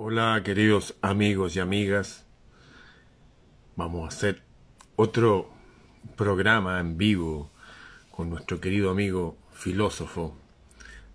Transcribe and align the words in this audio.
Hola 0.00 0.40
queridos 0.44 0.94
amigos 1.02 1.56
y 1.56 1.58
amigas. 1.58 2.24
Vamos 3.74 4.04
a 4.04 4.16
hacer 4.16 4.44
otro 4.94 5.50
programa 6.14 6.78
en 6.78 6.96
vivo 6.96 7.50
con 8.12 8.30
nuestro 8.30 8.60
querido 8.60 8.92
amigo 8.92 9.36
filósofo. 9.52 10.36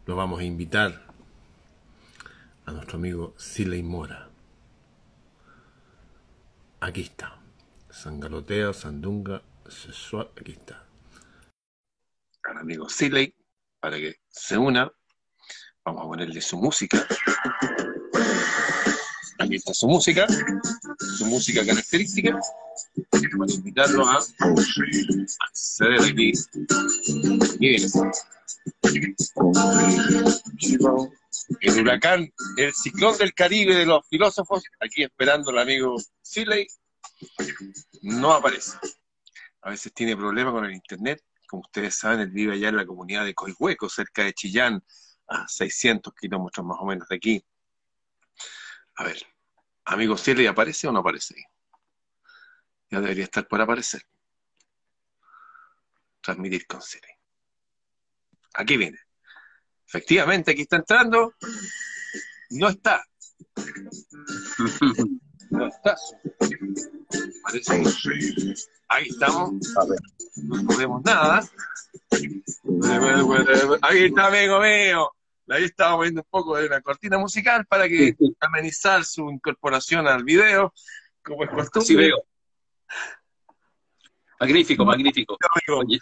Lo 0.06 0.18
vamos 0.18 0.42
a 0.42 0.44
invitar 0.44 1.02
a 2.66 2.74
nuestro 2.74 2.98
amigo 2.98 3.34
Siley 3.38 3.83
Mora. 3.83 4.29
Aquí 6.81 7.04
está. 7.04 7.40
Sangalotea, 7.90 8.74
Sandunga, 8.74 9.44
Sexual, 9.65 10.29
aquí 10.38 10.52
está. 10.52 10.86
Al 12.44 12.58
amigo 12.58 12.90
Siley, 12.90 13.34
para 13.79 13.96
que 13.96 14.18
se 14.28 14.58
una. 14.58 14.92
Vamos 15.86 16.04
a 16.04 16.08
ponerle 16.09 16.41
su 16.41 16.58
música. 16.58 17.08
Aquí 19.53 19.59
está 19.59 19.73
su 19.75 19.88
música, 19.88 20.25
su 21.16 21.27
música 21.27 21.63
característica. 21.63 22.39
Para 23.12 23.53
invitarlo 23.53 24.03
a 24.07 24.17
acceder 25.48 26.02
aquí. 26.02 26.34
Miren. 27.59 27.91
El 31.62 31.81
huracán, 31.81 32.34
el 32.57 32.73
ciclón 32.73 33.16
del 33.20 33.35
Caribe 33.35 33.76
de 33.76 33.85
los 33.85 34.07
filósofos, 34.07 34.63
aquí 34.79 35.03
esperando 35.03 35.52
el 35.52 35.59
amigo 35.59 35.98
Siley, 36.23 36.65
no 38.01 38.34
aparece. 38.34 38.76
A 39.62 39.70
veces 39.70 39.93
tiene 39.93 40.17
problemas 40.17 40.54
con 40.54 40.65
el 40.65 40.73
internet. 40.73 41.23
Como 41.48 41.62
ustedes 41.62 41.93
saben, 41.93 42.21
él 42.21 42.31
vive 42.31 42.54
allá 42.54 42.70
en 42.70 42.77
la 42.77 42.88
comunidad 42.88 43.23
de 43.23 43.35
Coihueco, 43.35 43.88
cerca 43.88 44.23
de 44.23 44.34
Chillán, 44.34 44.84
a 45.27 45.48
600 45.48 46.12
kilómetros 46.15 46.65
más 46.65 46.77
o 46.81 46.85
menos 46.85 47.07
de 47.07 47.15
aquí. 47.17 47.45
A 48.95 49.04
ver, 49.04 49.23
amigo 49.85 50.17
Siley, 50.17 50.47
¿aparece 50.47 50.87
o 50.87 50.91
no 50.91 50.99
aparece? 50.99 51.35
Ya 52.89 53.01
debería 53.01 53.23
estar 53.26 53.48
por 53.48 53.62
aparecer. 53.62 54.05
Transmitir 56.21 56.67
con 56.67 56.81
Siley. 56.81 57.12
Aquí 58.55 58.77
viene. 58.77 58.99
Efectivamente, 59.87 60.51
aquí 60.51 60.62
está 60.62 60.77
entrando. 60.77 61.35
No 62.51 62.70
está. 62.70 63.03
No 65.50 65.67
está. 65.67 65.95
Parece. 67.44 67.84
Ahí 68.90 69.08
estamos. 69.09 69.53
No 70.36 70.78
vemos 70.78 71.03
nada. 71.03 71.44
Ahí 73.81 74.03
está, 74.06 74.28
amigo 74.28 74.59
mío. 74.59 75.12
Ahí 75.50 75.66
estamos 75.66 76.02
viendo 76.02 76.22
un 76.22 76.28
poco 76.30 76.56
de 76.56 76.68
una 76.68 76.82
cortina 76.82 77.18
musical 77.18 77.66
para 77.66 77.88
que 77.88 78.16
amenizar 78.40 79.04
su 79.04 79.30
incorporación 79.30 80.08
al 80.08 80.24
video, 80.24 80.74
como 81.22 81.44
es 81.44 81.50
costumbre. 81.50 81.86
Sí 81.86 81.96
veo. 81.96 82.26
Magnífico, 84.40 84.86
magnífico. 84.86 85.38
Oye, 85.78 86.00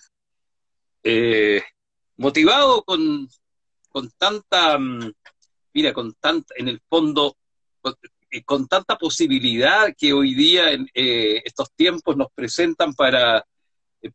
eh, 1.03 1.63
motivado 2.17 2.83
con, 2.83 3.27
con 3.89 4.09
tanta, 4.11 4.77
mm, 4.77 5.11
mira, 5.73 5.93
con 5.93 6.13
tanta, 6.13 6.53
en 6.57 6.67
el 6.67 6.81
fondo, 6.87 7.37
con, 7.81 7.95
eh, 8.29 8.43
con 8.43 8.67
tanta 8.67 8.97
posibilidad 8.97 9.93
que 9.97 10.13
hoy 10.13 10.35
día 10.35 10.71
en 10.71 10.87
eh, 10.93 11.41
estos 11.45 11.71
tiempos 11.73 12.15
nos 12.15 12.27
presentan 12.33 12.93
para, 12.93 13.45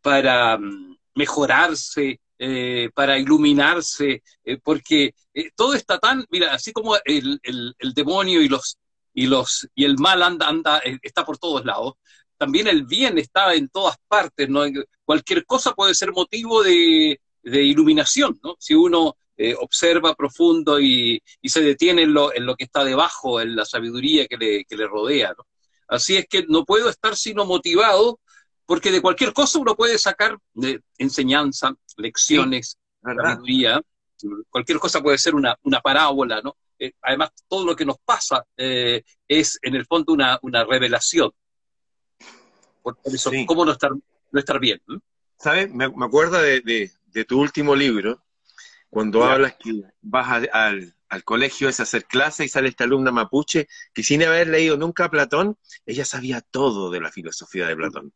para 0.01 0.57
mm, 0.57 0.97
mejorarse, 1.17 2.21
eh, 2.39 2.91
para 2.95 3.19
iluminarse, 3.19 4.23
eh, 4.45 4.59
porque 4.62 5.15
eh, 5.33 5.51
todo 5.56 5.73
está 5.73 5.98
tan, 5.98 6.25
mira, 6.29 6.53
así 6.53 6.70
como 6.70 6.95
el, 7.05 7.41
el, 7.42 7.75
el, 7.79 7.95
demonio 7.95 8.42
y 8.42 8.48
los 8.48 8.77
y 9.15 9.27
los 9.27 9.67
y 9.75 9.87
el 9.87 9.97
mal 9.97 10.23
anda, 10.23 10.47
anda, 10.47 10.83
está 11.03 11.25
por 11.25 11.39
todos 11.39 11.64
lados, 11.64 11.95
también 12.37 12.67
el 12.69 12.84
bien 12.84 13.17
está 13.17 13.55
en 13.55 13.70
todas 13.70 13.97
partes, 14.07 14.51
¿no? 14.51 14.64
Cualquier 15.05 15.47
cosa 15.47 15.73
puede 15.73 15.95
ser 15.95 16.13
motivo 16.13 16.63
de, 16.63 17.20
de 17.42 17.63
iluminación, 17.63 18.39
¿no? 18.42 18.57
Si 18.58 18.74
uno 18.74 19.17
observa 19.61 20.14
profundo 20.14 20.80
y, 20.80 21.23
y, 21.42 21.48
se 21.48 21.61
detiene 21.63 22.03
en 22.03 22.14
lo, 22.14 22.35
en 22.35 22.47
lo 22.47 22.57
que 22.57 22.64
está 22.64 22.85
debajo, 22.85 23.41
en 23.41 23.55
la 23.57 23.64
sabiduría 23.67 24.27
que 24.27 24.36
le, 24.39 24.64
que 24.64 24.77
le 24.77 24.86
rodea. 24.86 25.35
Así 25.89 26.17
es 26.17 26.27
que 26.29 26.45
no 26.48 26.64
puedo 26.64 26.89
estar 26.89 27.17
sino 27.17 27.45
motivado 27.45 28.18
porque 28.67 28.91
de 28.91 29.01
cualquier 29.01 29.33
cosa 29.33 29.59
uno 29.59 29.77
puede 29.77 29.97
sacar 29.97 30.37
de 30.53 30.83
enseñanza, 30.99 31.75
lecciones, 31.97 32.77
sí, 33.03 33.15
sabiduría, 33.17 33.81
cualquier 34.51 34.79
cosa 34.79 35.01
puede 35.01 35.19
ser 35.19 35.35
una, 35.35 35.57
una 35.63 35.81
parábola, 35.81 36.41
¿no? 36.43 36.57
Eh, 36.79 36.93
además, 37.01 37.31
todo 37.49 37.65
lo 37.65 37.77
que 37.77 37.87
nos 37.87 37.97
pasa 38.05 38.45
eh, 38.57 39.03
es 39.27 39.59
en 39.63 39.77
el 39.77 39.87
fondo 39.87 40.13
una, 40.13 40.39
una 40.43 40.65
revelación. 40.65 41.31
Por, 42.83 42.99
eso, 43.05 43.31
sí. 43.31 43.47
¿cómo 43.47 43.65
no 43.65 43.73
estar, 43.73 43.93
no 43.93 44.39
estar 44.39 44.61
bien? 44.61 44.81
¿eh? 44.89 44.98
¿Sabes? 45.39 45.73
Me, 45.73 45.89
me 45.89 46.05
acuerdo 46.05 46.41
de, 46.41 46.61
de, 46.61 46.91
de, 47.07 47.25
tu 47.25 47.41
último 47.41 47.75
libro, 47.75 48.23
cuando 48.91 49.25
hablas 49.25 49.57
que 49.57 49.83
vas 50.03 50.29
a, 50.29 50.67
al, 50.67 50.95
al 51.08 51.24
colegio 51.24 51.68
es 51.68 51.80
hacer 51.80 52.05
clase 52.06 52.44
y 52.44 52.48
sale 52.48 52.68
esta 52.68 52.84
alumna 52.84 53.12
mapuche 53.12 53.68
que 53.94 54.02
sin 54.02 54.22
haber 54.24 54.48
leído 54.48 54.77
nunca 54.77 55.05
a 55.05 55.11
Platón, 55.11 55.56
ella 55.84 56.05
sabía 56.05 56.40
todo 56.40 56.90
de 56.90 57.00
la 57.00 57.12
filosofía 57.12 57.67
de 57.67 57.77
Platón. 57.77 58.12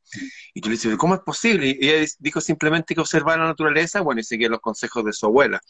Y 0.54 0.60
tú 0.60 0.68
le 0.68 0.74
dices, 0.74 0.96
¿cómo 0.96 1.14
es 1.14 1.20
posible? 1.20 1.68
Y 1.68 1.88
ella 1.88 2.06
dijo 2.18 2.40
simplemente 2.40 2.94
que 2.94 3.00
observara 3.00 3.42
la 3.42 3.48
naturaleza, 3.48 4.00
bueno, 4.00 4.20
y 4.20 4.24
seguía 4.24 4.48
los 4.48 4.60
consejos 4.60 5.04
de 5.04 5.12
su 5.12 5.26
abuela. 5.26 5.60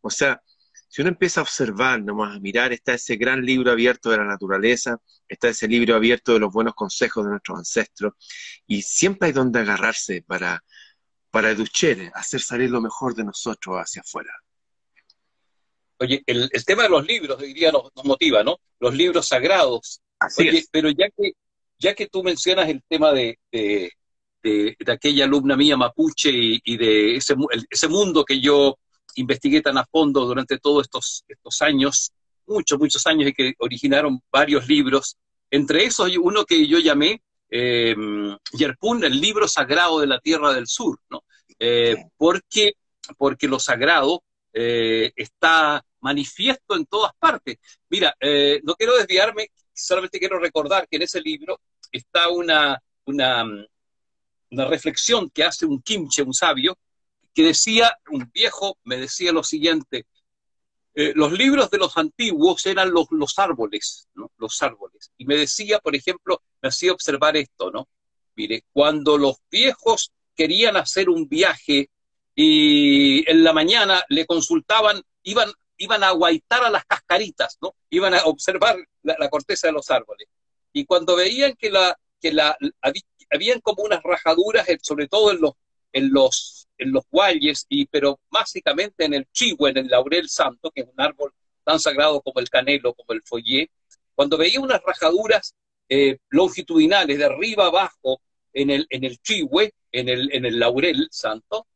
O 0.00 0.10
sea, 0.10 0.40
si 0.88 1.02
uno 1.02 1.10
empieza 1.10 1.40
a 1.40 1.42
observar, 1.42 2.00
nomás 2.02 2.36
a 2.36 2.40
mirar, 2.40 2.72
está 2.72 2.94
ese 2.94 3.16
gran 3.16 3.44
libro 3.44 3.72
abierto 3.72 4.10
de 4.10 4.18
la 4.18 4.24
naturaleza, 4.24 4.98
está 5.28 5.48
ese 5.48 5.66
libro 5.66 5.96
abierto 5.96 6.32
de 6.32 6.38
los 6.38 6.52
buenos 6.52 6.74
consejos 6.74 7.24
de 7.24 7.30
nuestros 7.32 7.58
ancestros, 7.58 8.14
y 8.66 8.82
siempre 8.82 9.26
hay 9.26 9.32
donde 9.32 9.58
agarrarse 9.58 10.22
para, 10.22 10.62
para 11.30 11.50
educher, 11.50 12.12
hacer 12.14 12.40
salir 12.40 12.70
lo 12.70 12.80
mejor 12.80 13.14
de 13.14 13.24
nosotros 13.24 13.76
hacia 13.76 14.02
afuera. 14.02 14.32
Oye, 16.04 16.22
el, 16.26 16.48
el, 16.52 16.64
tema 16.64 16.82
de 16.84 16.90
los 16.90 17.06
libros 17.06 17.40
hoy 17.40 17.52
día 17.54 17.72
nos, 17.72 17.84
nos 17.96 18.04
motiva, 18.04 18.42
¿no? 18.42 18.58
Los 18.78 18.94
libros 18.94 19.26
sagrados. 19.26 20.00
Así 20.18 20.48
Oye, 20.48 20.58
es. 20.58 20.68
pero 20.70 20.90
ya 20.90 21.08
que, 21.16 21.32
ya 21.78 21.94
que 21.94 22.08
tú 22.08 22.22
mencionas 22.22 22.68
el 22.68 22.82
tema 22.88 23.12
de, 23.12 23.38
de, 23.50 23.90
de, 24.42 24.76
de 24.78 24.92
aquella 24.92 25.24
alumna 25.24 25.56
mía 25.56 25.76
mapuche 25.76 26.30
y, 26.30 26.60
y 26.62 26.76
de 26.76 27.16
ese, 27.16 27.34
el, 27.50 27.66
ese, 27.70 27.88
mundo 27.88 28.24
que 28.24 28.40
yo 28.40 28.78
investigué 29.16 29.62
tan 29.62 29.78
a 29.78 29.84
fondo 29.84 30.26
durante 30.26 30.58
todos 30.58 30.82
estos, 30.84 31.24
estos 31.26 31.62
años, 31.62 32.12
muchos, 32.46 32.78
muchos 32.78 33.06
años, 33.06 33.30
y 33.30 33.32
que 33.32 33.54
originaron 33.58 34.20
varios 34.30 34.68
libros, 34.68 35.16
entre 35.50 35.84
esos 35.84 36.14
uno 36.18 36.44
que 36.44 36.66
yo 36.66 36.78
llamé 36.78 37.22
eh, 37.48 37.94
Yerpun, 38.52 39.04
el 39.04 39.20
libro 39.20 39.48
sagrado 39.48 40.00
de 40.00 40.06
la 40.06 40.18
Tierra 40.20 40.52
del 40.52 40.66
Sur, 40.66 40.98
¿no? 41.08 41.24
Eh, 41.58 41.96
porque, 42.16 42.74
porque 43.16 43.46
lo 43.46 43.58
sagrado 43.58 44.22
eh, 44.52 45.12
está 45.16 45.84
manifiesto 46.04 46.76
en 46.76 46.84
todas 46.84 47.12
partes. 47.18 47.56
Mira, 47.88 48.14
eh, 48.20 48.60
no 48.62 48.74
quiero 48.74 48.94
desviarme, 48.94 49.48
solamente 49.72 50.18
quiero 50.18 50.38
recordar 50.38 50.86
que 50.86 50.96
en 50.96 51.02
ese 51.02 51.20
libro 51.22 51.60
está 51.90 52.28
una, 52.28 52.78
una, 53.06 53.44
una 54.50 54.64
reflexión 54.66 55.30
que 55.30 55.44
hace 55.44 55.64
un 55.64 55.80
kimche, 55.80 56.22
un 56.22 56.34
sabio, 56.34 56.76
que 57.34 57.42
decía, 57.42 57.96
un 58.10 58.30
viejo 58.32 58.76
me 58.84 58.98
decía 58.98 59.32
lo 59.32 59.42
siguiente, 59.42 60.06
eh, 60.94 61.12
los 61.16 61.32
libros 61.32 61.70
de 61.70 61.78
los 61.78 61.96
antiguos 61.96 62.66
eran 62.66 62.92
los, 62.92 63.06
los 63.10 63.38
árboles, 63.38 64.08
¿no? 64.14 64.30
Los 64.36 64.62
árboles. 64.62 65.10
Y 65.16 65.24
me 65.24 65.36
decía, 65.36 65.78
por 65.78 65.96
ejemplo, 65.96 66.42
me 66.60 66.68
hacía 66.68 66.92
observar 66.92 67.36
esto, 67.36 67.70
¿no? 67.70 67.88
Mire, 68.36 68.64
cuando 68.72 69.16
los 69.16 69.38
viejos 69.50 70.12
querían 70.36 70.76
hacer 70.76 71.08
un 71.08 71.28
viaje 71.28 71.88
y 72.36 73.28
en 73.28 73.42
la 73.42 73.52
mañana 73.52 74.04
le 74.08 74.26
consultaban, 74.26 75.02
iban, 75.22 75.50
iban 75.76 76.04
a 76.04 76.12
guaitar 76.12 76.64
a 76.64 76.70
las 76.70 76.84
cascaritas, 76.84 77.58
¿no? 77.60 77.74
Iban 77.90 78.14
a 78.14 78.24
observar 78.24 78.76
la, 79.02 79.28
corteza 79.28 79.68
de 79.68 79.72
los 79.72 79.90
árboles. 79.90 80.28
Y 80.72 80.84
cuando 80.84 81.16
veían 81.16 81.54
que 81.54 81.70
la, 81.70 81.98
que 82.20 82.32
la, 82.32 82.56
habían 83.30 83.60
como 83.60 83.82
unas 83.82 84.02
rajaduras, 84.02 84.66
sobre 84.82 85.08
todo 85.08 85.32
en 85.32 85.40
los, 85.40 85.52
en 85.92 86.12
los, 86.12 86.68
en 86.78 86.92
los 86.92 87.04
guayes, 87.10 87.66
y, 87.68 87.86
pero 87.86 88.20
básicamente 88.30 89.04
en 89.04 89.14
el 89.14 89.26
chihue, 89.32 89.70
en 89.70 89.78
el 89.78 89.88
laurel 89.88 90.28
santo, 90.28 90.70
que 90.70 90.82
es 90.82 90.88
un 90.88 91.00
árbol 91.00 91.32
tan 91.64 91.80
sagrado 91.80 92.20
como 92.20 92.40
el 92.40 92.50
canelo, 92.50 92.94
como 92.94 93.12
el 93.12 93.22
follé, 93.22 93.70
cuando 94.14 94.36
veía 94.36 94.60
unas 94.60 94.82
rajaduras 94.82 95.54
eh, 95.88 96.18
longitudinales 96.30 97.18
de 97.18 97.24
arriba 97.24 97.66
abajo 97.66 98.20
en 98.52 98.70
el, 98.70 98.86
en 98.90 99.04
el 99.04 99.18
chihue, 99.18 99.72
en 99.92 100.08
el, 100.08 100.32
en 100.32 100.44
el 100.44 100.58
laurel 100.58 101.08
santo, 101.10 101.66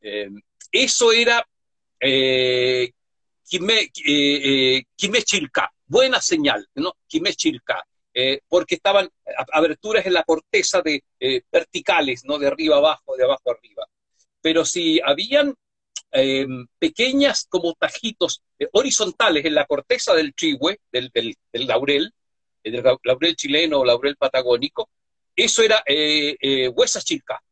eh, 0.00 0.30
eso 0.72 1.12
era 1.12 1.46
eh, 2.00 2.92
Quime, 3.48 3.90
eh, 4.04 4.82
Chilca, 5.24 5.70
buena 5.86 6.20
señal, 6.20 6.66
¿no? 6.74 6.94
Quime 7.06 7.32
Chilca, 7.34 7.84
eh, 8.18 8.40
porque 8.48 8.76
estaban 8.76 9.10
aberturas 9.52 10.06
en 10.06 10.14
la 10.14 10.24
corteza 10.24 10.80
de, 10.80 11.04
eh, 11.20 11.42
verticales, 11.52 12.24
¿no? 12.24 12.38
De 12.38 12.46
arriba 12.46 12.78
abajo, 12.78 13.14
de 13.14 13.24
abajo 13.24 13.50
arriba. 13.50 13.86
Pero 14.40 14.64
si 14.64 14.98
habían 15.04 15.54
em, 16.12 16.66
pequeñas 16.78 17.46
como 17.46 17.74
tajitos 17.74 18.42
eh, 18.58 18.68
horizontales 18.72 19.44
en 19.44 19.54
la 19.54 19.66
corteza 19.66 20.14
del 20.14 20.34
chihue, 20.34 20.80
del, 20.90 21.10
del, 21.12 21.66
laurel, 21.66 22.10
del 22.64 22.82
laurel 23.04 23.36
chileno 23.36 23.80
o 23.80 23.84
laurel 23.84 24.16
patagónico, 24.16 24.88
eso 25.34 25.62
era 25.62 25.82
eh, 25.84 26.68
huesa 26.68 27.02
chica, 27.02 27.42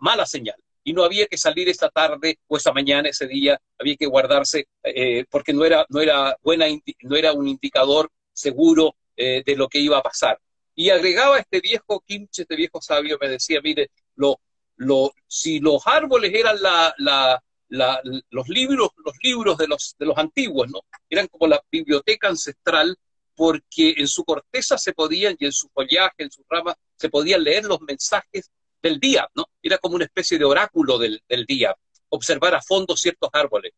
mala 0.00 0.24
señal. 0.24 0.56
Y 0.86 0.92
no 0.92 1.02
había 1.02 1.26
que 1.26 1.36
salir 1.36 1.68
esta 1.68 1.88
tarde 1.88 2.38
o 2.46 2.56
esta 2.56 2.72
mañana, 2.72 3.08
ese 3.08 3.26
día, 3.26 3.60
había 3.76 3.96
que 3.96 4.06
guardarse, 4.06 4.68
porque 5.28 5.52
no 5.52 5.64
era, 5.64 5.84
no, 5.88 6.00
era 6.00 6.36
buena, 6.44 6.66
no 7.02 7.16
era 7.16 7.32
un 7.32 7.48
indicador 7.48 8.08
seguro 8.32 8.94
de 9.16 9.54
lo 9.56 9.66
que 9.66 9.80
iba 9.80 9.98
a 9.98 10.02
pasar. 10.02 10.38
Y 10.76 10.90
agregaba 10.90 11.40
este 11.40 11.60
viejo 11.60 12.04
Kimche, 12.06 12.42
este 12.42 12.54
viejo 12.54 12.80
sabio, 12.80 13.18
me 13.20 13.28
decía, 13.28 13.58
mire, 13.64 13.90
lo, 14.14 14.38
si 15.26 15.58
los 15.58 15.84
árboles 15.86 16.32
eran 16.32 16.56
la, 16.62 17.42
los 18.30 18.48
libros, 18.48 18.90
los 19.04 19.14
libros 19.24 19.58
de 19.58 19.66
los, 19.66 19.96
de 19.98 20.06
los 20.06 20.16
antiguos, 20.16 20.70
¿no? 20.70 20.82
Eran 21.10 21.26
como 21.26 21.48
la 21.48 21.60
biblioteca 21.68 22.28
ancestral, 22.28 22.96
porque 23.34 23.94
en 23.96 24.06
su 24.06 24.24
corteza 24.24 24.78
se 24.78 24.92
podían, 24.92 25.34
y 25.40 25.46
en 25.46 25.52
su 25.52 25.68
follaje, 25.70 26.14
en 26.18 26.30
sus 26.30 26.44
ramas, 26.48 26.76
se 26.94 27.08
podían 27.08 27.42
leer 27.42 27.64
los 27.64 27.80
mensajes 27.80 28.52
del 28.86 28.98
día, 29.00 29.28
¿no? 29.34 29.50
Era 29.62 29.78
como 29.78 29.96
una 29.96 30.04
especie 30.04 30.38
de 30.38 30.44
oráculo 30.44 30.98
del, 30.98 31.22
del 31.28 31.44
día, 31.44 31.74
observar 32.08 32.54
a 32.54 32.62
fondo 32.62 32.96
ciertos 32.96 33.30
árboles. 33.32 33.72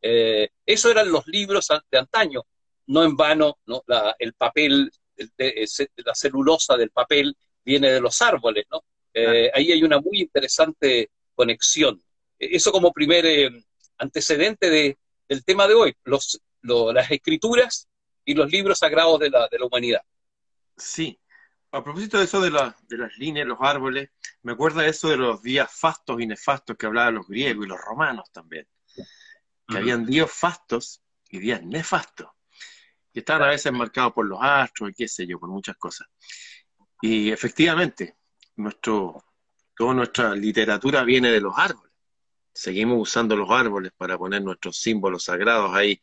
Eh, 0.00 0.48
eso 0.64 0.90
eran 0.90 1.10
los 1.10 1.26
libros 1.26 1.68
de 1.90 1.98
antaño, 1.98 2.42
no 2.86 3.04
en 3.04 3.16
vano, 3.16 3.58
¿no? 3.66 3.82
La, 3.86 4.14
el 4.18 4.32
papel 4.34 4.90
la 5.16 6.14
celulosa 6.14 6.76
del 6.76 6.90
papel 6.90 7.36
viene 7.64 7.90
de 7.90 8.00
los 8.00 8.20
árboles, 8.22 8.66
¿no? 8.70 8.84
Eh, 9.14 9.50
ahí 9.54 9.72
hay 9.72 9.82
una 9.82 9.98
muy 9.98 10.20
interesante 10.20 11.10
conexión. 11.34 12.02
Eso 12.38 12.70
como 12.70 12.92
primer 12.92 13.24
eh, 13.24 13.50
antecedente 13.98 14.68
de, 14.68 14.98
del 15.28 15.44
tema 15.44 15.66
de 15.66 15.74
hoy, 15.74 15.94
los, 16.04 16.40
las 16.62 17.10
escrituras 17.10 17.88
y 18.24 18.34
los 18.34 18.50
libros 18.50 18.78
sagrados 18.78 19.18
de 19.20 19.30
la, 19.30 19.48
de 19.50 19.58
la 19.58 19.66
humanidad. 19.66 20.02
Sí. 20.76 21.18
A 21.76 21.84
propósito 21.84 22.18
de 22.18 22.24
eso 22.24 22.40
de, 22.40 22.50
de 22.50 22.98
las 22.98 23.18
líneas, 23.18 23.46
los 23.46 23.58
árboles, 23.60 24.08
me 24.42 24.52
acuerda 24.52 24.86
eso 24.86 25.08
de 25.08 25.18
los 25.18 25.42
días 25.42 25.70
fastos 25.70 26.20
y 26.20 26.26
nefastos 26.26 26.76
que 26.76 26.86
hablaban 26.86 27.16
los 27.16 27.28
griegos 27.28 27.66
y 27.66 27.68
los 27.68 27.78
romanos 27.80 28.30
también. 28.32 28.66
Que 29.68 29.76
habían 29.76 30.06
días 30.06 30.30
fastos 30.30 31.02
y 31.28 31.38
días 31.38 31.62
nefastos 31.62 32.28
que 33.12 33.20
están 33.20 33.42
a 33.42 33.48
veces 33.48 33.72
marcados 33.72 34.12
por 34.12 34.26
los 34.26 34.38
astros 34.42 34.90
y 34.90 34.92
qué 34.92 35.08
sé 35.08 35.26
yo, 35.26 35.40
por 35.40 35.48
muchas 35.48 35.76
cosas. 35.78 36.06
Y 37.00 37.30
efectivamente, 37.30 38.16
nuestro, 38.56 39.24
toda 39.74 39.94
nuestra 39.94 40.34
literatura 40.34 41.02
viene 41.02 41.30
de 41.30 41.40
los 41.40 41.54
árboles. 41.56 41.92
Seguimos 42.52 43.00
usando 43.00 43.34
los 43.34 43.50
árboles 43.50 43.92
para 43.96 44.18
poner 44.18 44.42
nuestros 44.42 44.78
símbolos 44.78 45.24
sagrados 45.24 45.74
ahí, 45.74 45.98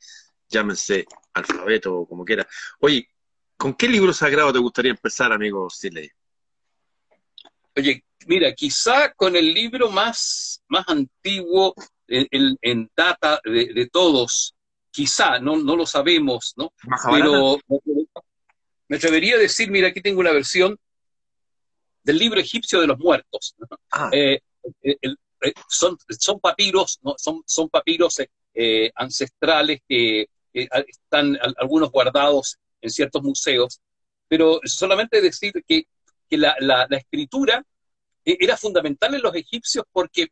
llámense 0.50 1.06
alfabeto 1.34 1.96
o 1.96 2.08
como 2.08 2.26
quiera. 2.26 2.48
Oye, 2.80 3.13
¿con 3.64 3.76
qué 3.76 3.88
libro 3.88 4.12
sagrado 4.12 4.52
te 4.52 4.60
gustaría 4.60 4.92
empezar, 4.92 5.32
amigo 5.32 5.70
Siley? 5.70 6.12
Oye, 7.78 8.04
mira, 8.28 8.54
quizá 8.54 9.14
con 9.14 9.38
el 9.38 9.54
libro 9.54 9.90
más, 9.90 10.62
más 10.68 10.84
antiguo 10.90 11.74
en, 12.06 12.92
data 12.94 13.40
de, 13.46 13.90
todos, 13.90 14.54
quizá, 14.92 15.40
no, 15.40 15.56
no 15.56 15.78
lo 15.78 15.86
sabemos, 15.86 16.54
¿no? 16.58 16.74
Pero 17.10 17.58
me 18.90 18.98
atrevería 18.98 19.36
a 19.36 19.40
decir, 19.40 19.72
mira, 19.72 19.88
aquí 19.88 20.02
tengo 20.02 20.20
una 20.20 20.34
versión 20.34 20.78
del 22.04 22.18
libro 22.18 22.42
egipcio 22.42 22.82
de 22.82 22.88
los 22.88 23.00
muertos. 23.00 23.56
Ah. 23.92 24.10
Eh, 24.12 24.42
eh, 24.82 24.98
eh, 25.02 25.54
son, 25.70 25.98
son 26.20 26.42
papiros, 26.42 27.00
¿no? 27.02 27.16
son, 27.18 27.42
son 27.46 27.70
papiros 27.70 28.18
ancestrales 28.96 29.80
que 29.88 30.28
están 30.52 31.40
algunos 31.58 31.92
guardados 31.92 32.58
en 32.84 32.92
ciertos 32.92 33.24
museos, 33.24 33.82
pero 34.28 34.60
solamente 34.66 35.22
decir 35.22 35.54
que, 35.68 35.86
que 36.30 36.38
la, 36.38 36.56
la, 36.60 36.86
escritura 36.98 37.66
era 38.26 38.58
fundamental 38.58 39.16
en 39.16 39.22
los 39.22 39.36
egipcios 39.36 39.86
porque 39.92 40.28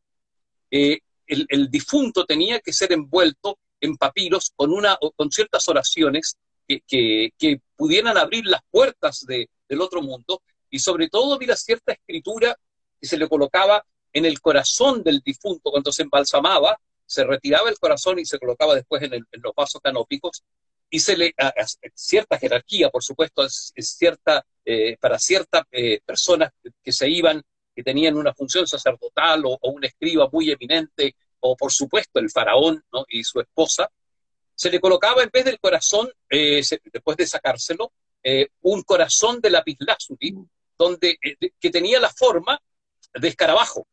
el, 0.70 1.02
el, 1.28 1.70
difunto 1.70 2.26
tenía 2.26 2.60
que 2.60 2.74
ser 2.74 2.94
envuelto 2.94 3.58
en 3.80 3.98
papiros 3.98 4.52
con, 4.56 4.72
una, 4.72 4.98
con 5.16 5.32
ciertas 5.32 5.68
oraciones 5.68 6.38
que, 6.68 7.32
que, 7.38 7.62
pudieran 7.76 8.18
abrir 8.18 8.46
las 8.46 8.62
puertas 8.70 9.26
de, 9.26 9.50
del 9.68 9.82
otro 9.82 10.02
mundo 10.02 10.44
y 10.70 10.80
sobre 10.80 11.10
todo, 11.10 11.38
mira, 11.40 11.56
cierta 11.56 11.94
escritura 11.94 12.56
que 13.00 13.08
se 13.08 13.18
le 13.18 13.28
colocaba 13.28 13.84
en 14.14 14.26
el 14.26 14.40
corazón 14.40 15.04
del 15.04 15.22
difunto 15.22 15.72
cuando 15.72 15.92
se 15.92 16.04
embalsamaba, 16.04 16.80
se 17.06 17.24
retiraba 17.24 17.70
el 17.70 17.80
corazón 17.80 18.20
y 18.20 18.26
se 18.26 18.40
colocaba 18.40 18.76
después 18.76 19.02
en, 19.04 19.26
los 19.32 19.54
vasos 19.56 19.82
canópicos 19.82 20.44
y 20.92 21.00
se 21.00 21.18
le 21.18 21.34
a, 21.40 21.52
cierta 21.96 22.38
jerarquía, 22.38 22.92
por 22.92 23.04
supuesto, 23.04 23.44
es, 23.44 23.74
cierta 23.76 24.46
eh, 24.64 24.98
para 25.00 25.18
ciertas 25.18 25.64
eh, 25.72 26.00
personas 26.06 26.52
que 26.84 26.92
se 26.92 27.10
iban, 27.10 27.42
que 27.76 27.82
tenían 27.82 28.16
una 28.16 28.34
función 28.36 28.68
sacerdotal 28.68 29.44
o, 29.46 29.58
un 29.64 29.84
escriba 29.84 30.30
muy 30.32 30.52
eminente 30.52 31.16
o 31.40 31.56
por 31.56 31.72
supuesto 31.72 32.20
el 32.20 32.30
faraón 32.30 32.84
y 33.08 33.24
su 33.24 33.40
esposa, 33.40 33.90
se 34.62 34.70
le 34.70 34.80
colocaba 34.80 35.24
en 35.24 35.32
vez 35.34 35.44
del 35.44 35.60
corazón, 35.60 36.12
eh, 36.30 36.62
después 36.94 37.18
de 37.18 37.26
sacárselo, 37.26 37.94
eh, 38.22 38.50
un 38.62 38.84
corazón 38.84 39.42
de 39.42 39.50
lapislázuli, 39.50 40.36
donde, 40.78 41.18
eh, 41.20 41.52
que 41.60 41.72
tenía 41.72 42.00
la 42.00 42.12
forma 42.12 42.62
de 43.12 43.28
escarabajo. 43.28 43.88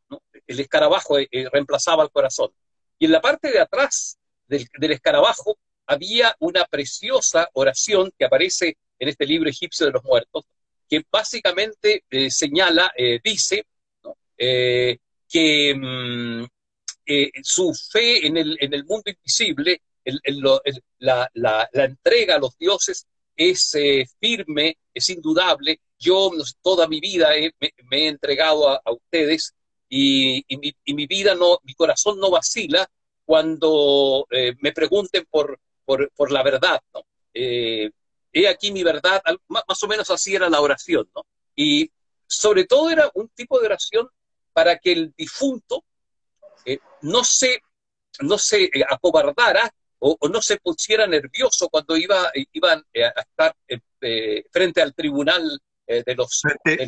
El 0.45 0.59
escarabajo 0.59 1.17
reemplazaba 1.51 2.03
al 2.03 2.11
corazón. 2.11 2.51
Y 2.99 3.05
en 3.05 3.13
la 3.13 3.19
parte 3.19 3.51
de 3.51 3.59
atrás 3.59 4.19
del, 4.47 4.67
del, 4.79 4.91
escarabajo 4.91 5.57
había 5.89 6.35
una 6.39 6.65
preciosa 6.65 7.49
oración 7.53 8.11
que 8.17 8.25
aparece 8.25 8.77
en 8.97 9.09
este 9.09 9.25
libro 9.25 9.49
egipcio 9.49 9.85
de 9.85 9.93
los 9.93 10.03
muertos, 10.03 10.45
que 10.87 11.03
básicamente 11.11 12.03
señala, 12.29 12.91
dice, 13.23 13.65
que 15.29 15.75
mm, 15.75 16.45
eh, 17.05 17.31
su 17.43 17.73
fe 17.73 18.25
en 18.27 18.37
el, 18.37 18.57
en 18.59 18.73
el 18.73 18.85
mundo 18.85 19.09
invisible, 19.11 19.81
la, 20.99 21.69
entrega 21.73 22.35
a 22.35 22.39
los 22.39 22.57
dioses 22.57 23.07
es 23.35 23.73
eh, 23.75 24.05
firme, 24.19 24.77
es 24.93 25.09
indudable. 25.09 25.79
Yo 25.97 26.31
toda 26.61 26.87
mi 26.87 26.99
vida 26.99 27.29
me, 27.89 27.97
he 28.03 28.07
entregado 28.07 28.69
a, 28.69 28.81
ustedes 28.91 29.53
y, 29.87 30.45
mi, 30.49 30.73
y, 30.85 30.93
mi, 30.93 31.07
vida 31.07 31.35
no, 31.35 31.59
mi 31.63 31.73
corazón 31.73 32.19
no 32.19 32.31
vacila 32.31 32.87
cuando 33.25 34.25
eh, 34.31 34.53
me 34.59 34.71
pregunten 34.71 35.25
por, 35.29 35.59
por, 35.89 36.11
por, 36.11 36.31
la 36.31 36.43
verdad. 36.43 36.79
¿no? 36.93 37.01
he 37.33 38.47
aquí 38.47 38.71
mi 38.71 38.83
verdad, 38.83 39.23
más 39.47 39.83
o 39.83 39.87
menos 39.87 40.07
así 40.11 40.35
era 40.35 40.47
la 40.47 40.61
oración. 40.61 41.09
¿no? 41.15 41.25
Y 41.55 41.91
sobre 42.27 42.65
todo 42.65 42.91
era 42.91 43.09
un 43.15 43.27
tipo 43.29 43.59
de 43.59 43.65
oración 43.65 44.07
para 44.53 44.77
que 44.77 44.91
el 44.91 45.13
difunto 45.17 45.83
eh, 46.63 46.77
no 47.01 47.23
se, 47.23 47.59
no 48.19 48.37
se 48.37 48.65
eh, 48.65 48.85
acobardara 48.87 49.73
o, 49.97 50.15
no 50.31 50.43
se 50.43 50.57
pusiera 50.57 51.07
nervioso 51.07 51.69
cuando 51.69 51.97
iba, 51.97 52.29
eh, 52.35 52.45
iban 52.53 52.79
a 52.79 53.21
estar 53.21 53.55
frente 54.51 54.81
al 54.81 54.93
tribunal 54.93 55.59
de 55.87 56.15
los, 56.15 56.43
de. 56.69 56.87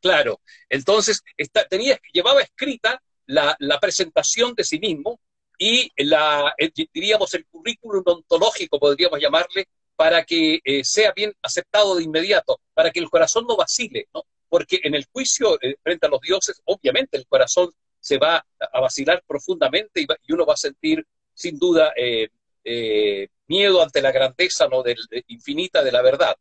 Claro, 0.00 0.40
entonces 0.68 1.22
tenía, 1.68 2.00
llevaba 2.10 2.40
escrita 2.40 3.02
la, 3.26 3.54
la, 3.58 3.78
presentación 3.78 4.54
de 4.54 4.64
sí 4.64 4.78
mismo 4.78 5.20
y 5.58 5.90
la, 6.04 6.54
diríamos 6.94 7.34
el 7.34 7.46
currículum 7.46 8.02
ontológico, 8.06 8.78
podríamos 8.78 9.20
llamarle, 9.20 9.66
para 9.96 10.24
que 10.24 10.60
sea 10.84 11.12
bien 11.12 11.34
aceptado 11.42 11.96
de 11.96 12.04
inmediato, 12.04 12.60
para 12.72 12.92
que 12.92 13.00
el 13.00 13.10
corazón 13.10 13.46
no 13.48 13.56
vacile, 13.56 14.06
¿no? 14.14 14.22
Porque 14.48 14.78
en 14.84 14.94
el 14.94 15.06
juicio 15.12 15.58
frente 15.82 16.06
a 16.06 16.08
los 16.08 16.20
dioses, 16.20 16.62
obviamente 16.64 17.16
el 17.16 17.26
corazón 17.26 17.70
se 18.00 18.18
va 18.18 18.44
a 18.72 18.80
vacilar 18.80 19.22
profundamente 19.26 20.00
y, 20.00 20.32
uno 20.32 20.46
va 20.46 20.54
a 20.54 20.56
sentir 20.56 21.04
sin 21.34 21.58
duda 21.58 21.92
eh, 21.96 22.28
eh, 22.64 23.28
miedo 23.46 23.82
ante 23.82 24.02
la 24.02 24.12
grandeza 24.12 24.68
¿no? 24.68 24.82
del, 24.82 24.98
infinita 25.28 25.82
de 25.82 25.92
la 25.92 26.02
verdad. 26.02 26.36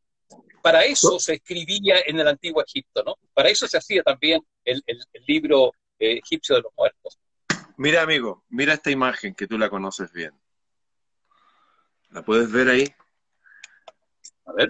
Para 0.62 0.86
eso 0.86 1.20
se 1.20 1.36
escribía 1.36 1.98
en 2.06 2.20
el 2.20 2.28
antiguo 2.28 2.64
Egipto, 2.64 3.04
¿no? 3.04 3.16
Para 3.34 3.50
eso 3.50 3.68
se 3.68 3.78
hacía 3.78 4.04
también 4.04 4.42
el, 4.66 4.84
libro 5.26 5.72
eh, 6.00 6.20
egipcio 6.24 6.56
de 6.56 6.62
los 6.64 6.72
muertos. 6.76 7.18
Mira, 7.78 8.02
amigo, 8.02 8.44
mira 8.50 8.74
esta 8.74 8.90
imagen 8.90 9.36
que 9.36 9.46
tú 9.46 9.58
la 9.58 9.70
conoces 9.70 10.12
bien. 10.12 10.34
¿La 12.10 12.24
puedes 12.24 12.52
ver 12.52 12.70
ahí? 12.70 12.88
A 14.46 14.54
ver. 14.54 14.70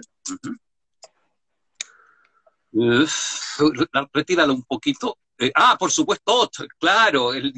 retíralo 4.12 4.52
un 4.52 4.62
poquito. 4.64 5.16
Eh, 5.38 5.50
ah, 5.54 5.76
por 5.78 5.90
supuesto, 5.90 6.50
claro, 6.78 7.32
el, 7.32 7.52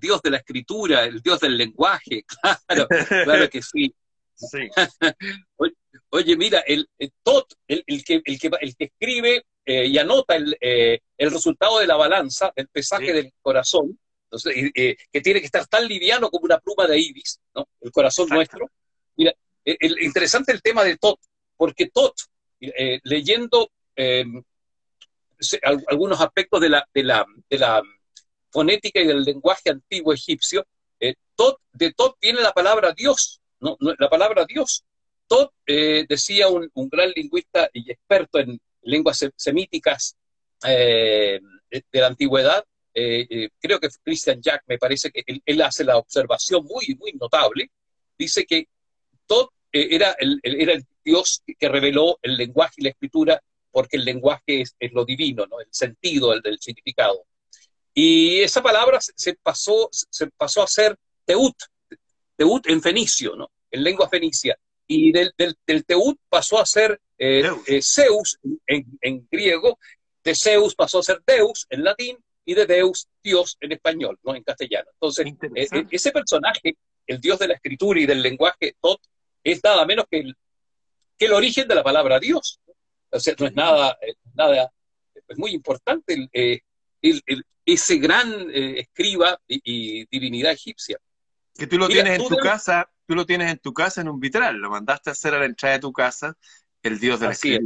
dios 0.00 0.20
de 0.20 0.30
la 0.30 0.38
escritura, 0.38 1.04
el 1.04 1.20
dios 1.20 1.38
del 1.40 1.56
lenguaje, 1.56 2.24
claro, 2.66 2.88
claro 3.24 3.48
que 3.48 3.62
sí. 3.62 3.94
Oye, 6.10 6.36
mira, 6.36 6.60
el, 6.60 6.88
Tot, 7.22 7.52
el, 7.68 7.84
que, 8.04 8.22
el, 8.24 8.38
que, 8.38 8.50
el 8.60 8.76
que 8.76 8.84
escribe 8.84 9.44
eh, 9.64 9.86
y 9.86 9.98
anota 9.98 10.34
el, 10.34 10.56
eh, 10.60 11.00
el, 11.16 11.30
resultado 11.30 11.78
de 11.78 11.86
la 11.86 11.96
balanza, 11.96 12.50
el 12.56 12.66
pesaje 12.68 13.12
del 13.12 13.32
corazón, 13.42 13.98
que 14.30 15.20
tiene 15.22 15.40
que 15.40 15.46
estar 15.46 15.66
tan 15.66 15.86
liviano 15.86 16.30
como 16.30 16.44
una 16.44 16.58
pluma 16.58 16.86
de 16.86 16.98
ibis, 16.98 17.40
¿no? 17.54 17.68
el 17.80 17.90
corazón 17.90 18.28
nuestro. 18.28 18.70
Mira, 19.16 19.34
el, 19.64 20.02
interesante 20.02 20.52
el 20.52 20.62
tema 20.62 20.84
de 20.84 20.96
Tot, 20.96 21.20
porque 21.56 21.90
Tot, 21.90 22.14
eh, 22.60 23.00
leyendo 23.04 23.70
em, 23.96 24.42
algunos 25.86 26.20
aspectos 26.20 26.60
de 26.60 26.68
la, 26.70 26.88
de, 26.92 27.02
la, 27.04 27.26
de 27.48 27.58
la 27.58 27.82
fonética 28.50 29.00
y 29.00 29.06
del 29.06 29.22
lenguaje 29.22 29.70
antiguo 29.70 30.12
egipcio, 30.12 30.66
eh, 31.00 31.14
tot, 31.36 31.60
de 31.72 31.92
Tot 31.92 32.16
viene 32.20 32.40
la 32.40 32.52
palabra 32.52 32.92
Dios, 32.92 33.40
¿no? 33.60 33.76
la 33.80 34.08
palabra 34.08 34.44
Dios. 34.46 34.84
Tot, 35.26 35.52
eh, 35.66 36.06
decía 36.08 36.48
un, 36.48 36.70
un, 36.72 36.88
gran 36.88 37.10
lingüista 37.10 37.68
y 37.72 37.90
experto 37.90 38.38
en 38.38 38.58
lenguas 38.82 39.24
semíticas 39.36 40.16
de 40.62 41.40
la 41.92 42.06
antigüedad, 42.06 42.64
creo 43.60 43.80
que 43.80 43.88
Christian 44.02 44.40
Jack, 44.40 44.62
me 44.66 44.78
parece 44.78 45.10
que 45.10 45.22
él, 45.44 45.62
hace 45.62 45.84
la 45.84 45.96
observación 45.96 46.64
muy, 46.64 46.96
muy 46.98 47.12
notable, 47.12 47.70
dice 48.18 48.44
que 48.44 48.68
Tot 49.26 49.50
era 49.72 50.16
el, 50.18 50.40
era 50.42 50.72
el 50.72 50.86
Dios 51.04 51.42
que 51.58 51.68
reveló 51.68 52.18
el 52.22 52.36
lenguaje 52.36 52.74
y 52.78 52.84
la 52.84 52.90
escritura, 52.90 53.42
porque 53.70 53.96
el 53.96 54.04
lenguaje 54.04 54.62
es, 54.62 54.74
lo 54.92 55.04
divino, 55.04 55.46
¿no? 55.46 55.60
el 55.60 55.68
sentido, 55.70 56.32
el 56.32 56.40
del 56.40 56.58
significado. 56.58 57.24
Y 57.94 58.40
esa 58.40 58.62
palabra 58.62 58.98
se 59.00 59.34
pasó, 59.34 59.88
se 59.92 60.28
pasó 60.28 60.62
a 60.62 60.66
ser 60.66 60.96
teut, 61.24 61.56
teut 62.36 62.66
en 62.68 62.82
fenicio, 62.82 63.36
¿no? 63.36 63.50
en 63.70 63.84
lengua 63.84 64.08
fenicia. 64.08 64.58
Y 64.86 65.12
del, 65.12 65.32
del, 65.36 65.84
teut 65.84 66.18
pasó 66.28 66.58
a 66.58 66.66
ser 66.66 67.00
eh, 67.18 67.50
eh, 67.66 67.80
Zeus 67.82 68.38
en, 68.66 68.98
en, 69.00 69.28
griego, 69.30 69.78
de 70.24 70.34
Zeus 70.34 70.74
pasó 70.74 71.00
a 71.00 71.02
ser 71.02 71.22
Deus 71.26 71.66
en 71.68 71.84
latín 71.84 72.16
y 72.48 72.54
de 72.54 72.64
Deus 72.64 73.06
Dios 73.22 73.58
en 73.60 73.72
español, 73.72 74.18
no 74.22 74.34
en 74.34 74.42
castellano. 74.42 74.88
Entonces, 74.94 75.26
eh, 75.54 75.86
ese 75.90 76.12
personaje, 76.12 76.78
el 77.06 77.20
Dios 77.20 77.38
de 77.38 77.48
la 77.48 77.54
escritura 77.54 78.00
y 78.00 78.06
del 78.06 78.22
lenguaje, 78.22 78.74
tot, 78.80 79.00
es 79.44 79.62
nada 79.62 79.84
menos 79.84 80.06
que 80.10 80.20
el, 80.20 80.34
que 81.18 81.26
el 81.26 81.34
origen 81.34 81.68
de 81.68 81.74
la 81.74 81.84
palabra 81.84 82.18
Dios. 82.18 82.58
O 83.10 83.20
sea, 83.20 83.34
no 83.38 83.46
es 83.46 83.54
nada, 83.54 83.98
eh, 84.00 84.14
nada 84.34 84.72
es 85.28 85.38
muy 85.38 85.50
importante 85.50 86.28
eh, 86.32 86.60
ese 87.66 87.98
gran 87.98 88.32
eh, 88.50 88.80
escriba 88.80 89.38
y, 89.46 90.06
divinidad 90.06 90.52
egipcia. 90.52 90.98
Que 91.54 91.66
tú 91.66 91.76
lo 91.76 91.86
tienes 91.86 92.18
en 92.18 92.28
tu 92.28 92.36
casa, 92.36 92.90
tú 93.06 93.14
lo 93.14 93.26
tienes 93.26 93.50
en 93.50 93.58
tu 93.58 93.74
casa 93.74 94.00
en 94.00 94.08
un 94.08 94.18
vitral, 94.18 94.56
lo 94.56 94.70
mandaste 94.70 95.10
a 95.10 95.12
hacer 95.12 95.34
a 95.34 95.38
la 95.38 95.44
entrada 95.44 95.74
de 95.74 95.80
tu 95.80 95.92
casa, 95.92 96.34
el 96.82 96.98
Dios 96.98 97.20
de 97.20 97.26
la 97.26 97.32
así 97.32 97.58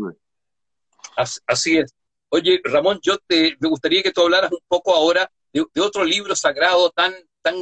Así, 1.47 1.79
es. 1.79 1.95
Oye, 2.35 2.63
Ramón, 2.65 2.99
yo 3.03 3.19
te, 3.27 3.59
me 3.61 3.69
gustaría 3.69 4.03
que 4.03 4.11
tú 4.11 4.23
hablaras 4.23 4.51
un 4.51 4.65
poco 4.67 4.95
ahora 4.95 5.31
de, 5.53 5.67
otro 5.83 6.03
libro 6.03 6.35
sagrado 6.35 6.91
tan, 6.91 7.13
tan, 7.43 7.55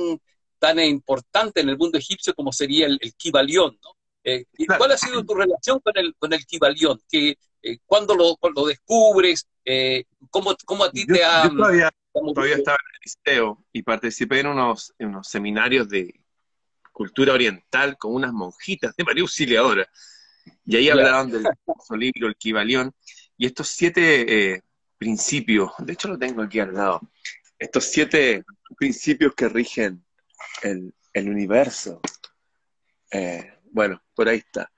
tan 0.61 0.79
importante 0.79 1.61
en 1.61 1.71
el 1.71 1.77
mundo 1.77 1.99
egipcio 1.99 2.33
como 2.35 2.53
sería 2.53 2.87
el, 2.87 2.97
el 3.01 3.13
Kibalión, 3.15 3.77
¿no? 3.83 3.91
Eh, 4.23 4.45
¿Cuál 4.79 4.93
ha 4.93 4.97
sido 4.97 5.25
tu 5.25 5.35
relación 5.35 5.81
con 5.81 5.99
el, 5.99 6.15
con 6.17 6.33
el 6.33 6.47
Kibalión? 6.47 7.01
¿Que, 7.11 7.37
eh, 7.63 7.79
¿Cuándo 7.85 8.15
lo, 8.15 8.39
lo 8.55 8.67
descubres? 8.67 9.49
Eh, 9.65 10.05
¿cómo, 10.31 10.55
¿cómo, 10.65 10.85
a 10.85 10.91
ti 10.93 11.05
te 11.05 11.25
ha...? 11.25 11.49
Yo 11.49 11.57
todavía, 11.57 11.91
todavía 12.13 12.55
estaba 12.55 12.77
en 12.77 12.95
el 12.95 13.01
liceo 13.03 13.65
y 13.73 13.83
participé 13.83 14.39
en 14.39 14.47
unos, 14.47 14.95
en 15.01 15.09
unos 15.09 15.27
seminarios 15.27 15.89
de 15.89 16.15
cultura 16.93 17.33
oriental 17.33 17.99
con 17.99 18.15
unas 18.15 18.33
monjitas 18.33 18.95
de 18.95 19.03
María 19.03 19.23
Auxiliadora. 19.23 19.89
Y 20.65 20.77
ahí 20.77 20.91
hablaban 20.91 21.29
del 21.29 21.43
libro, 21.99 22.29
el 22.29 22.37
Kibalión, 22.37 22.95
y 23.41 23.47
estos 23.47 23.69
siete 23.69 24.53
eh, 24.53 24.63
principios, 24.99 25.73
de 25.79 25.95
hecho 25.95 26.09
lo 26.09 26.19
tengo 26.19 26.43
aquí 26.43 26.61
al 26.61 26.75
lado, 26.75 27.01
estos 27.59 27.85
siete 27.85 28.45
principios 28.77 29.35
que 29.35 29.49
rigen 29.49 30.05
el, 30.63 30.95
el 31.15 31.31
universo. 31.31 32.03
Eh, 33.11 33.51
bueno, 33.73 34.03
por 34.15 34.29
ahí 34.29 34.37
está. 34.37 34.71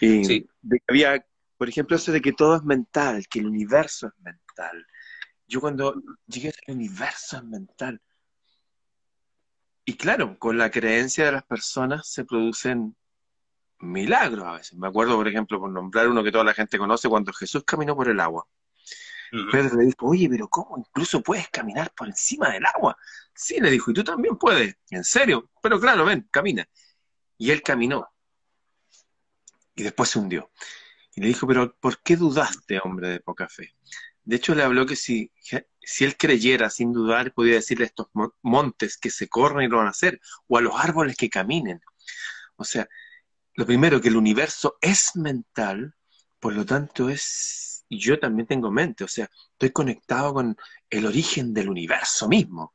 Y 0.00 0.48
había, 0.88 1.24
por 1.56 1.68
ejemplo, 1.68 1.94
eso 1.94 2.10
de 2.10 2.20
que 2.20 2.32
todo 2.32 2.56
es 2.56 2.64
mental, 2.64 3.24
que 3.30 3.38
el 3.38 3.46
universo 3.46 4.08
es 4.08 4.14
mental. 4.18 4.84
Yo 5.46 5.60
cuando 5.60 5.94
llegué 6.26 6.48
al 6.48 6.74
universo 6.74 7.36
es 7.36 7.44
mental. 7.44 8.02
Y 9.84 9.94
claro, 9.94 10.36
con 10.40 10.58
la 10.58 10.72
creencia 10.72 11.26
de 11.26 11.32
las 11.32 11.44
personas 11.44 12.08
se 12.08 12.24
producen 12.24 12.96
milagros 13.78 14.46
a 14.46 14.52
veces. 14.52 14.78
Me 14.78 14.88
acuerdo, 14.88 15.16
por 15.16 15.28
ejemplo, 15.28 15.60
por 15.60 15.70
nombrar 15.70 16.08
uno 16.08 16.22
que 16.22 16.32
toda 16.32 16.44
la 16.44 16.54
gente 16.54 16.78
conoce, 16.78 17.08
cuando 17.08 17.32
Jesús 17.32 17.64
caminó 17.64 17.94
por 17.96 18.08
el 18.08 18.20
agua. 18.20 18.46
Pedro 19.30 19.76
le 19.76 19.86
dijo, 19.86 20.06
oye, 20.06 20.28
pero 20.28 20.48
¿cómo 20.48 20.78
incluso 20.78 21.20
puedes 21.20 21.48
caminar 21.48 21.92
por 21.96 22.08
encima 22.08 22.50
del 22.50 22.64
agua? 22.64 22.96
Sí, 23.34 23.60
le 23.60 23.70
dijo, 23.70 23.90
y 23.90 23.94
tú 23.94 24.04
también 24.04 24.36
puedes. 24.36 24.76
En 24.90 25.04
serio, 25.04 25.50
pero 25.60 25.80
claro, 25.80 26.04
ven, 26.04 26.28
camina. 26.30 26.66
Y 27.36 27.50
él 27.50 27.62
caminó. 27.62 28.08
Y 29.74 29.82
después 29.82 30.10
se 30.10 30.18
hundió. 30.18 30.50
Y 31.14 31.20
le 31.20 31.28
dijo, 31.28 31.46
pero 31.46 31.74
¿por 31.78 32.02
qué 32.02 32.16
dudaste, 32.16 32.80
hombre 32.82 33.08
de 33.08 33.20
poca 33.20 33.48
fe? 33.48 33.74
De 34.24 34.36
hecho, 34.36 34.54
le 34.54 34.62
habló 34.62 34.86
que 34.86 34.96
si, 34.96 35.32
si 35.80 36.04
él 36.04 36.16
creyera 36.16 36.70
sin 36.70 36.92
dudar, 36.92 37.32
podía 37.32 37.54
decirle 37.54 37.84
a 37.84 37.88
estos 37.88 38.08
montes 38.42 38.96
que 38.96 39.10
se 39.10 39.28
corran 39.28 39.64
y 39.64 39.68
lo 39.68 39.78
van 39.78 39.86
a 39.86 39.90
hacer, 39.90 40.20
o 40.48 40.58
a 40.58 40.60
los 40.60 40.74
árboles 40.76 41.16
que 41.16 41.30
caminen. 41.30 41.80
O 42.56 42.64
sea, 42.64 42.88
lo 43.56 43.66
primero, 43.66 44.00
que 44.00 44.08
el 44.08 44.16
universo 44.16 44.78
es 44.80 45.16
mental, 45.16 45.94
por 46.38 46.54
lo 46.54 46.64
tanto 46.64 47.08
es, 47.08 47.84
y 47.88 47.98
yo 47.98 48.18
también 48.18 48.46
tengo 48.46 48.70
mente, 48.70 49.04
o 49.04 49.08
sea, 49.08 49.28
estoy 49.52 49.70
conectado 49.70 50.34
con 50.34 50.56
el 50.90 51.06
origen 51.06 51.52
del 51.52 51.68
universo 51.68 52.28
mismo 52.28 52.72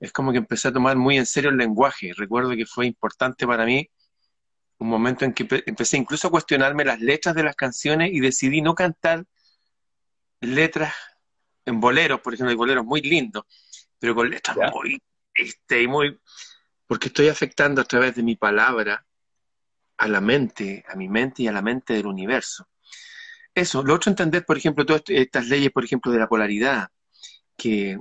es 0.00 0.12
como 0.12 0.32
que 0.32 0.38
empecé 0.38 0.68
a 0.68 0.72
tomar 0.72 0.96
muy 0.96 1.16
en 1.16 1.26
serio 1.26 1.50
el 1.50 1.56
lenguaje. 1.56 2.12
Recuerdo 2.16 2.50
que 2.50 2.66
fue 2.66 2.86
importante 2.86 3.46
para 3.46 3.64
mí 3.64 3.88
un 4.78 4.88
momento 4.88 5.24
en 5.24 5.32
que 5.32 5.46
empecé 5.66 5.96
incluso 5.96 6.28
a 6.28 6.30
cuestionarme 6.30 6.84
las 6.84 7.00
letras 7.00 7.34
de 7.34 7.42
las 7.42 7.56
canciones 7.56 8.10
y 8.12 8.20
decidí 8.20 8.62
no 8.62 8.74
cantar 8.74 9.24
letras 10.40 10.94
en 11.64 11.80
boleros, 11.80 12.20
por 12.20 12.32
ejemplo, 12.32 12.50
hay 12.50 12.56
boleros 12.56 12.84
muy 12.84 13.02
lindos, 13.02 13.44
pero 13.98 14.14
con 14.14 14.30
letras 14.30 14.56
muy 14.72 15.02
este, 15.34 15.82
y 15.82 15.88
muy 15.88 16.18
porque 16.86 17.08
estoy 17.08 17.28
afectando 17.28 17.82
a 17.82 17.84
través 17.84 18.14
de 18.14 18.22
mi 18.22 18.36
palabra 18.36 19.04
a 19.98 20.08
la 20.08 20.20
mente, 20.20 20.84
a 20.88 20.94
mi 20.94 21.08
mente 21.08 21.42
y 21.42 21.48
a 21.48 21.52
la 21.52 21.62
mente 21.62 21.92
del 21.94 22.06
universo. 22.06 22.68
Eso, 23.54 23.82
lo 23.82 23.94
otro 23.94 24.10
entender, 24.10 24.44
por 24.44 24.56
ejemplo, 24.56 24.86
todas 24.86 25.02
estas 25.08 25.46
leyes, 25.48 25.72
por 25.72 25.84
ejemplo, 25.84 26.12
de 26.12 26.18
la 26.18 26.28
polaridad, 26.28 26.88
que 27.56 27.98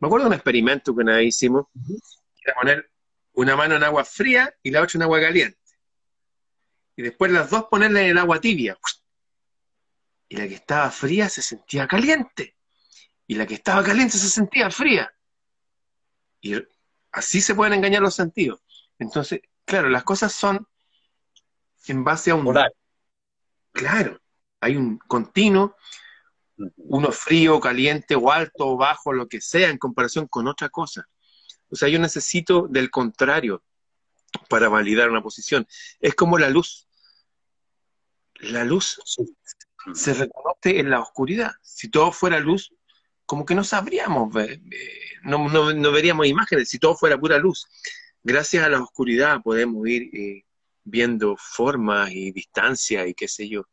me 0.00 0.06
acuerdo 0.06 0.24
de 0.24 0.30
un 0.30 0.34
experimento 0.34 0.94
que 0.94 1.02
una 1.02 1.22
hicimos, 1.22 1.66
era 2.44 2.54
poner 2.54 2.90
una 3.34 3.54
mano 3.54 3.76
en 3.76 3.84
agua 3.84 4.04
fría 4.04 4.52
y 4.62 4.70
la 4.72 4.82
otra 4.82 4.98
en 4.98 5.02
agua 5.02 5.20
caliente. 5.20 5.58
Y 6.96 7.02
después 7.02 7.30
las 7.30 7.48
dos 7.48 7.66
ponerlas 7.70 8.02
en 8.02 8.10
el 8.10 8.18
agua 8.18 8.40
tibia. 8.40 8.76
Y 10.28 10.36
la 10.36 10.48
que 10.48 10.54
estaba 10.54 10.90
fría 10.90 11.28
se 11.28 11.40
sentía 11.40 11.86
caliente. 11.86 12.56
Y 13.28 13.36
la 13.36 13.46
que 13.46 13.54
estaba 13.54 13.84
caliente 13.84 14.18
se 14.18 14.28
sentía 14.28 14.70
fría. 14.70 15.12
Y 16.40 16.54
así 17.12 17.40
se 17.40 17.54
pueden 17.54 17.74
engañar 17.74 18.02
los 18.02 18.16
sentidos. 18.16 18.60
Entonces, 18.98 19.40
claro, 19.64 19.88
las 19.88 20.02
cosas 20.02 20.32
son 20.32 20.66
en 21.88 22.04
base 22.04 22.30
a 22.30 22.34
un... 22.34 22.54
Claro, 23.72 24.20
hay 24.60 24.76
un 24.76 24.98
continuo 24.98 25.76
uno 26.76 27.12
frío, 27.12 27.60
caliente 27.60 28.14
o 28.14 28.30
alto 28.30 28.68
o 28.68 28.76
bajo, 28.76 29.12
lo 29.12 29.28
que 29.28 29.40
sea, 29.40 29.70
en 29.70 29.78
comparación 29.78 30.26
con 30.26 30.46
otra 30.46 30.68
cosa. 30.68 31.08
O 31.70 31.76
sea, 31.76 31.88
yo 31.88 31.98
necesito 31.98 32.68
del 32.68 32.90
contrario 32.90 33.62
para 34.48 34.68
validar 34.68 35.10
una 35.10 35.22
posición. 35.22 35.66
Es 36.00 36.14
como 36.14 36.38
la 36.38 36.50
luz. 36.50 36.86
La 38.40 38.64
luz 38.64 39.00
se 39.94 40.14
reconoce 40.14 40.80
en 40.80 40.90
la 40.90 41.00
oscuridad. 41.00 41.52
Si 41.62 41.88
todo 41.88 42.12
fuera 42.12 42.40
luz, 42.40 42.74
como 43.24 43.44
que 43.44 43.54
no 43.54 43.64
sabríamos, 43.64 44.34
no, 45.22 45.72
no, 45.72 45.92
veríamos 45.92 46.26
imágenes, 46.26 46.68
si 46.68 46.78
todo 46.78 46.96
fuera 46.96 47.18
pura 47.18 47.38
luz. 47.38 47.66
Gracias 48.22 48.64
a 48.64 48.68
la 48.68 48.80
oscuridad 48.80 49.42
podemos 49.42 49.86
ir 49.88 50.10
eh, 50.12 50.44
viendo 50.84 51.36
formas 51.36 52.10
y 52.12 52.32
distancias 52.32 53.06
y 53.08 53.14
qué 53.14 53.28
sé 53.28 53.48
yo. 53.48 53.64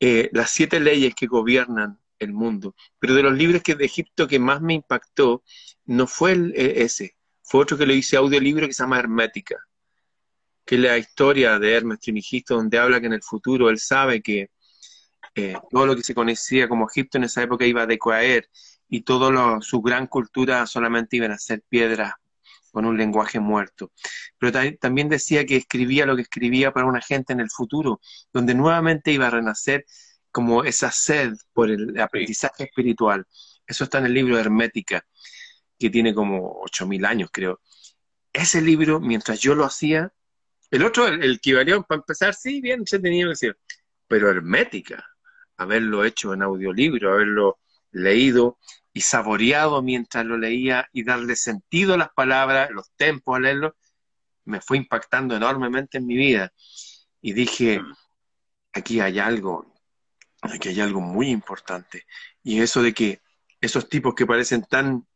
Eh, 0.00 0.30
las 0.32 0.50
siete 0.50 0.80
leyes 0.80 1.14
que 1.14 1.26
gobiernan 1.26 1.98
el 2.18 2.32
mundo. 2.32 2.74
Pero 2.98 3.14
de 3.14 3.22
los 3.22 3.36
libros 3.36 3.62
que 3.62 3.74
de 3.74 3.84
Egipto 3.84 4.28
que 4.28 4.38
más 4.38 4.60
me 4.60 4.74
impactó, 4.74 5.42
no 5.86 6.06
fue 6.06 6.32
el, 6.32 6.52
e, 6.56 6.82
ese, 6.82 7.16
fue 7.42 7.62
otro 7.62 7.78
que 7.78 7.86
le 7.86 7.94
hice 7.94 8.16
audiolibro 8.16 8.66
que 8.66 8.72
se 8.72 8.82
llama 8.82 8.98
Hermética, 8.98 9.56
que 10.64 10.74
es 10.74 10.80
la 10.80 10.98
historia 10.98 11.58
de 11.58 11.72
Hermes 11.72 12.00
Trinigisto, 12.00 12.56
donde 12.56 12.78
habla 12.78 13.00
que 13.00 13.06
en 13.06 13.14
el 13.14 13.22
futuro 13.22 13.70
él 13.70 13.78
sabe 13.78 14.22
que 14.22 14.50
eh, 15.34 15.54
todo 15.70 15.86
lo 15.86 15.96
que 15.96 16.02
se 16.02 16.14
conocía 16.14 16.68
como 16.68 16.88
Egipto 16.88 17.18
en 17.18 17.24
esa 17.24 17.42
época 17.42 17.64
iba 17.64 17.82
a 17.82 17.86
decaer 17.86 18.48
y 18.88 19.02
toda 19.02 19.60
su 19.60 19.80
gran 19.80 20.06
cultura 20.06 20.66
solamente 20.66 21.16
iban 21.16 21.32
a 21.32 21.38
ser 21.38 21.62
piedras 21.68 22.12
con 22.72 22.84
un 22.84 22.96
lenguaje 22.96 23.40
muerto. 23.40 23.92
Pero 24.38 24.52
también 24.80 25.08
decía 25.08 25.44
que 25.46 25.56
escribía 25.56 26.06
lo 26.06 26.16
que 26.16 26.22
escribía 26.22 26.72
para 26.72 26.86
una 26.86 27.00
gente 27.00 27.32
en 27.32 27.40
el 27.40 27.50
futuro, 27.50 28.00
donde 28.32 28.54
nuevamente 28.54 29.12
iba 29.12 29.26
a 29.26 29.30
renacer 29.30 29.84
como 30.30 30.64
esa 30.64 30.90
sed 30.90 31.34
por 31.52 31.70
el 31.70 31.98
aprendizaje 32.00 32.64
espiritual. 32.64 33.26
Eso 33.66 33.84
está 33.84 33.98
en 33.98 34.06
el 34.06 34.14
libro 34.14 34.38
Hermética. 34.38 35.04
que 35.78 35.90
tiene 35.90 36.12
como 36.12 36.60
8.000 36.64 37.06
años, 37.06 37.30
creo. 37.32 37.60
Ese 38.32 38.60
libro, 38.60 39.00
mientras 39.00 39.38
yo 39.40 39.54
lo 39.54 39.64
hacía, 39.64 40.12
el 40.70 40.84
otro, 40.84 41.08
el, 41.08 41.22
el 41.22 41.84
para 41.84 42.00
empezar, 42.00 42.34
sí, 42.34 42.60
bien 42.60 42.86
se 42.86 42.98
tenía 42.98 43.24
que 43.24 43.30
decir, 43.30 43.56
pero 44.06 44.30
hermética, 44.30 45.04
haberlo 45.56 46.04
hecho 46.04 46.34
en 46.34 46.42
audiolibro, 46.42 47.12
haberlo 47.12 47.58
leído 47.92 48.58
y 48.98 49.00
saboreado 49.00 49.80
mientras 49.80 50.26
lo 50.26 50.36
leía 50.36 50.88
y 50.92 51.04
darle 51.04 51.36
sentido 51.36 51.94
a 51.94 51.96
las 51.96 52.08
palabras, 52.08 52.68
los 52.72 52.90
tempos 52.96 53.36
a 53.36 53.38
leerlo, 53.38 53.76
me 54.44 54.60
fue 54.60 54.76
impactando 54.76 55.36
enormemente 55.36 55.98
en 55.98 56.06
mi 56.06 56.16
vida. 56.16 56.52
Y 57.20 57.32
dije, 57.32 57.80
aquí 58.72 58.98
hay 58.98 59.20
algo, 59.20 59.72
aquí 60.42 60.70
hay 60.70 60.80
algo 60.80 61.00
muy 61.00 61.28
importante. 61.28 62.06
Y 62.42 62.60
eso 62.60 62.82
de 62.82 62.92
que 62.92 63.22
esos 63.60 63.88
tipos 63.88 64.16
que 64.16 64.26
parecen 64.26 64.64
tan, 64.64 65.06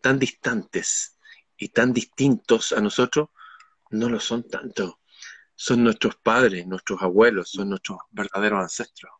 tan 0.00 0.18
distantes 0.18 1.16
y 1.56 1.68
tan 1.68 1.92
distintos 1.92 2.72
a 2.72 2.80
nosotros, 2.80 3.28
no 3.90 4.08
lo 4.08 4.18
son 4.18 4.48
tanto. 4.48 4.98
Son 5.54 5.84
nuestros 5.84 6.16
padres, 6.16 6.66
nuestros 6.66 7.00
abuelos, 7.02 7.52
son 7.52 7.68
nuestros 7.68 8.00
verdaderos 8.10 8.62
ancestros. 8.62 9.12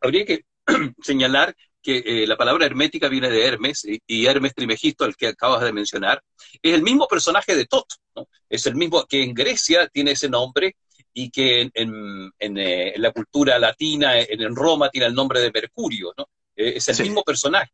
habría 0.00 0.24
que 0.24 0.46
señalar 1.02 1.54
que 1.82 1.98
eh, 1.98 2.26
la 2.26 2.36
palabra 2.36 2.64
hermética 2.64 3.08
viene 3.08 3.28
de 3.28 3.44
Hermes, 3.44 3.84
y, 3.84 4.26
Hermes 4.26 4.54
Trimegisto, 4.54 5.04
el 5.04 5.16
que 5.16 5.28
acabas 5.28 5.62
de 5.62 5.72
mencionar, 5.72 6.22
es 6.62 6.74
el 6.74 6.82
mismo 6.82 7.06
personaje 7.08 7.56
de 7.56 7.66
Tot, 7.66 7.86
¿no? 8.14 8.28
es 8.48 8.66
el 8.66 8.76
mismo 8.76 9.04
que 9.06 9.22
en 9.22 9.34
Grecia 9.34 9.88
tiene 9.88 10.12
ese 10.12 10.28
nombre 10.28 10.76
y 11.12 11.30
que 11.30 11.70
en, 11.74 12.32
en, 12.38 12.58
eh, 12.58 12.94
la 12.96 13.10
cultura 13.10 13.58
latina, 13.58 14.18
en, 14.18 14.56
Roma, 14.56 14.88
tiene 14.88 15.08
el 15.08 15.14
nombre 15.14 15.40
de 15.40 15.50
Mercurio, 15.50 16.14
¿no? 16.16 16.26
Eh, 16.56 16.74
es 16.76 16.88
el 16.88 17.06
mismo 17.06 17.22
personaje. 17.22 17.72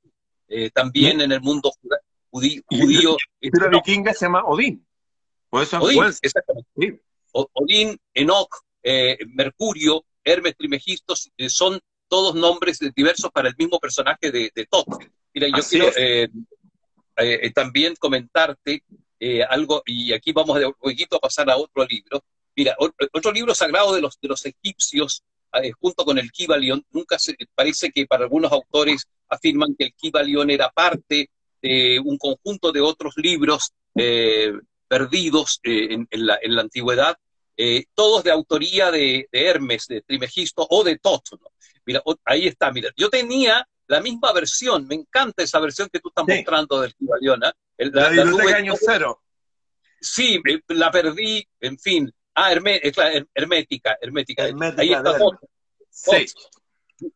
también 0.73 1.21
en 1.21 1.31
el 1.31 1.41
mundo 1.41 1.71
judío. 2.31 2.62
judío 2.67 3.17
la 3.41 3.69
vikinga 3.69 4.15
se 4.15 4.27
llama 4.27 4.45
Odín. 4.45 4.85
Por 5.50 5.62
eso 5.62 5.79
Odín, 5.79 6.03
exactamente. 6.23 7.00
Odín, 7.33 7.97
Enoch, 8.15 8.49
Mercurio, 9.35 10.05
Hermes 10.25 10.57
Trimegisto 10.57 11.15
son 11.49 11.81
todos 12.09 12.35
nombres 12.35 12.79
diversos 12.95 13.31
para 13.31 13.49
el 13.49 13.55
mismo 13.57 13.79
personaje 13.79 14.31
de, 14.31 14.50
de 14.55 14.69
Mira, 15.35 15.49
yo 15.49 15.62
quiero 15.69 15.91
eh, 15.97 16.29
eh, 17.17 17.50
también 17.53 17.97
comentarte 17.97 18.85
eh, 19.19 19.43
algo, 19.43 19.83
y 19.85 20.12
aquí 20.12 20.33
vamos 20.33 20.59
de 20.59 20.71
poquito 20.73 21.17
a 21.17 21.21
pasar 21.21 21.50
a 21.50 21.57
otro 21.57 21.85
libro. 21.85 22.23
Mira, 22.55 22.77
otro 23.12 23.33
libro 23.33 23.55
sagrado 23.55 23.95
de 23.95 24.00
los, 24.00 24.19
de 24.21 24.29
los 24.29 24.45
egipcios, 24.47 25.23
junto 25.81 26.05
con 26.05 26.19
el 26.19 26.31
Kibalión, 26.31 26.85
nunca 26.91 27.19
se, 27.19 27.37
parece 27.55 27.91
que 27.91 28.07
para 28.07 28.25
algunos 28.25 28.53
autores 28.53 29.07
afirman 29.29 29.75
que 29.77 29.87
el 29.87 29.95
Kibalión 29.95 30.50
era 30.50 30.71
parte 30.71 31.31
de 31.62 32.00
un 32.05 32.19
conjunto 32.19 32.73
de 32.73 32.81
otros 32.81 33.15
libros 33.17 33.73
perdidos 34.88 35.61
en, 35.62 36.07
la, 36.11 36.38
en, 36.43 36.55
la, 36.57 36.62
antigüedad, 36.62 37.17
todos 37.95 38.25
de 38.25 38.33
autoría 38.33 38.91
de, 38.91 39.29
Hermes, 39.31 39.87
de 39.87 40.03
Trimegisto 40.03 40.67
o 40.69 40.83
de 40.83 40.99
Tot. 40.99 41.23
Mira, 41.88 42.02
ahí 42.26 42.47
está, 42.47 42.71
mira, 42.71 42.90
yo 42.99 43.09
tenía 43.09 43.66
la 43.87 44.02
misma 44.02 44.30
versión, 44.35 44.87
me 44.87 44.95
encanta 44.95 45.42
esa 45.42 45.59
versión 45.59 45.88
que 45.90 46.00
tú 46.00 46.11
estás 46.11 46.26
mostrando 46.28 46.83
del 46.83 46.95
Kibaliona. 46.95 47.50
La, 47.78 48.11
la, 48.11 48.25
la 48.26 48.57
año 48.57 48.75
cero. 48.78 49.23
Sí, 49.99 50.38
la 50.66 50.90
perdí, 50.90 51.49
en 51.61 51.78
fin. 51.78 52.12
Ah, 52.35 52.52
hermética, 52.52 53.97
hermética. 54.02 54.45
ahí 54.76 54.92
está. 54.92 55.16
Sí. 55.88 56.26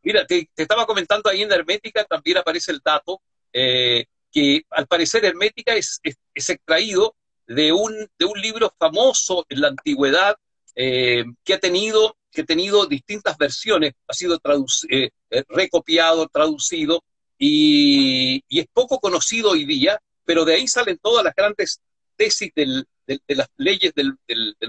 Mira, 0.03 0.27
te, 0.27 0.49
estaba 0.57 0.87
comentando 0.87 1.29
ahí 1.29 1.43
en 1.43 1.51
la 1.51 1.57
hermética, 1.57 2.05
también 2.05 2.39
aparece 2.39 2.73
el 2.73 2.81
dato, 2.83 3.21
eh, 3.53 4.07
que 4.31 4.63
al 4.71 4.87
parecer 4.87 5.23
hermética 5.27 5.75
es, 5.75 6.01
es, 6.03 6.49
extraído 6.49 7.15
de 7.47 7.73
un, 7.73 7.93
de 8.19 8.25
un 8.25 8.41
libro 8.41 8.75
famoso 8.79 9.45
en 9.51 9.61
la 9.61 9.69
antigüedad 9.69 10.35
eh, 10.75 11.25
que 11.45 11.55
ha 11.55 11.59
tenido 11.59 12.17
que 12.33 12.41
ha 12.41 12.45
tenido 12.45 12.87
distintas 12.87 13.37
versiones, 13.37 13.93
ha 14.09 14.15
sido 14.15 14.41
eh, 14.89 15.11
eh, 15.31 15.45
recopiado, 15.49 16.27
traducido, 16.29 17.05
y, 17.39 18.43
es 18.49 18.67
poco 18.73 18.99
conocido 18.99 19.51
hoy 19.51 19.67
día, 19.67 20.01
pero 20.25 20.45
de 20.45 20.55
ahí 20.55 20.67
salen 20.67 20.99
todas 20.99 21.25
las 21.25 21.35
grandes 21.35 21.81
tesis 22.17 22.51
de 22.55 22.85
las 23.29 23.49
leyes 23.57 23.93
del, 23.95 24.17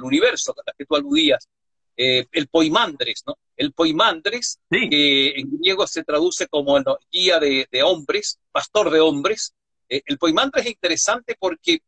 universo 0.01 0.51
a 0.51 0.63
las 0.65 0.75
que 0.75 0.85
tú 0.85 0.95
aludías. 0.95 1.47
Eh, 1.95 2.25
el 2.31 2.47
poimandres, 2.47 3.23
¿no? 3.27 3.37
El 3.55 3.71
poimandres, 3.71 4.59
que 4.69 5.29
en 5.29 5.59
griego 5.59 5.85
se 5.85 6.03
traduce 6.03 6.47
como 6.47 6.75
guía 7.11 7.39
de, 7.39 7.83
hombres, 7.83 8.39
pastor 8.51 8.89
de 8.89 8.99
hombres. 8.99 9.53
el 9.87 10.17
poimandres 10.17 10.65
es 10.65 10.71
interesante 10.71 11.35
porque, 11.39 11.81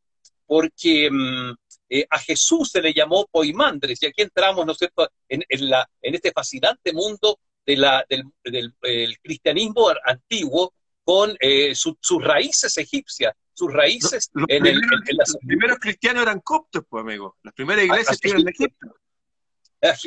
porque 0.46 1.10
mm, 1.12 1.56
eh, 1.90 2.06
a 2.10 2.20
Jesús 2.20 2.72
se 2.72 2.82
le 2.82 2.94
llamó 2.94 3.28
poimandres, 3.32 4.02
y 4.02 4.08
aquí 4.08 4.22
entramos, 4.22 4.66
¿no 4.66 4.72
es 4.72 4.78
cierto?, 4.78 5.10
en, 5.30 5.44
la, 5.70 5.88
en 6.02 6.16
este 6.16 6.32
fascinante 6.32 6.94
mundo 6.94 7.40
de 7.66 7.78
la, 7.78 8.06
del, 8.10 9.18
cristianismo 9.22 9.90
antiguo 10.06 10.74
con 11.04 11.36
eh, 11.40 11.76
sus 11.76 12.24
raíces 12.24 12.78
egipcias, 12.78 13.34
sus 13.54 13.72
raíces 13.72 14.30
en, 14.48 14.66
el, 14.66 14.80
Los 14.80 15.38
primeros 15.46 15.80
cristianos 15.80 16.24
eran 16.24 16.42
coptos, 16.42 16.84
pues, 16.90 17.02
amigo. 17.02 17.38
Las 17.44 17.54
primeras 17.54 17.84
ah, 17.84 17.86
iglesias 17.86 18.20
eran 18.24 18.44
de 18.44 18.52
Egipto. 18.52 18.96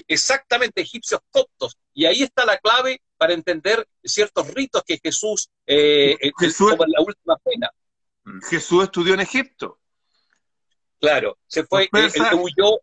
Exactamente, 0.08 0.80
egipcios 0.80 1.20
coptos. 1.30 1.78
Y 1.94 2.06
ahí 2.06 2.22
está 2.22 2.44
la 2.44 2.58
clave 2.58 3.00
para 3.16 3.32
entender 3.32 3.88
ciertos 4.02 4.52
ritos 4.52 4.82
que 4.84 4.98
Jesús, 5.02 5.48
eh, 5.66 6.16
Jesús 6.38 6.70
como 6.72 6.84
la 6.86 7.00
última 7.00 7.36
pena. 7.38 7.70
Jesús 8.48 8.84
estudió 8.84 9.14
en 9.14 9.20
Egipto. 9.20 9.78
Claro, 11.00 11.38
se 11.46 11.64
fue, 11.64 11.88
él, 11.92 12.10
huyó 12.34 12.80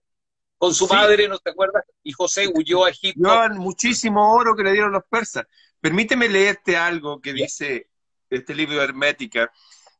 con 0.58 0.73
su 0.73 0.88
madre, 0.88 1.28
¿no 1.28 1.38
te 1.38 1.49
acuerdas? 1.49 1.84
Y 2.04 2.12
José 2.13 2.47
huyó 2.54 2.86
a 2.86 2.89
Egipto. 2.89 3.49
muchísimo 3.56 4.34
oro 4.34 4.56
que 4.56 4.63
le 4.63 4.71
dieron 4.71 4.91
los 4.91 5.04
persas. 5.10 5.45
Permíteme 5.82 6.30
leerte 6.30 6.78
algo 6.78 7.21
que 7.21 7.34
dice 7.34 7.89
este 8.30 8.56
libro 8.56 8.78
de 8.78 8.84
Hermética. 8.86 9.51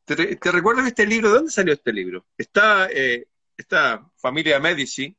¿Te, 0.04 0.36
te 0.36 0.52
recuerdas 0.52 0.86
este 0.86 1.06
libro? 1.06 1.28
¿De 1.28 1.34
dónde 1.36 1.50
salió 1.50 1.74
este 1.74 1.92
libro? 1.92 2.26
Está 2.38 2.88
eh, 2.90 3.26
esta 3.56 4.08
familia 4.16 4.60
Medici, 4.60 5.16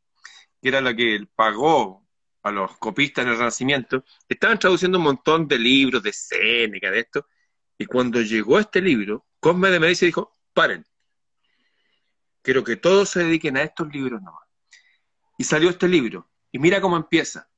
que 0.61 0.69
era 0.69 0.81
la 0.81 0.95
que 0.95 1.25
pagó 1.35 2.07
a 2.43 2.51
los 2.51 2.77
copistas 2.77 3.25
en 3.25 3.31
el 3.31 3.37
Renacimiento, 3.37 4.03
estaban 4.27 4.57
traduciendo 4.57 4.97
un 4.97 5.03
montón 5.03 5.47
de 5.47 5.59
libros 5.59 6.01
de 6.01 6.13
Séneca, 6.13 6.89
de 6.89 6.99
esto, 6.99 7.27
y 7.77 7.85
cuando 7.85 8.21
llegó 8.21 8.59
este 8.59 8.81
libro, 8.81 9.25
Cosme 9.39 9.69
de 9.69 9.79
Medici 9.79 10.05
dijo, 10.05 10.31
paren, 10.53 10.85
Quiero 12.41 12.63
que 12.63 12.77
todos 12.77 13.09
se 13.09 13.23
dediquen 13.23 13.57
a 13.57 13.63
estos 13.63 13.87
libros 13.93 14.21
nomás. 14.21 14.47
Y 15.37 15.43
salió 15.43 15.69
este 15.69 15.87
libro. 15.87 16.29
Y 16.51 16.59
mira 16.59 16.81
cómo 16.81 16.97
empieza. 16.97 17.49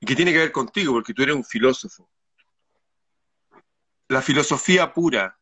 Y 0.00 0.06
que 0.06 0.16
tiene 0.16 0.32
que 0.32 0.38
ver 0.38 0.52
contigo, 0.52 0.92
porque 0.92 1.14
tú 1.14 1.22
eres 1.22 1.34
un 1.34 1.44
filósofo. 1.44 2.08
La 4.08 4.20
filosofía 4.20 4.92
pura 4.92 5.38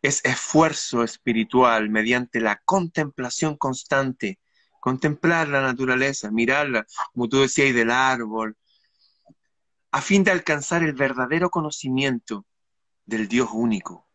es 0.00 0.24
esfuerzo 0.24 1.02
espiritual 1.02 1.90
mediante 1.90 2.40
la 2.40 2.60
contemplación 2.64 3.56
constante. 3.56 4.38
Contemplar 4.80 5.48
la 5.48 5.60
naturaleza, 5.60 6.30
mirarla, 6.30 6.86
como 7.12 7.28
tú 7.28 7.40
decías, 7.40 7.74
del 7.74 7.90
árbol, 7.90 8.56
a 9.90 10.00
fin 10.00 10.22
de 10.22 10.30
alcanzar 10.30 10.82
el 10.82 10.92
verdadero 10.92 11.50
conocimiento 11.50 12.46
del 13.04 13.28
Dios 13.28 13.48
único. 13.52 14.07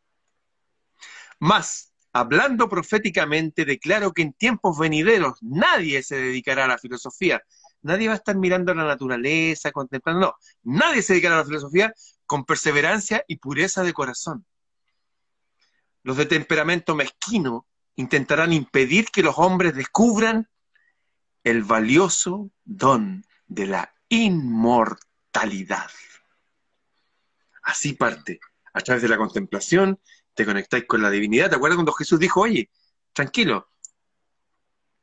Más, 1.44 1.92
hablando 2.14 2.70
proféticamente, 2.70 3.66
declaro 3.66 4.14
que 4.14 4.22
en 4.22 4.32
tiempos 4.32 4.80
venideros 4.80 5.34
nadie 5.42 6.02
se 6.02 6.16
dedicará 6.16 6.64
a 6.64 6.68
la 6.70 6.78
filosofía. 6.78 7.44
Nadie 7.82 8.08
va 8.08 8.14
a 8.14 8.16
estar 8.16 8.38
mirando 8.38 8.74
la 8.74 8.86
naturaleza, 8.86 9.74
contemplando. 9.74 10.22
No, 10.22 10.36
nadie 10.64 11.02
se 11.02 11.12
dedicará 11.12 11.36
a 11.36 11.40
la 11.40 11.46
filosofía 11.46 11.94
con 12.26 12.46
perseverancia 12.46 13.26
y 13.28 13.40
pureza 13.40 13.84
de 13.84 13.92
corazón. 13.92 14.46
Los 16.04 16.16
de 16.16 16.28
temperamento 16.28 16.96
mezquino 16.96 17.68
intentarán 17.98 18.54
impedir 18.54 19.08
que 19.12 19.22
los 19.22 19.38
hombres 19.38 19.76
descubran 19.76 20.48
el 21.44 21.64
valioso 21.64 22.52
don 22.64 23.26
de 23.48 23.68
la 23.68 23.94
inmortalidad. 24.08 25.92
Así 27.64 27.92
parte, 27.92 28.40
a 28.72 28.80
través 28.80 29.02
de 29.02 29.10
la 29.10 29.18
contemplación 29.18 30.00
te 30.34 30.46
conectáis 30.46 30.86
con 30.86 31.02
la 31.02 31.10
divinidad. 31.10 31.50
¿Te 31.50 31.56
acuerdas 31.56 31.78
cuando 31.78 31.94
Jesús 31.94 32.20
dijo, 32.20 32.42
oye, 32.42 32.70
tranquilo, 33.14 33.70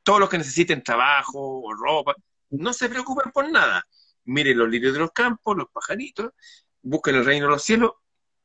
todos 0.03 0.21
los 0.21 0.29
que 0.29 0.39
necesiten 0.39 0.83
trabajo 0.83 1.61
o 1.63 1.73
ropa, 1.75 2.15
no 2.51 2.73
se 2.73 2.89
preocupen 2.89 3.31
por 3.33 3.51
nada. 3.51 3.87
Miren 4.25 4.59
los 4.59 4.69
lirios 4.69 4.93
de 4.93 5.01
los 5.01 5.13
campos, 5.13 5.57
los 5.57 5.69
pajaritos, 5.73 6.33
busquen 6.83 7.17
el 7.17 7.25
reino 7.25 7.47
de 7.47 7.53
los 7.53 7.63
cielos. 7.63 7.93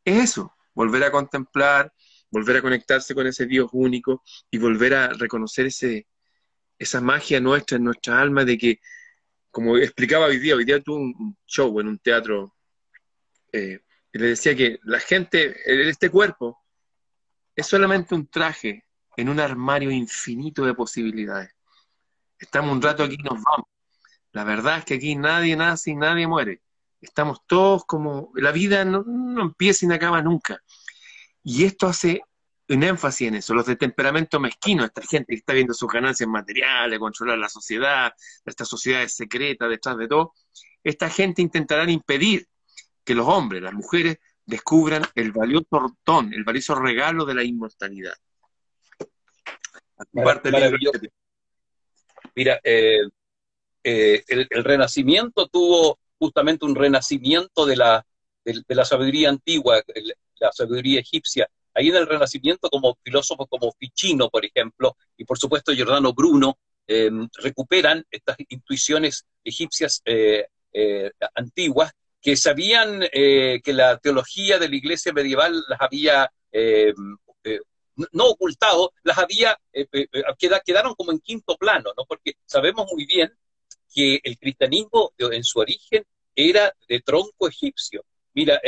Es 0.03 0.31
eso, 0.31 0.55
volver 0.73 1.03
a 1.03 1.11
contemplar, 1.11 1.91
volver 2.29 2.57
a 2.57 2.61
conectarse 2.61 3.15
con 3.15 3.27
ese 3.27 3.45
Dios 3.45 3.69
único 3.73 4.23
y 4.51 4.57
volver 4.57 4.93
a 4.93 5.07
reconocer 5.09 5.67
ese, 5.67 6.07
esa 6.77 7.01
magia 7.01 7.39
nuestra 7.39 7.77
en 7.77 7.85
nuestra 7.85 8.19
alma 8.19 8.45
de 8.45 8.57
que, 8.57 8.79
como 9.49 9.77
explicaba 9.77 10.25
hoy 10.25 10.37
día, 10.37 10.55
hoy 10.55 10.65
día 10.65 10.81
tuve 10.81 10.97
un 10.97 11.37
show 11.45 11.79
en 11.79 11.87
un 11.87 11.99
teatro 11.99 12.55
eh, 13.51 13.79
y 14.11 14.17
le 14.17 14.27
decía 14.27 14.55
que 14.55 14.79
la 14.83 14.99
gente, 14.99 15.55
este 15.89 16.09
cuerpo, 16.09 16.64
es 17.55 17.67
solamente 17.67 18.15
un 18.15 18.27
traje 18.27 18.83
en 19.17 19.29
un 19.29 19.39
armario 19.39 19.91
infinito 19.91 20.65
de 20.65 20.73
posibilidades. 20.73 21.51
Estamos 22.37 22.71
un 22.71 22.81
rato 22.81 23.03
aquí 23.03 23.15
y 23.17 23.23
nos 23.23 23.41
vamos. 23.41 23.67
La 24.31 24.43
verdad 24.43 24.79
es 24.79 24.85
que 24.85 24.95
aquí 24.95 25.15
nadie 25.15 25.55
nace 25.55 25.91
y 25.91 25.95
nadie 25.95 26.27
muere. 26.27 26.61
Estamos 26.99 27.39
todos 27.47 27.85
como, 27.85 28.31
la 28.35 28.51
vida 28.51 28.83
no, 28.83 29.03
no 29.03 29.41
empieza 29.41 29.85
y 29.85 29.87
no 29.87 29.95
acaba 29.95 30.21
nunca. 30.21 30.61
Y 31.43 31.63
esto 31.63 31.87
hace 31.87 32.21
un 32.69 32.83
énfasis 32.83 33.27
en 33.27 33.35
eso, 33.35 33.53
los 33.53 33.65
de 33.65 33.75
temperamento 33.75 34.39
mezquino, 34.39 34.83
esta 34.83 35.01
gente 35.03 35.27
que 35.33 35.35
está 35.35 35.53
viendo 35.53 35.73
sus 35.73 35.89
ganancias 35.89 36.27
materiales, 36.27 36.97
controlar 36.97 37.37
la 37.37 37.49
sociedad, 37.49 38.13
estas 38.43 38.67
sociedades 38.67 39.15
secretas 39.15 39.69
detrás 39.69 39.97
de 39.97 40.07
todo, 40.07 40.33
esta 40.83 41.09
gente 41.09 41.41
intentará 41.41 41.89
impedir 41.89 42.47
que 43.03 43.13
los 43.13 43.27
hombres, 43.27 43.61
las 43.61 43.73
mujeres, 43.73 44.17
descubran 44.45 45.03
el 45.15 45.31
valioso 45.31 45.97
don, 46.05 46.33
el 46.33 46.43
valioso 46.43 46.75
regalo 46.75 47.25
de 47.25 47.33
la 47.33 47.43
inmortalidad. 47.43 48.13
Mira, 52.35 52.59
eh, 52.63 53.01
eh, 53.83 54.23
el, 54.27 54.63
Renacimiento 54.63 55.47
tuvo 55.47 55.99
justamente 56.17 56.65
un 56.65 56.75
renacimiento 56.75 57.65
de 57.65 57.75
la, 57.77 58.05
de, 58.43 58.63
la 58.67 58.85
sabiduría 58.85 59.29
antigua, 59.29 59.81
la 60.39 60.51
sabiduría 60.51 60.99
egipcia. 60.99 61.49
Ahí 61.73 61.89
en 61.89 61.95
el 61.95 62.07
Renacimiento, 62.07 62.69
como 62.69 62.97
filósofos 63.03 63.47
como 63.49 63.71
Ficino, 63.73 64.29
por 64.29 64.45
ejemplo, 64.45 64.97
y 65.17 65.25
por 65.25 65.37
supuesto 65.37 65.73
Giordano 65.73 66.13
Bruno, 66.13 66.57
eh, 66.87 67.09
recuperan 67.41 68.05
estas 68.11 68.37
intuiciones 68.49 69.25
egipcias 69.43 70.03
antiguas 71.33 71.93
que 72.25 72.35
sabían 72.35 73.01
que 73.11 73.73
la 73.73 73.99
teología 73.99 74.57
de 74.57 74.67
la 74.67 74.75
iglesia 74.75 75.13
medieval 75.13 75.63
las 75.69 75.79
había 75.79 76.31
no 77.95 78.25
ocultado, 78.27 78.93
las 79.03 79.17
había, 79.17 79.57
eh, 79.73 79.87
eh, 79.91 80.07
eh, 80.11 80.59
quedaron 80.65 80.95
como 80.95 81.11
en 81.11 81.19
quinto 81.19 81.55
plano, 81.57 81.91
¿no? 81.95 82.05
Porque 82.05 82.33
sabemos 82.45 82.87
muy 82.91 83.05
bien 83.05 83.31
que 83.93 84.19
el 84.23 84.37
cristianismo 84.37 85.13
en 85.17 85.43
su 85.43 85.59
origen 85.59 86.03
era 86.35 86.73
de 86.87 86.99
tronco 86.99 87.47
egipcio. 87.47 88.03
Mira, 88.33 88.59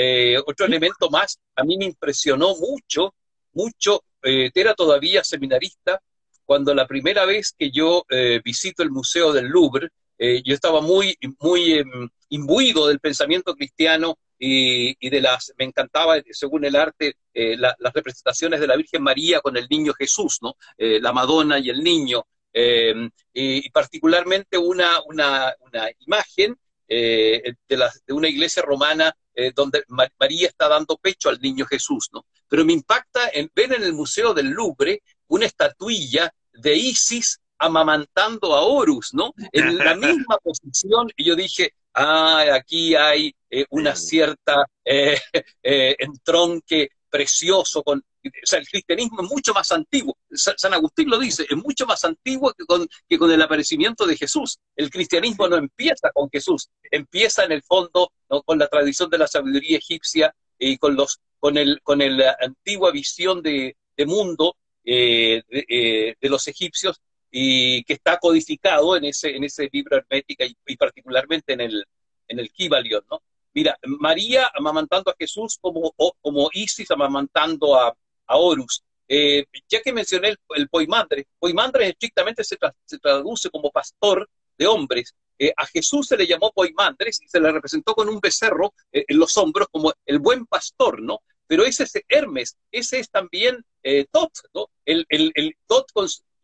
otro 0.46 0.66
elemento 0.66 1.10
más, 1.10 1.38
a 1.56 1.64
mí 1.66 1.78
me 1.78 1.84
impresionó 1.84 2.56
mucho, 2.56 3.14
mucho, 3.52 4.06
era 4.22 4.74
todavía 4.74 5.26
seminarista, 5.26 6.02
cuando 6.46 6.74
la 6.74 6.88
primera 6.88 7.26
vez 7.26 7.54
que 7.58 7.70
yo 7.70 8.06
visito 8.46 8.84
el 8.84 8.92
Museo 8.92 9.34
del 9.34 9.48
Louvre, 9.48 9.90
yo 10.20 10.54
estaba 10.54 10.82
muy, 10.82 11.18
muy 11.40 11.74
em, 11.74 12.10
imbuido 12.30 12.88
del 12.88 13.00
pensamiento 13.00 13.56
cristiano 13.56 14.18
y, 14.40 15.10
de 15.10 15.22
las, 15.22 15.54
me 15.58 15.66
encantaba, 15.66 16.16
según 16.32 16.66
el 16.66 16.76
arte, 16.76 17.18
eh, 17.34 17.58
las 17.58 17.76
representaciones 17.94 18.60
de 18.60 18.68
la 18.68 18.76
Virgen 18.76 19.02
María 19.02 19.42
con 19.42 19.58
el 19.58 19.68
niño 19.70 19.94
Jesús, 19.94 20.40
¿no? 20.42 20.56
Eh, 20.78 21.00
la 21.02 21.14
Madonna 21.14 21.60
y 21.60 21.70
el 21.70 21.84
niño, 21.84 22.24
em, 22.54 23.10
y, 23.34 23.70
particularmente 23.72 24.58
una, 24.58 25.02
una, 25.08 25.54
imagen 26.00 26.56
eh, 26.88 27.54
de, 27.68 27.78
la, 27.78 27.92
de, 28.06 28.14
una 28.14 28.30
iglesia 28.30 28.62
romana 28.62 29.16
donde 29.54 29.84
María 30.20 30.48
está 30.48 30.68
dando 30.68 30.98
pecho 30.98 31.30
al 31.30 31.40
niño 31.40 31.68
Jesús, 31.68 32.10
¿no? 32.12 32.26
Pero 32.48 32.66
me 32.66 32.74
impacta 32.74 33.30
en 33.32 33.52
ver 33.54 33.72
en 33.72 33.84
el 33.84 33.94
Museo 33.94 34.34
del 34.34 34.48
Louvre 34.48 35.04
una 35.28 35.46
estatuilla 35.46 36.34
de 36.54 36.76
Isis 36.76 37.40
amamantando 37.60 38.56
a 38.56 38.62
Horus, 38.62 39.14
¿no? 39.14 39.34
En 39.52 39.78
la 39.78 39.96
misma 39.96 40.38
posición, 40.38 41.10
y 41.16 41.26
yo 41.26 41.36
dije, 41.36 41.74
ah, 41.94 42.46
aquí 42.54 42.96
hay 42.96 43.36
eh, 43.50 43.66
una 43.70 43.96
cierta 43.96 44.66
eh, 44.86 45.20
eh, 45.64 45.96
entronque 46.00 46.90
precioso 47.10 47.84
con... 47.84 48.00
O 48.00 48.30
sea, 48.44 48.60
el 48.60 48.68
cristianismo 48.68 49.22
es 49.22 49.30
mucho 49.30 49.54
más 49.54 49.72
antiguo. 49.72 50.18
San 50.30 50.74
Agustín 50.74 51.10
lo 51.10 51.18
dice, 51.18 51.46
es 51.50 51.56
mucho 51.56 51.86
más 51.86 52.04
antiguo 52.04 52.54
que 52.54 52.66
con, 52.66 52.86
que 53.08 53.18
con 53.18 53.32
el 53.32 53.42
aparecimiento 53.42 54.06
de 54.06 54.18
Jesús. 54.18 54.60
El 54.76 54.90
cristianismo 54.90 55.48
no 55.48 55.56
empieza 55.56 56.12
con 56.14 56.30
Jesús, 56.30 56.70
empieza 56.92 57.46
en 57.46 57.54
el 57.54 57.64
fondo 57.64 58.12
con 58.46 58.60
la 58.60 58.68
tradición 58.68 59.10
de 59.10 59.20
la 59.20 59.28
sabiduría 59.28 59.78
egipcia 59.78 60.36
y 60.60 60.78
con, 60.78 60.98
los, 60.98 61.22
con, 61.40 61.58
el, 61.58 61.80
con 61.84 62.00
la 62.00 62.36
antigua 62.42 62.92
visión 62.92 63.42
de, 63.42 63.78
mundo 64.06 64.58
de, 64.84 65.46
de, 65.50 66.30
los 66.30 66.50
egipcios 66.50 67.00
y 67.32 67.84
que 67.84 67.94
está 67.94 68.18
codificado 68.18 68.96
en 68.96 69.06
ese, 69.06 69.36
en 69.36 69.44
ese 69.44 69.70
libro 69.72 69.98
hermética 69.98 70.46
y, 70.46 70.78
particularmente 70.78 71.54
en 71.54 71.62
el, 71.62 71.86
en 72.28 72.40
el 72.40 72.52
Kibalion, 72.52 73.04
¿no? 73.10 73.22
Mira, 73.54 73.78
María 73.86 74.52
amamantando 74.54 75.10
a 75.10 75.16
Jesús 75.18 75.58
como, 75.60 75.94
como 76.22 76.50
Isis 76.54 76.92
amamantando 76.92 77.76
a, 77.76 77.96
a 78.28 78.38
Horus. 78.38 78.84
Eh, 79.08 79.46
ya 79.70 79.82
que 79.82 79.94
mencioné 79.94 80.30
el, 80.30 80.38
el 80.56 80.70
poimandre, 80.70 81.28
poimandre 81.40 81.88
estrictamente 81.88 82.44
se, 82.44 82.58
se, 82.86 83.00
traduce 83.00 83.50
como 83.50 83.72
pastor 83.72 84.30
de 84.58 84.68
hombres. 84.68 85.16
Eh, 85.40 85.54
a 85.56 85.66
Jesús 85.66 86.08
se 86.08 86.18
le 86.18 86.28
llamó 86.28 86.52
poimandres 86.52 87.22
y 87.22 87.28
se 87.30 87.40
le 87.40 87.52
representó 87.52 87.94
con 87.94 88.10
un 88.10 88.20
becerro 88.20 88.74
eh, 88.92 89.06
en 89.08 89.18
los 89.18 89.38
hombros 89.38 89.68
como 89.72 89.94
el 90.06 90.20
buen 90.20 90.46
pastor, 90.46 91.02
¿no? 91.02 91.22
Pero 91.48 91.64
ese 91.64 91.84
es 91.84 91.94
Hermes, 92.10 92.58
ese 92.72 93.00
es 93.00 93.10
también 93.10 93.64
Tot, 94.12 94.32
¿no? 94.54 94.68
El, 94.86 95.06
el, 95.08 95.32
el 95.34 95.56
Tot 95.66 95.90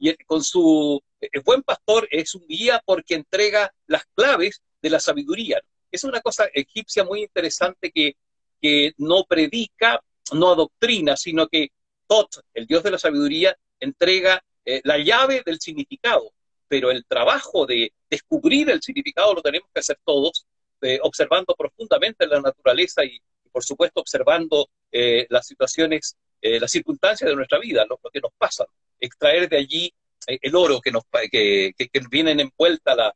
y 0.04 0.16
con 0.26 0.44
su 0.44 1.02
el 1.32 1.42
buen 1.42 1.63
pastor 1.63 2.08
es 2.12 2.36
un 2.36 2.46
guía 2.48 2.82
porque 2.86 3.16
entrega 3.16 3.74
las 3.88 4.04
claves 4.13 4.62
de 4.82 4.89
la 4.89 5.00
sabiduría. 5.00 5.62
Es 5.92 6.04
una 6.04 6.20
cosa 6.22 6.46
egipcia 6.54 7.04
muy 7.04 7.22
interesante 7.22 7.92
que, 7.92 8.18
que 8.62 8.94
no 8.98 9.24
predica, 9.24 10.02
no 10.34 10.52
adoctrina, 10.52 11.16
sino 11.16 11.48
que 11.48 11.70
Tot, 12.06 12.44
el 12.54 12.68
dios 12.68 12.84
de 12.84 12.92
la 12.92 12.98
sabiduría, 12.98 13.58
entrega 13.80 14.44
eh, 14.66 14.82
la 14.84 14.98
llave 14.98 15.42
del 15.46 15.62
significado. 15.62 16.32
Pero 16.68 16.92
el 16.92 17.06
trabajo 17.06 17.66
de 17.66 17.94
descubrir 18.10 18.70
el 18.70 18.82
significado 18.82 19.34
lo 19.34 19.42
tenemos 19.42 19.70
que 19.74 19.80
hacer 19.80 19.98
todos, 20.04 20.46
eh, 20.82 21.00
observando 21.02 21.56
profundamente 21.56 22.28
la 22.28 22.42
naturaleza 22.42 23.06
y, 23.06 23.22
por 23.52 23.63
supuesto, 23.63 24.02
observando 24.02 24.68
eh, 24.92 25.28
las 25.30 25.48
situaciones, 25.48 26.18
las 26.42 26.72
circunstancias 26.72 27.30
de 27.30 27.38
nuestra 27.38 27.58
vida, 27.58 27.86
lo, 27.88 27.98
lo 28.04 28.10
que 28.10 28.20
nos 28.20 28.34
pasa 28.38 28.66
extraer 28.99 29.49
de 29.49 29.58
allí 29.58 29.93
eh, 30.27 30.39
el 30.41 30.56
oro 30.56 30.82
que 30.82 30.91
nos 30.91 31.03
que, 31.32 31.73
que, 31.77 31.89
vienen 32.10 32.39
envuelta 32.39 32.95
la, 32.95 33.13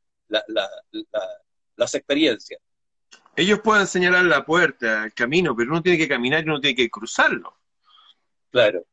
las 1.76 1.96
experiencias. 1.96 2.60
Ellos 3.36 3.60
pueden 3.64 3.88
señalar 3.88 4.26
la 4.26 4.46
puerta, 4.46 5.06
el 5.06 5.14
camino, 5.14 5.56
pero 5.56 5.72
uno 5.72 5.82
tiene 5.82 5.98
que 5.98 6.08
caminar 6.08 6.44
y 6.44 6.50
uno 6.50 6.60
tiene 6.60 6.76
que 6.76 6.90
cruzarlo. 6.90 7.56
Claro. 8.50 8.86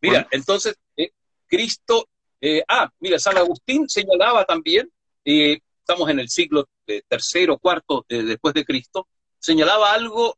Mira, 0.00 0.28
entonces, 0.30 0.76
eh, 0.96 1.10
Cristo, 1.46 2.08
eh, 2.40 2.62
ah, 2.68 2.90
mira, 3.00 3.18
San 3.18 3.36
Agustín 3.36 3.88
señalaba 3.88 4.44
también, 4.44 4.90
estamos 5.24 6.10
en 6.10 6.20
el 6.20 6.28
siglo 6.28 6.68
tercero, 7.08 7.58
cuarto 7.58 8.04
después 8.08 8.54
de 8.54 8.64
Cristo, 8.64 9.08
señalaba 9.38 9.92
algo 9.92 10.36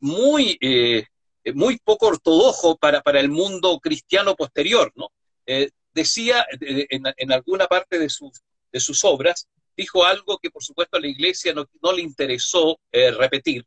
muy 0.00 0.56
eh, 0.60 1.06
muy 1.54 1.78
poco 1.78 2.06
ortodoxo 2.06 2.76
para, 2.76 3.00
para 3.02 3.20
el 3.20 3.28
mundo 3.28 3.78
cristiano 3.80 4.34
posterior, 4.34 4.92
¿no? 4.96 5.10
Eh, 5.46 5.70
decía 5.94 6.46
en, 6.60 7.32
alguna 7.32 7.66
parte 7.66 7.98
de 7.98 8.08
sus, 8.08 8.42
de 8.72 8.80
sus 8.80 9.04
obras, 9.04 9.48
dijo 9.76 10.04
algo 10.04 10.38
que 10.38 10.50
por 10.50 10.62
supuesto 10.62 10.96
a 10.96 11.00
la 11.00 11.08
iglesia 11.08 11.54
no, 11.54 11.92
le 11.92 12.02
interesó 12.02 12.78
eh, 12.92 13.10
repetir. 13.10 13.64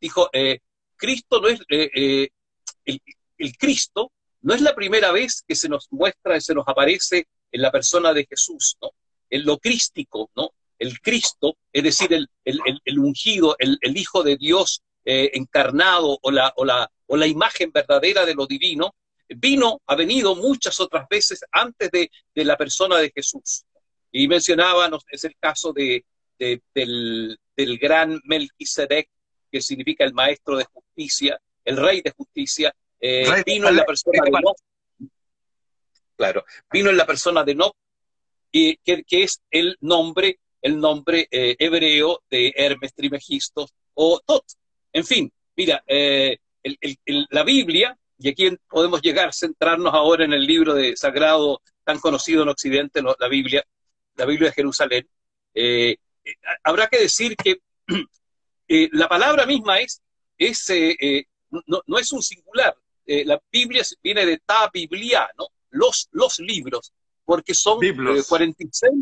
Dijo, 0.00 0.30
Cristo 0.96 1.40
no 1.40 1.48
es, 1.48 1.60
el, 1.68 2.30
el, 2.84 3.56
Cristo 3.56 4.12
no 4.42 4.54
es 4.54 4.60
la 4.60 4.74
primera 4.74 5.12
vez 5.12 5.42
que 5.46 5.54
se 5.54 5.68
nos 5.68 5.88
muestra, 5.90 6.40
se 6.40 6.54
nos 6.54 6.66
aparece 6.68 7.26
en 7.50 7.62
la 7.62 7.70
persona 7.70 8.12
de 8.12 8.26
Jesús, 8.26 8.76
¿no? 8.80 8.90
En 9.30 9.44
lo 9.44 9.58
crístico, 9.58 10.30
¿no? 10.36 10.50
El 10.78 11.00
Cristo, 11.00 11.56
es 11.72 11.82
decir, 11.82 12.12
el, 12.12 12.28
el, 12.44 12.60
el 12.84 12.98
ungido, 12.98 13.56
el, 13.58 13.78
Hijo 13.96 14.22
de 14.22 14.36
Dios 14.36 14.82
encarnado 15.10 16.18
o 16.20 16.30
la, 16.30 16.52
o 16.56 16.64
la, 16.64 16.90
o 17.06 17.16
la 17.16 17.26
imagen 17.26 17.72
verdadera 17.72 18.26
de 18.26 18.34
lo 18.34 18.46
divino, 18.46 18.94
vino, 19.28 19.80
ha 19.86 19.94
venido 19.94 20.34
muchas 20.34 20.80
otras 20.80 21.06
veces 21.08 21.40
antes 21.50 21.90
de, 21.90 22.10
la 22.34 22.56
persona 22.56 22.98
de 22.98 23.10
Jesús. 23.14 23.64
Y 24.10 24.28
mencionábamos, 24.28 25.04
es 25.10 25.24
el 25.24 25.36
caso 25.38 25.72
de, 25.72 26.04
del, 26.38 27.38
gran 27.78 28.20
Melquisedec, 28.24 29.08
que 29.50 29.60
significa 29.60 30.04
el 30.04 30.14
maestro 30.14 30.56
de 30.56 30.64
justicia, 30.64 31.40
el 31.64 31.76
rey 31.76 32.00
de 32.02 32.10
justicia, 32.12 32.74
eh, 33.00 33.26
vino 33.44 33.68
en 33.68 33.76
la 33.76 33.84
persona 33.84 34.22
de 34.24 34.30
Nob. 34.30 34.56
Claro, 36.16 36.44
vino 36.70 36.90
en 36.90 36.96
la 36.96 37.06
persona 37.06 37.44
de 37.44 37.54
Nob, 37.54 37.72
y 38.50 38.76
que, 38.78 39.04
es 39.10 39.42
el 39.50 39.76
nombre, 39.80 40.40
el 40.62 40.78
nombre 40.78 41.28
eh, 41.30 41.56
hebreo 41.58 42.22
de 42.30 42.52
Hermes 42.56 42.94
Trimegisto 42.94 43.68
o 43.94 44.20
Tot. 44.24 44.44
En 44.98 45.04
fin, 45.04 45.32
mira, 45.56 45.80
eh, 45.86 46.38
la 47.30 47.44
Biblia, 47.44 47.96
y 48.18 48.30
aquí 48.30 48.50
podemos 48.68 49.00
llegar, 49.00 49.32
centrarnos 49.32 49.94
ahora 49.94 50.24
en 50.24 50.32
el 50.32 50.44
libro 50.44 50.74
de 50.74 50.96
sagrado 50.96 51.62
tan 51.84 52.00
conocido 52.00 52.42
en 52.42 52.48
Occidente, 52.48 53.00
la 53.00 53.28
Biblia, 53.28 53.64
la 54.16 54.26
Biblia 54.26 54.48
de 54.48 54.54
Jerusalén, 54.54 55.08
eh, 55.54 55.96
eh, 56.24 56.34
habrá 56.64 56.88
que 56.88 56.98
decir 56.98 57.36
que 57.36 57.60
eh, 58.68 58.88
la 58.90 59.08
palabra 59.08 59.46
misma 59.46 59.78
es 59.78 60.02
es, 60.36 60.68
no, 61.50 61.98
es 61.98 62.12
un 62.12 62.22
singular. 62.22 62.76
la 63.06 63.40
Biblia 63.52 63.84
viene 64.02 64.26
de 64.26 64.38
ta 64.44 64.68
biblia, 64.72 65.30
¿no? 65.38 65.46
Los, 65.70 66.08
los 66.10 66.40
libros, 66.40 66.92
porque 67.24 67.54
son 67.54 67.78
46, 67.78 68.92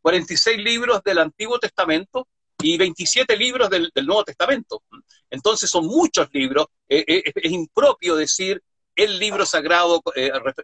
46 0.00 0.58
libros 0.58 1.02
del 1.04 1.18
Antiguo 1.18 1.58
Testamento 1.58 2.26
y 2.74 2.78
27 2.78 3.36
libros 3.36 3.70
del, 3.70 3.90
Nuevo 4.04 4.24
Testamento. 4.24 4.82
Entonces 5.30 5.68
son 5.70 5.86
muchos 5.86 6.28
libros. 6.32 6.66
es 6.88 7.22
impropio 7.44 8.16
decir 8.16 8.62
el 8.94 9.18
libro 9.18 9.44
sagrado, 9.44 10.02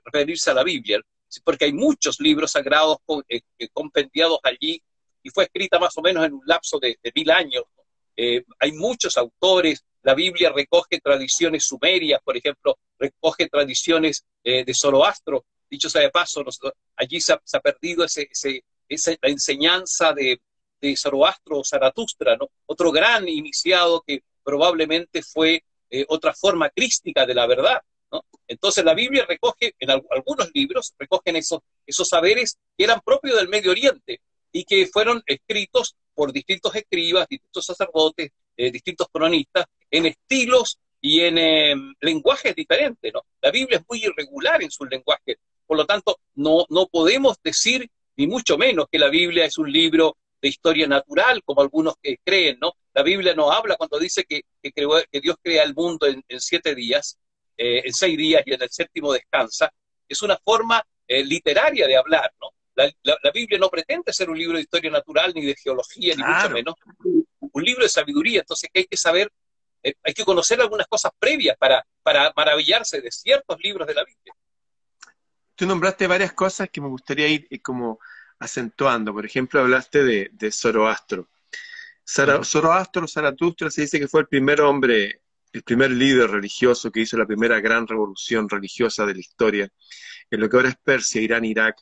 referirse 0.05 0.51
a 0.51 0.55
la 0.55 0.65
Biblia 0.65 1.01
porque 1.41 1.67
hay 1.67 1.73
muchos 1.73 2.21
libros 2.21 2.53
sagrados 2.53 2.99
eh, 3.29 3.41
compendiados 3.73 4.39
allí 4.43 4.83
y 5.23 5.31
fue 5.31 5.45
escrita 5.45 5.79
más 5.79 5.97
o 5.97 6.03
menos 6.03 6.27
en 6.27 6.35
un 6.35 6.43
lapso 6.47 6.79
de, 6.79 6.99
mil 7.15 7.31
años. 7.31 7.65
Eh, 8.17 8.45
hay 8.59 8.73
muchos 8.73 9.17
autores, 9.17 9.85
la 10.03 10.15
Biblia 10.15 10.53
recoge 10.55 11.01
tradiciones 11.01 11.65
sumerias, 11.65 12.21
por 12.23 12.37
ejemplo, 12.37 12.79
recoge 12.99 13.49
tradiciones 13.49 14.25
eh, 14.45 14.65
de 14.65 14.75
Zoroastro. 14.75 15.47
Dicho 15.71 15.89
sea 15.89 16.03
de 16.03 16.11
paso, 16.11 16.45
allí 16.97 17.21
se 17.21 17.33
ha, 17.33 17.61
perdido 17.61 18.05
ese, 18.05 18.29
esa, 18.89 19.11
la 19.23 19.29
enseñanza 19.31 20.13
de, 20.13 20.41
de 20.89 20.97
Zoroastro 20.97 21.61
o 21.61 21.65
Zaratustra, 21.65 22.37
¿no? 22.37 22.51
otro 22.67 22.91
gran 22.91 23.29
iniciado 23.29 24.03
que 24.07 24.23
probablemente 24.43 25.23
fue 25.23 25.65
otra 26.09 26.33
forma 26.33 26.71
crística 26.71 27.27
de 27.27 27.35
la 27.35 27.47
verdad. 27.47 27.83
Entonces 28.49 28.85
la 28.85 28.95
Biblia 28.95 29.25
recoge, 29.27 29.75
en 29.79 29.91
algunos 29.91 30.51
libros, 30.55 30.95
recogen 30.99 31.37
esos, 31.37 31.61
esos 31.87 32.09
saberes 32.09 32.59
que 32.77 32.85
eran 32.85 33.01
propios 33.01 33.37
del 33.37 33.49
Medio 33.49 33.71
Oriente 33.71 34.21
y 34.53 34.65
que 34.65 34.87
fueron 34.87 35.23
escritos 35.27 35.97
por 36.15 36.33
distintos 36.33 36.75
escribas, 36.75 37.27
distintos 37.29 37.65
sacerdotes, 37.65 38.31
eh, 38.57 38.71
distintos 38.71 39.07
cronistas, 39.11 39.65
en 39.91 40.07
estilos 40.07 40.79
y 41.01 41.21
en 41.21 41.39
em, 41.39 41.95
lenguajes 42.01 42.55
diferentes. 42.55 43.13
¿no? 43.13 43.23
La 43.41 43.51
Biblia 43.51 43.79
es 43.79 43.85
muy 43.89 44.05
irregular 44.05 44.63
en 44.63 44.71
su 44.71 44.85
lenguaje, 44.85 45.39
por 45.67 45.77
lo 45.77 45.87
tanto, 45.87 46.19
no, 46.35 46.67
no 46.69 46.87
podemos 46.87 47.39
decir, 47.43 47.89
ni 48.17 48.27
mucho 48.27 48.59
menos, 48.59 48.87
que 48.91 48.99
la 48.99 49.09
Biblia 49.09 49.47
es 49.47 49.57
un 49.57 49.73
libro 49.73 50.19
de 50.43 50.49
historia 50.49 50.87
natural, 50.87 51.43
como 51.45 51.63
algunos 51.63 51.95
que 52.03 52.19
creen, 52.23 52.59
¿no? 52.61 52.73
La 52.93 53.03
Biblia 53.03 53.35
no 53.35 53.51
habla 53.51 53.77
cuando 53.77 53.99
dice 53.99 54.25
que, 54.25 54.43
que, 54.61 54.73
que 54.73 55.21
Dios 55.21 55.37
crea 55.41 55.63
el 55.63 55.75
mundo 55.75 56.07
en 56.07 56.41
siete 56.41 56.75
días, 56.75 57.19
eh, 57.57 57.83
en 57.85 57.93
seis 57.93 58.17
días 58.17 58.43
y 58.47 58.55
en 58.55 58.63
el 58.63 58.71
séptimo 58.71 59.13
descansa, 59.13 59.73
es 60.09 60.23
una 60.23 60.39
forma 60.39 60.83
eh, 61.07 61.23
literaria 61.23 61.87
de 61.87 61.97
hablar, 61.97 62.33
¿no? 62.41 62.49
La, 62.75 62.91
Biblia 63.33 63.59
no 63.59 63.69
pretende 63.69 64.13
ser 64.13 64.31
un 64.31 64.39
libro 64.39 64.57
de 64.57 64.63
historia 64.63 64.91
natural, 64.91 65.33
ni 65.35 65.45
de 65.45 65.55
geología, 65.55 66.15
ni 66.17 66.23
mucho 66.25 66.51
menos, 66.51 66.75
un 67.39 67.63
libro 67.63 67.83
de 67.83 67.89
sabiduría, 67.91 68.41
entonces 68.41 68.71
hay 68.75 68.87
que 68.87 68.97
saber, 68.97 69.31
eh, 69.83 69.95
hay 70.03 70.15
que 70.15 70.25
conocer 70.25 70.61
algunas 70.61 70.87
cosas 70.87 71.13
previas 71.19 71.57
para, 71.59 71.87
para 72.03 72.33
maravillarse 72.35 73.03
de 73.03 73.13
ciertos 73.13 73.59
libros 73.63 73.87
de 73.87 73.95
la 73.95 74.05
Biblia. 74.05 74.35
Tú 75.55 75.67
nombraste 75.67 76.07
varias 76.07 76.33
cosas 76.33 76.71
que 76.71 76.81
me 76.81 76.89
gustaría 76.89 77.29
ir 77.29 77.47
como 77.63 78.01
acentuando. 78.39 79.13
Por 79.13 79.27
ejemplo, 79.27 79.61
hablaste 79.61 80.05
de, 80.05 80.31
de 80.33 80.53
Zoroastro. 80.53 81.29
Zoroastro, 82.05 83.07
Zaratustra, 83.07 83.71
se 83.71 83.83
dice 83.83 84.01
que 84.01 84.09
fue 84.09 84.23
el 84.23 84.27
primer 84.27 84.61
hombre 84.61 85.23
el 85.53 85.63
primer 85.63 85.91
líder 85.91 86.31
religioso 86.31 86.91
que 86.91 87.01
hizo 87.01 87.17
la 87.17 87.27
primera 87.27 87.61
gran 87.61 87.87
revolución 87.87 88.49
religiosa 88.49 89.05
de 89.05 89.15
la 89.15 89.21
historia, 89.21 89.69
en 90.31 90.41
lo 90.41 90.49
que 90.49 90.57
ahora 90.57 90.71
es 90.71 90.77
Persia, 90.83 91.21
Irán, 91.21 91.45
Irak, 91.45 91.77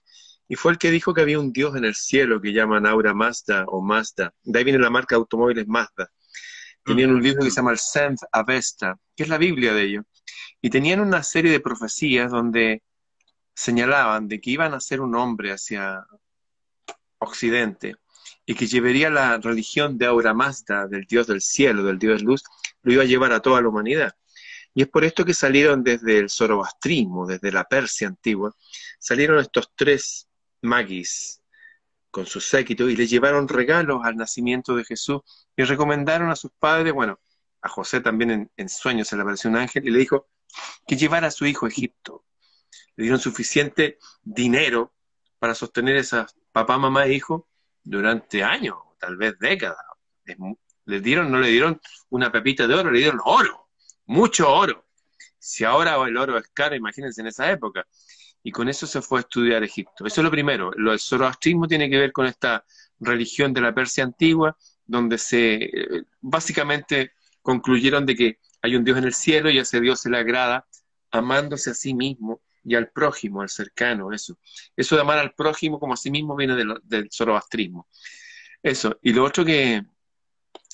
y 0.49 0.57
fue 0.57 0.73
el 0.73 0.79
que 0.79 0.91
dijo 0.91 1.15
que 1.15 1.21
había 1.21 1.39
un 1.39 1.53
Dios 1.53 1.77
en 1.77 1.85
el 1.85 1.95
cielo 1.95 2.41
que 2.41 2.53
llaman 2.53 2.85
Aura 2.85 3.15
Mazda 3.15 3.65
o 3.69 3.81
Mazda. 3.81 4.35
De 4.43 4.59
ahí 4.59 4.65
viene 4.65 4.81
la 4.81 4.91
marca 4.91 5.15
de 5.15 5.21
automóviles 5.21 5.69
Mazda. 5.69 6.11
Tenían 6.85 7.11
un 7.11 7.23
libro 7.23 7.45
que 7.45 7.51
se 7.51 7.57
llama 7.57 7.71
el 7.71 7.79
Senth 7.79 8.23
Avesta, 8.33 8.99
que 9.15 9.23
es 9.23 9.29
la 9.29 9.39
Biblia 9.39 9.73
de 9.73 9.83
ellos. 9.83 10.05
Y 10.61 10.71
tenían 10.71 10.99
una 11.01 11.23
serie 11.23 11.53
de 11.53 11.61
profecías 11.61 12.33
donde 12.33 12.83
señalaban 13.55 14.27
de 14.27 14.41
que 14.41 14.51
iban 14.51 14.75
a 14.75 14.81
ser 14.81 15.01
un 15.01 15.15
hombre 15.15 15.53
hacia 15.53 16.05
Occidente 17.21 17.97
y 18.45 18.55
que 18.55 18.67
llevaría 18.67 19.11
la 19.11 19.39
religión 19.39 19.97
de 19.97 20.07
Aura 20.07 20.35
Mazda, 20.35 20.87
del 20.89 21.05
Dios 21.05 21.27
del 21.27 21.41
cielo, 21.41 21.85
del 21.85 21.99
Dios 21.99 22.23
luz, 22.23 22.43
lo 22.83 22.93
iba 22.93 23.03
a 23.03 23.07
llevar 23.07 23.33
a 23.33 23.41
toda 23.41 23.61
la 23.61 23.69
humanidad. 23.69 24.15
Y 24.75 24.83
es 24.83 24.89
por 24.89 25.05
esto 25.05 25.25
que 25.25 25.35
salieron 25.35 25.83
desde 25.83 26.19
el 26.19 26.31
zoroastrismo, 26.31 27.27
desde 27.27 27.53
la 27.53 27.65
Persia 27.65 28.09
antigua, 28.09 28.55
salieron 28.99 29.39
estos 29.39 29.71
tres 29.75 30.29
magis 30.63 31.41
con 32.11 32.27
su 32.27 32.41
séquito 32.41 32.89
y 32.89 32.97
le 32.97 33.07
llevaron 33.07 33.49
regalos 33.49 34.01
al 34.05 34.17
nacimiento 34.17 34.75
de 34.75 34.85
Jesús 34.85 35.21
y 35.57 35.63
recomendaron 35.63 36.31
a 36.31 36.37
sus 36.37 36.51
padres, 36.59 36.93
bueno, 36.93 37.21
a 37.63 37.69
José 37.69 38.01
también 38.01 38.51
en, 38.57 38.69
sueños 38.69 39.09
se 39.09 39.17
le 39.17 39.23
apareció 39.23 39.51
un 39.51 39.57
ángel 39.57 39.87
y 39.87 39.91
le 39.91 39.99
dijo 39.99 40.29
que 40.87 40.97
llevara 40.97 41.29
a 41.29 41.31
su 41.31 41.47
hijo 41.47 41.67
a 41.67 41.69
Egipto. 41.69 42.25
Le 42.97 43.05
dieron 43.05 43.21
suficiente 43.21 43.99
dinero 44.23 44.95
para 45.41 45.55
sostener 45.55 45.97
esas 45.97 46.37
papá, 46.53 46.79
mamá 46.79 47.07
e 47.07 47.15
hijo 47.15 47.49
durante 47.83 48.45
años, 48.45 48.77
tal 48.99 49.17
vez 49.17 49.37
décadas. 49.41 49.79
Le 50.85 51.01
dieron, 51.01 51.33
no 51.33 51.41
le 51.41 51.49
dieron 51.49 51.81
una 52.11 52.31
pepita 52.31 52.69
de 52.69 52.75
oro, 52.75 52.91
le 52.91 53.01
dieron 53.01 53.21
oro, 53.25 53.69
mucho 54.07 54.53
oro. 54.53 54.87
Si 55.39 55.65
ahora 55.65 55.97
el 56.07 56.17
oro 56.17 56.37
es 56.37 56.49
caro, 56.49 56.77
imagínense 56.77 57.23
en 57.23 57.29
esa 57.29 57.51
época. 57.51 57.87
Y 58.43 58.53
con 58.53 58.69
eso 58.69 58.87
se 58.87 59.03
fue 59.03 59.21
a 59.21 59.23
estudiar 59.23 59.65
Egipto. 59.65 60.07
Eso 60.07 60.21
es 60.21 60.25
lo 60.25 60.31
primero. 60.31 60.71
Lo 60.77 60.91
del 60.91 61.01
zoroastrismo 61.01 61.67
tiene 61.67 61.91
que 61.91 61.99
ver 61.99 62.13
con 62.13 62.27
esta 62.27 62.65
religión 63.01 63.53
de 63.53 63.61
la 63.63 63.75
Persia 63.75 64.05
antigua, 64.05 64.57
donde 64.87 65.19
se 65.19 65.55
eh, 65.55 66.05
básicamente 66.21 67.13
concluyeron 67.43 68.05
de 68.05 68.15
que 68.15 68.39
hay 68.63 68.77
un 68.77 68.85
Dios 68.85 68.99
en 68.99 69.05
el 69.05 69.15
cielo 69.15 69.51
y 69.51 69.59
a 69.59 69.63
ese 69.63 69.81
Dios 69.81 70.01
se 70.01 70.11
le 70.11 70.19
agrada 70.19 70.67
amándose 71.11 71.71
a 71.71 71.75
sí 71.75 71.95
mismo 71.95 72.43
y 72.65 72.75
al 72.75 72.91
prójimo, 72.91 73.43
al 73.43 73.49
cercano, 73.49 74.13
eso. 74.13 74.39
Eso 74.77 74.95
de 74.95 75.03
amar 75.03 75.19
al 75.19 75.35
prójimo 75.35 75.79
como 75.79 75.95
a 75.95 75.97
sí 75.97 76.11
mismo 76.11 76.37
viene 76.37 76.55
del 76.57 77.09
zoroastrismo. 77.11 77.89
Eso. 78.63 78.99
Y 79.03 79.13
lo 79.13 79.25
otro 79.25 79.45
que, 79.45 79.83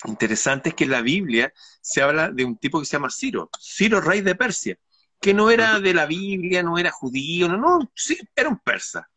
interesante 0.05 0.69
es 0.69 0.75
que 0.75 0.83
en 0.83 0.91
la 0.91 1.01
Biblia 1.01 1.53
se 1.81 2.01
habla 2.01 2.29
de 2.29 2.45
un 2.45 2.57
tipo 2.57 2.79
que 2.79 2.85
se 2.85 2.93
llama 2.93 3.09
Ciro, 3.09 3.49
Ciro, 3.59 4.01
rey 4.01 4.21
de 4.21 4.35
Persia, 4.35 4.77
que 5.19 5.33
no 5.33 5.49
era 5.49 5.79
de 5.79 5.93
la 5.93 6.05
Biblia, 6.05 6.61
no 6.61 6.77
era 6.77 6.91
judío, 6.91 7.47
no, 7.47 7.57
no, 7.57 7.91
sí, 7.95 8.17
era 8.35 8.49
un 8.49 8.59
persa. 8.59 9.09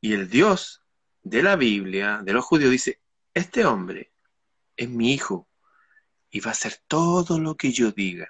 Y 0.00 0.12
el 0.12 0.28
Dios 0.28 0.82
de 1.22 1.42
la 1.42 1.56
Biblia, 1.56 2.20
de 2.22 2.32
los 2.32 2.44
judíos, 2.44 2.70
dice, 2.70 3.00
este 3.34 3.64
hombre 3.64 4.12
es 4.76 4.88
mi 4.88 5.12
hijo 5.12 5.48
y 6.30 6.40
va 6.40 6.50
a 6.50 6.52
hacer 6.52 6.80
todo 6.86 7.38
lo 7.38 7.56
que 7.56 7.72
yo 7.72 7.92
diga. 7.92 8.28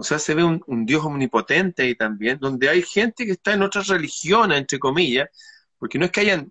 O 0.00 0.02
sea, 0.02 0.18
se 0.18 0.34
ve 0.34 0.42
un, 0.42 0.86
Dios 0.86 1.04
omnipotente 1.04 1.82
ahí 1.82 1.94
también, 1.94 2.38
donde 2.38 2.68
hay 2.68 2.82
gente 2.82 3.26
que 3.26 3.32
está 3.32 3.52
en 3.52 3.62
otras 3.62 3.88
religiones, 3.88 4.58
entre 4.58 4.78
comillas, 4.78 5.28
porque 5.78 5.98
no 5.98 6.06
es 6.06 6.10
que 6.10 6.20
hayan 6.20 6.50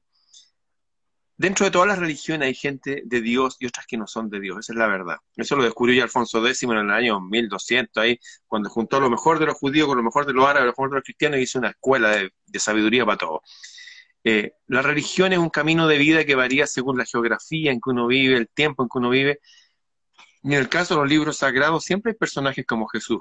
dentro 1.35 1.65
de 1.65 1.71
todas 1.71 1.87
las 1.87 1.97
religiones 1.97 2.47
hay 2.47 2.53
gente 2.53 3.01
de 3.05 3.21
Dios 3.21 3.55
y 3.59 3.65
otras 3.65 3.87
que 3.87 3.97
no 3.97 4.05
son 4.07 4.29
de 4.29 4.41
Dios, 4.41 4.59
esa 4.59 4.73
es 4.73 4.77
la 4.77 4.87
verdad. 4.87 5.17
Eso 5.35 5.55
lo 5.55 5.63
descubrió 5.63 5.95
ya 5.95 6.03
Alfonso 6.03 6.45
X 6.45 6.63
en 6.63 6.71
el 6.71 6.91
año 6.91 7.21
1200, 7.21 8.03
ahí, 8.03 8.19
cuando 8.45 8.69
juntó 8.69 8.99
lo 8.99 9.09
mejor 9.09 9.39
de 9.39 9.45
los 9.45 9.55
judíos 9.55 9.87
con 9.87 9.97
lo 9.97 10.03
mejor 10.03 10.25
de 10.25 10.33
los 10.33 10.45
árabes, 10.45 10.65
lo 10.65 10.71
mejor 10.73 10.89
de 10.89 10.95
los 10.97 11.03
cristianos 11.03 11.39
y 11.39 11.43
hizo 11.43 11.57
una 11.57 11.69
escuela 11.69 12.09
de, 12.09 12.59
sabiduría 12.59 13.05
para 13.05 13.17
todos. 13.17 13.39
Eh, 14.25 14.51
la 14.67 14.81
religión 14.81 15.31
es 15.31 15.39
un 15.39 15.49
camino 15.49 15.87
de 15.87 15.97
vida 15.97 16.25
que 16.25 16.35
varía 16.35 16.67
según 16.67 16.97
la 16.97 17.05
geografía 17.05 17.71
en 17.71 17.79
que 17.79 17.89
uno 17.89 18.05
vive, 18.05 18.35
el 18.37 18.49
tiempo 18.49 18.83
en 18.83 18.89
que 18.89 18.97
uno 18.99 19.09
vive. 19.09 19.39
En 20.43 20.53
el 20.53 20.67
caso 20.67 20.95
de 20.95 20.99
los 21.01 21.09
libros 21.09 21.37
sagrados 21.37 21.85
siempre 21.85 22.11
hay 22.11 22.17
personajes 22.17 22.65
como 22.65 22.85
Jesús. 22.87 23.19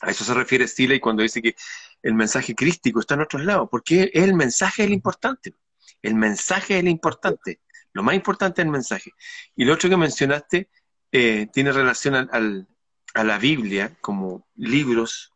A 0.00 0.10
eso 0.10 0.24
se 0.24 0.34
refiere 0.34 0.66
y 0.76 1.00
cuando 1.00 1.22
dice 1.22 1.42
que 1.42 1.56
el 2.02 2.14
mensaje 2.14 2.54
crístico 2.54 3.00
está 3.00 3.14
en 3.14 3.22
otros 3.22 3.44
lados, 3.44 3.68
porque 3.70 4.10
el 4.14 4.34
mensaje 4.34 4.82
es 4.82 4.88
el 4.88 4.94
importante. 4.94 5.54
El 6.02 6.14
mensaje 6.14 6.78
es 6.78 6.84
lo 6.84 6.90
importante. 6.90 7.60
Lo 7.92 8.02
más 8.02 8.14
importante 8.14 8.62
es 8.62 8.66
el 8.66 8.70
mensaje. 8.70 9.12
Y 9.56 9.64
lo 9.64 9.74
otro 9.74 9.90
que 9.90 9.96
mencionaste 9.96 10.70
eh, 11.10 11.48
tiene 11.52 11.72
relación 11.72 12.14
al, 12.14 12.68
a 13.14 13.24
la 13.24 13.38
Biblia 13.38 13.96
como 14.00 14.46
libros, 14.54 15.32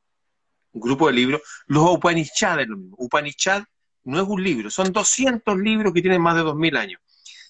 un 0.73 0.81
grupo 0.81 1.09
de 1.09 1.15
libros. 1.15 1.43
Los 1.67 1.91
Upanishad 1.91 2.61
es 2.61 2.69
lo 2.69 2.77
mismo. 2.77 2.97
Upanishad 2.99 3.65
no 4.05 4.21
es 4.21 4.29
un 4.29 4.43
libro, 4.43 4.71
son 4.71 4.93
200 4.93 5.59
libros 5.59 5.93
que 5.93 6.03
tienen 6.03 6.21
más 6.21 6.37
de 6.37 6.43
2000 6.43 6.77
años. 6.77 7.01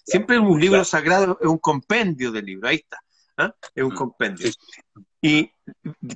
Siempre 0.04 0.38
un 0.38 0.60
libro 0.60 0.84
sagrado 0.84 1.38
es 1.40 1.46
un 1.46 1.58
compendio 1.58 2.32
de 2.32 2.42
libros, 2.42 2.70
ahí 2.70 2.76
está. 2.76 2.98
¿ah? 3.36 3.54
Es 3.74 3.84
un 3.84 3.92
mm, 3.92 3.96
compendio. 3.96 4.50
Y 5.24 5.52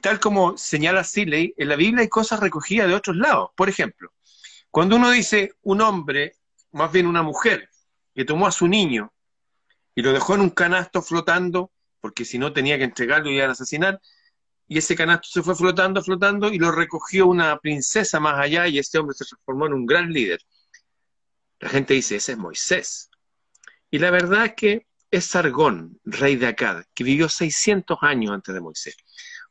tal 0.03 0.19
como 0.19 0.59
señala 0.59 1.05
Siley, 1.05 1.55
en 1.57 1.69
la 1.69 1.77
Biblia 1.77 2.03
hay 2.03 2.09
cosas 2.09 2.40
recogidas 2.40 2.88
de 2.88 2.95
otros 2.95 3.16
lados. 3.16 3.51
Por 3.57 3.69
ejemplo, 3.69 4.12
cuando 4.71 4.97
uno 4.97 5.11
dice 5.12 5.53
un 5.62 5.81
hombre 5.81 6.35
más 6.73 6.92
bien 6.92 7.07
una 7.07 7.23
mujer, 7.23 7.71
que 8.14 8.25
tomó 8.25 8.47
a 8.47 8.53
su 8.53 8.66
niño 8.66 9.12
y 9.95 10.03
lo 10.03 10.12
dejó 10.12 10.35
en 10.35 10.40
un 10.40 10.51
canasto 10.51 11.03
flotando, 11.03 11.71
porque 12.01 12.25
si 12.25 12.38
no 12.38 12.53
tenía 12.53 12.79
que 12.79 12.85
entregarlo 12.85 13.31
y 13.31 13.37
iban 13.37 13.51
a 13.51 13.53
asesinar, 13.53 14.01
y 14.69 14.79
ese 14.79 14.97
canasto 14.97 15.29
se 15.31 15.42
fue 15.42 15.55
flotando, 15.55 16.03
flotando, 16.03 16.49
y 16.49 16.59
lo 16.59 16.73
recogió 16.73 17.27
una 17.27 17.59
princesa 17.59 18.19
más 18.19 18.38
allá, 18.38 18.66
y 18.66 18.79
este 18.79 18.99
hombre 18.99 19.14
se 19.14 19.25
transformó 19.25 19.66
en 19.66 19.75
un 19.75 19.87
gran 19.87 20.12
líder. 20.12 20.40
La 21.61 21.69
gente 21.69 21.95
dice, 21.95 22.16
ese 22.16 22.33
es 22.33 22.38
Moisés. 22.38 23.11
Y 23.90 23.99
la 23.99 24.11
verdad 24.11 24.47
es 24.47 24.55
que 24.55 24.87
es 25.16 25.26
Sargón, 25.26 25.98
rey 26.05 26.37
de 26.37 26.46
Akkad, 26.46 26.85
que 26.94 27.05
vivió 27.05 27.29
600 27.29 27.98
años 28.02 28.33
antes 28.33 28.55
de 28.55 28.61
Moisés. 28.61 28.96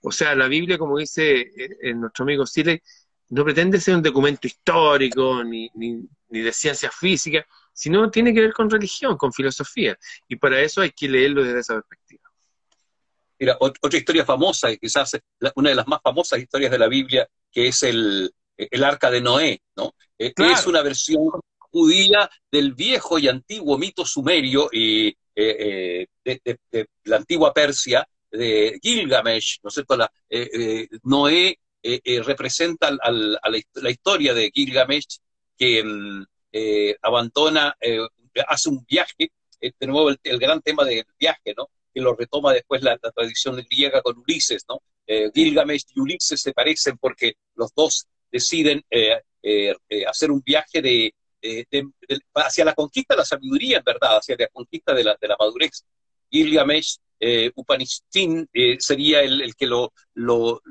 O 0.01 0.12
sea, 0.12 0.36
la 0.36 0.47
Biblia, 0.47 0.78
como 0.78 0.97
dice 0.97 1.41
eh, 1.41 1.93
nuestro 1.93 2.23
amigo 2.23 2.45
Sile, 2.45 2.84
no 3.30 3.43
pretende 3.43 3.80
ser 3.80 3.95
un 3.95 4.04
documento 4.04 4.47
histórico 4.47 5.43
ni, 5.43 5.69
ni, 5.73 6.08
de 6.30 6.54
ciencia 6.54 6.91
física, 6.91 7.45
sino 7.73 8.10
tiene 8.12 8.34
que 8.34 8.41
ver 8.41 8.54
con 8.54 8.69
religión, 8.69 9.17
con 9.17 9.34
filosofía. 9.34 9.97
Y 10.28 10.36
para 10.36 10.62
eso 10.62 10.82
hay 10.82 10.91
que 10.91 11.10
leerlo 11.10 11.43
desde 11.43 11.60
esa 11.60 11.73
perspectiva. 11.75 12.21
Mira, 13.39 13.58
otra 13.60 13.97
historia 13.97 14.23
famosa, 14.23 14.75
quizás 14.78 15.17
una 15.56 15.69
de 15.69 15.75
las 15.75 15.88
más 15.88 15.99
famosas 16.01 16.39
historias 16.39 16.71
de 16.71 16.80
la 16.80 16.88
Biblia, 16.88 17.28
que 17.51 17.67
es 17.67 17.84
el, 17.84 18.32
el 18.56 18.84
arca 18.84 19.10
de 19.10 19.21
Noé, 19.21 19.62
¿no? 19.75 19.93
Eh, 20.17 20.34
es 20.38 20.67
una 20.67 20.82
versión 20.82 21.32
judía 21.58 22.30
del 22.51 22.73
viejo 22.73 23.19
y 23.19 23.28
antiguo 23.28 23.78
mito 23.78 24.06
sumerio 24.06 24.69
y, 24.71 25.13
eh, 25.36 26.08
eh, 26.24 26.58
de, 26.71 26.88
la 27.04 27.17
antigua 27.17 27.54
Persia, 27.54 28.08
de 28.32 28.80
Gilgamesh, 28.82 29.60
¿no 29.63 29.69
es 29.69 29.74
cierto? 29.74 29.98
Noé 31.04 31.60
representa 32.24 32.91
la, 32.91 33.89
historia 33.89 34.34
de 34.34 34.52
Gilgamesh 34.54 35.19
que 35.58 35.84
mm, 35.84 36.26
abandona, 37.02 37.76
hace 38.48 38.69
un 38.69 38.86
viaje, 38.86 39.32
de 39.62 39.88
nuevo 39.88 40.10
el, 40.10 40.39
gran 40.39 40.62
tema 40.62 40.84
del 40.84 41.06
viaje, 41.19 41.54
¿no? 41.56 41.69
que 41.95 42.02
lo 42.02 42.13
retoma 42.13 42.52
después 42.54 42.84
la, 42.84 42.98
tradición 42.98 43.56
griega 43.69 44.02
con 44.02 44.17
Ulises, 44.17 44.65
¿no? 44.67 44.82
Eh, 45.08 45.32
Gilgamesh 45.34 45.86
y 45.95 46.00
Ulises 46.02 46.41
se 46.41 46.52
parecen 46.52 46.98
porque 46.98 47.36
los 47.56 47.74
dos 47.74 48.06
deciden 48.30 48.84
eh, 48.89 49.21
eh, 49.41 50.06
hacer 50.06 50.30
un 50.30 50.41
viaje 50.41 50.82
de, 50.82 51.13
hacia 52.36 52.65
la 52.65 52.73
conquista 52.73 53.13
de 53.13 53.19
la 53.19 53.25
sabiduría, 53.25 53.77
en 53.79 53.84
verdad, 53.84 54.17
hacia 54.17 54.36
la 54.38 54.47
conquista 54.47 54.93
de 54.93 55.03
la, 55.03 55.17
madurez. 55.39 55.86
Gilgamesh, 56.29 56.97
Upanishtin, 57.55 58.47
sería 58.79 59.21
el, 59.21 59.55
que 59.55 59.65
em, 59.65 59.89
lo, 60.13 60.62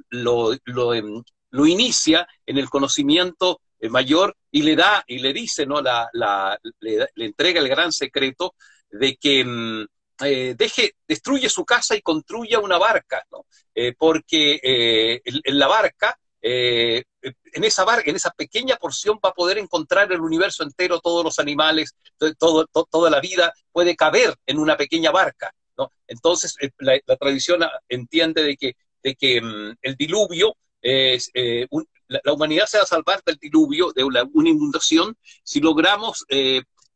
inicia 1.67 2.27
en 2.45 2.59
el 2.59 2.69
conocimiento 2.69 3.61
mayor 3.91 4.37
y 4.51 4.63
le 4.63 4.77
da, 4.77 5.05
y 5.07 5.19
le 5.19 5.33
dice, 5.33 5.67
¿no? 5.67 5.81
La, 5.81 6.11
le, 6.81 7.09
entrega 7.17 7.61
el 7.61 7.69
gran 7.69 7.93
secreto 7.93 8.55
de 8.91 9.17
que 9.17 9.41
em, 9.41 9.87
eh, 10.23 10.55
deje, 10.57 10.95
destruye 11.09 11.49
su 11.49 11.65
casa 11.65 11.97
y 11.97 12.03
construya 12.03 12.61
una 12.61 12.79
barca, 12.79 13.25
¿no? 13.33 13.47
Eh, 13.75 13.95
porque 13.99 14.61
eh, 14.63 15.21
en, 15.25 15.59
la 15.59 15.67
barca, 15.67 16.17
en 16.47 17.65
esa 17.65 17.85
barca, 17.85 18.11
en 18.11 18.17
esa 18.17 18.31
pequeña 18.31 18.77
porción 18.77 19.19
va 19.25 19.31
a 19.31 19.35
poder 19.35 19.57
encontrar 19.59 20.13
el 20.13 20.21
universo 20.21 20.63
entero, 20.63 21.01
todos 21.01 21.25
los 21.25 21.39
animales, 21.39 21.95
toda 22.39 23.11
la 23.11 23.21
vida 23.21 23.53
puede 23.73 23.97
caber 23.97 24.35
en 24.47 24.59
una 24.59 24.77
pequeña 24.77 25.11
barca. 25.11 25.55
Entonces 26.07 26.55
la, 26.79 27.01
tradición 27.19 27.65
entiende 27.89 28.43
de 28.43 28.57
que, 29.17 29.41
mm, 29.41 29.77
el 29.81 29.97
diluvio 29.97 30.57
es, 30.83 31.31
la, 32.09 32.33
humanidad 32.33 32.67
se 32.67 32.77
va 32.77 32.85
a 32.85 32.87
salvar 32.87 33.23
del 33.25 33.37
diluvio, 33.37 33.93
de 33.93 34.05
una, 34.05 34.29
inundación, 34.35 35.17
si 35.43 35.61
logramos 35.61 36.27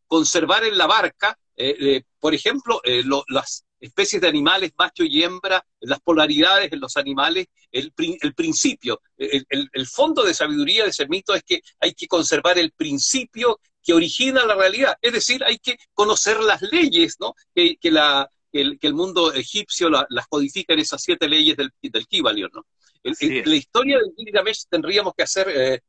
conservar 0.07 0.65
en 0.65 0.77
la 0.77 0.87
barca 0.87 1.39
eh, 1.59 1.77
eh, 1.81 2.03
por 2.21 2.35
ejemplo, 2.35 2.81
eh, 2.85 3.03
las 3.29 3.65
especies 3.81 4.21
de 4.21 4.29
animales, 4.29 4.73
macho 4.77 5.05
y 5.05 5.23
hembra, 5.23 5.65
las 5.81 6.01
polaridades 6.01 6.73
en 6.73 6.81
los 6.81 6.97
animales, 6.97 7.47
el, 7.71 7.93
principio, 7.93 9.01
el, 9.17 9.87
fondo 9.87 10.25
de 10.25 10.35
sabiduría 10.35 10.85
de 10.85 10.91
ese 10.91 11.07
mito 11.07 11.35
es 11.35 11.43
que 11.43 11.61
hay 11.81 11.93
que 11.95 12.09
conservar 12.09 12.59
el 12.59 12.73
principio 12.73 13.61
que 13.83 13.93
origina 13.93 14.45
la 14.45 14.55
realidad, 14.55 14.97
es 15.01 15.13
decir, 15.13 15.43
hay 15.45 15.59
que 15.59 15.77
conocer 15.95 16.41
las 16.41 16.61
leyes, 16.63 17.17
¿no? 17.21 17.35
Que, 17.55 17.79
la, 17.91 18.29
el, 18.53 18.95
mundo 18.95 19.33
egipcio 19.33 19.89
las 19.91 20.27
codifica 20.29 20.75
en 20.75 20.81
esas 20.81 21.03
siete 21.03 21.29
leyes 21.29 21.57
del, 21.57 21.71
del 21.81 22.07
Kibalion, 22.07 22.51
¿no? 22.53 22.67
la 23.05 23.55
historia 23.55 23.97
de 23.99 24.13
Gilgamesh 24.17 24.65
tendríamos 24.69 25.15
que 25.17 25.23
hacer, 25.23 25.83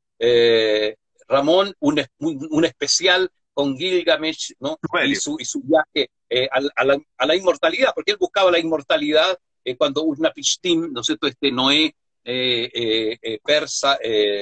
Ramón, 1.28 1.74
un, 1.80 2.02
un 2.20 2.66
especial 2.66 3.30
con 3.54 3.78
Gilgamesh 3.78 4.54
¿no? 4.60 4.80
y, 5.06 5.16
su, 5.16 5.36
y 5.40 5.44
su 5.44 5.62
viaje 5.62 6.12
eh, 6.32 6.48
a, 6.52 7.26
la, 7.26 7.36
inmortalidad, 7.36 7.92
porque 7.96 8.12
él 8.12 8.18
buscaba 8.20 8.52
la 8.52 8.60
inmortalidad 8.60 9.40
eh, 9.66 9.76
cuando 9.76 10.04
Usnapishtim, 10.04 10.94
¿no 10.94 11.02
es 11.02 11.08
cierto?, 11.08 11.26
este 11.26 11.52
Noé 11.52 11.96
eh, 12.24 13.40
persa, 13.44 13.98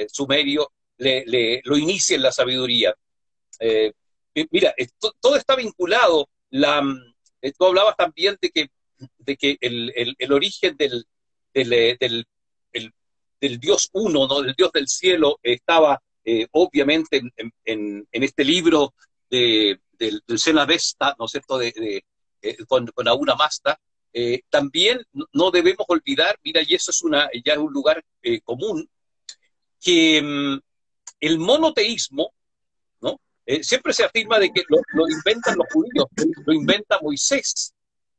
sumerio, 0.08 0.70
le, 0.98 1.24
le, 1.24 1.62
lo 1.64 1.78
inicia 1.78 2.16
en 2.16 2.22
la 2.22 2.32
sabiduría. 2.32 2.94
mira, 4.50 4.74
todo 5.20 5.36
está 5.36 5.56
vinculado. 5.56 6.28
La, 6.50 6.82
tú 7.56 7.64
hablabas 7.64 7.96
también 7.96 8.36
de 8.40 8.50
que, 8.50 8.68
de 9.18 9.36
que 9.36 9.56
el, 9.60 10.14
el, 10.18 10.32
origen 10.32 10.76
del, 10.76 11.06
del, 11.54 12.26
del, 13.40 13.60
Dios 13.60 13.88
uno, 13.92 14.26
¿no? 14.26 14.42
del 14.42 14.54
Dios 14.54 14.70
del 14.72 14.88
cielo, 14.88 15.38
estaba 15.42 16.02
obviamente 16.50 17.16
en, 17.16 17.52
en, 17.64 18.08
en, 18.12 18.22
este 18.22 18.44
libro 18.44 18.92
de, 19.30 19.80
del, 19.98 20.22
del 20.26 20.66
Vesta, 20.66 21.14
¿no 21.18 21.26
es 21.26 21.30
cierto?, 21.32 21.58
de, 21.58 22.04
eh, 22.40 22.56
con, 22.66 22.86
con 22.88 23.08
Auna 23.08 23.34
Masta, 23.34 23.78
eh, 24.12 24.42
también 24.48 25.04
no 25.32 25.50
debemos 25.50 25.86
olvidar, 25.88 26.38
mira, 26.42 26.62
y 26.66 26.74
eso 26.74 26.90
es 26.90 27.02
una, 27.02 27.28
ya 27.44 27.58
un 27.58 27.72
lugar 27.72 28.04
eh, 28.22 28.40
común, 28.40 28.88
que 29.80 30.22
mm, 30.22 30.58
el 31.20 31.38
monoteísmo, 31.38 32.32
¿no? 33.00 33.20
siempre 33.62 33.92
se 33.92 34.04
afirma 34.04 34.38
de 34.38 34.52
que 34.52 34.62
lo, 34.68 34.78
lo, 34.92 35.08
inventan 35.08 35.56
los 35.56 35.66
judíos, 35.72 36.06
lo 36.46 36.52
inventa 36.52 37.00
Moisés. 37.02 37.74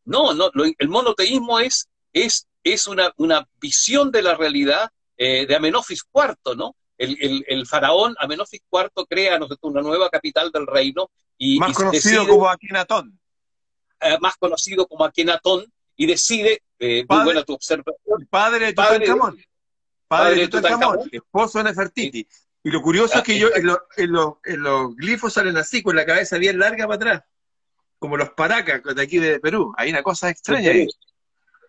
No, 0.05 0.33
no, 0.33 0.51
el 0.77 0.89
monoteísmo 0.89 1.59
es, 1.59 1.87
es, 2.11 2.47
es 2.63 2.87
una, 2.87 3.13
una 3.17 3.47
visión 3.59 4.11
de 4.11 4.21
la 4.21 4.35
realidad 4.35 4.91
de 5.17 5.53
Amenofis 5.55 6.03
IV, 6.13 6.55
¿no? 6.55 6.75
El, 6.99 7.65
faraón 7.65 8.15
Amenofis 8.19 8.61
IV 8.71 9.05
crea 9.07 9.39
una 9.61 9.81
nueva 9.81 10.09
capital 10.09 10.51
del 10.51 10.67
reino. 10.67 11.09
Y, 11.37 11.57
más 11.57 11.75
conocido 11.75 12.27
como 12.27 12.49
Akenatón. 12.49 13.17
Eh, 14.01 14.17
más 14.19 14.35
conocido 14.37 14.85
como 14.87 15.05
Akenatón, 15.05 15.65
y 15.95 16.05
decide, 16.05 16.63
eh, 16.79 17.05
muy 17.07 17.23
buena 17.23 17.43
tu 17.43 17.53
observación. 17.53 18.27
Padre 18.29 18.67
de 18.67 18.73
Tutankamón. 18.73 19.37
Padre, 20.07 20.41
de 20.41 20.47
Tutankamón, 20.47 21.09
esposo 21.11 21.59
de 21.59 21.65
Nefertiti. 21.65 22.27
Y 22.63 22.71
lo 22.71 22.81
curioso 22.81 23.17
es 23.17 23.23
que 23.23 23.39
yo, 23.39 23.49
en, 23.55 23.69
en, 23.97 24.61
los 24.63 24.95
glifos 24.95 25.33
salen 25.33 25.57
así, 25.57 25.81
con 25.81 25.95
la 25.95 26.05
cabeza 26.05 26.37
bien 26.37 26.59
larga 26.59 26.85
para 26.87 26.95
atrás, 26.95 27.23
como 27.99 28.17
los 28.17 28.29
paracas 28.31 28.81
de 28.95 29.01
aquí 29.01 29.17
de 29.17 29.39
Perú. 29.39 29.73
Hay 29.77 29.89
una 29.89 30.03
cosa 30.03 30.29
extraña 30.29 30.71
ahí 30.71 30.87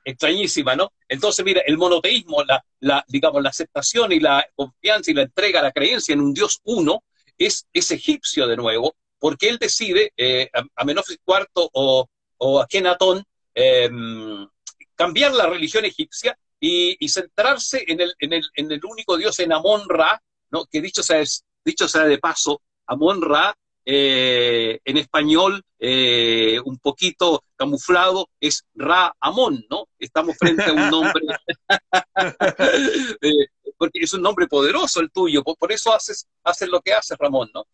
extrañísima, 0.04 0.76
¿no? 0.76 0.92
Entonces, 1.08 1.44
mira, 1.44 1.62
el 1.66 1.78
monoteísmo, 1.78 2.42
la, 2.44 2.64
la, 2.80 3.04
digamos, 3.08 3.42
la 3.42 3.50
aceptación 3.50 4.12
y 4.12 4.20
la 4.20 4.46
confianza 4.54 5.10
y 5.10 5.14
la 5.14 5.22
entrega, 5.22 5.62
la 5.62 5.72
creencia 5.72 6.12
en 6.12 6.20
un 6.20 6.34
Dios 6.34 6.60
uno, 6.64 7.04
es, 7.38 7.66
es 7.72 7.90
egipcio 7.90 8.46
de 8.46 8.56
nuevo, 8.56 8.96
porque 9.18 9.48
él 9.48 9.58
decide, 9.58 10.12
eh, 10.16 10.50
Amenofis 10.76 11.18
IV 11.26 11.46
o, 11.54 12.08
o 12.38 12.60
Akenatón, 12.60 13.24
em, 13.54 14.46
cambiar 14.94 15.32
la 15.32 15.46
religión 15.46 15.84
egipcia 15.84 16.38
y, 16.60 17.08
centrarse 17.08 17.84
en 17.86 18.00
el, 18.00 18.14
en, 18.18 18.32
el, 18.34 18.42
en 18.54 18.70
el, 18.70 18.84
único 18.84 19.16
Dios, 19.16 19.38
en 19.40 19.52
Amon-Ra, 19.52 20.22
¿no? 20.50 20.66
que 20.66 20.80
dicho 20.82 21.02
sea, 21.02 21.22
dicho 21.64 21.88
sea 21.88 22.04
de 22.04 22.18
paso, 22.18 22.60
Amon-Ra 22.86 23.56
eh, 23.92 24.78
en 24.84 24.98
español 24.98 25.64
eh, 25.76 26.60
un 26.64 26.78
poquito 26.78 27.42
camuflado 27.56 28.30
es 28.38 28.64
Ra 28.72 29.12
Amón, 29.18 29.64
¿no? 29.68 29.88
Estamos 29.98 30.36
frente 30.38 30.62
a 30.62 30.72
un 30.72 30.90
nombre, 30.90 31.20
eh, 33.20 33.46
porque 33.76 33.98
es 33.98 34.14
un 34.14 34.22
nombre 34.22 34.46
poderoso 34.46 35.00
el 35.00 35.10
tuyo, 35.10 35.42
por, 35.42 35.72
eso 35.72 35.92
haces, 35.92 36.28
haces 36.44 36.68
lo 36.68 36.80
que 36.80 36.92
haces, 36.92 37.18
Ramón, 37.18 37.50
¿no? 37.52 37.66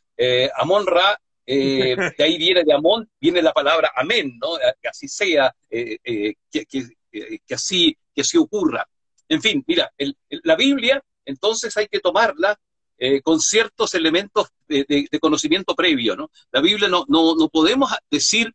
Amón 0.57 0.87
Ra, 0.87 1.21
de 1.45 2.15
ahí 2.19 2.39
viene 2.39 2.65
de 2.65 2.73
Amón, 2.73 3.11
viene 3.21 3.43
la 3.43 3.53
palabra 3.53 3.93
amén, 3.95 4.39
¿no? 4.41 4.57
Que 4.81 4.89
así 4.89 5.09
sea, 5.09 5.55
que, 5.69 6.35
que, 6.51 7.55
así, 7.55 7.95
que 8.15 8.23
así 8.23 8.39
ocurra. 8.39 8.89
En 9.29 9.43
fin, 9.43 9.63
mira, 9.67 9.93
la 10.31 10.57
Biblia, 10.57 11.03
entonces 11.27 11.77
hay 11.77 11.89
que 11.89 12.01
tomarla 12.01 12.59
eh, 12.99 13.21
con 13.23 13.41
ciertos 13.41 13.95
elementos 13.95 14.49
de, 14.69 15.09
conocimiento 15.21 15.75
previo. 15.75 16.17
¿no? 16.17 16.31
La 16.53 16.61
Biblia 16.61 16.89
no, 16.89 17.05
no, 17.09 17.35
no 17.37 17.49
podemos 17.49 17.91
decir 18.11 18.53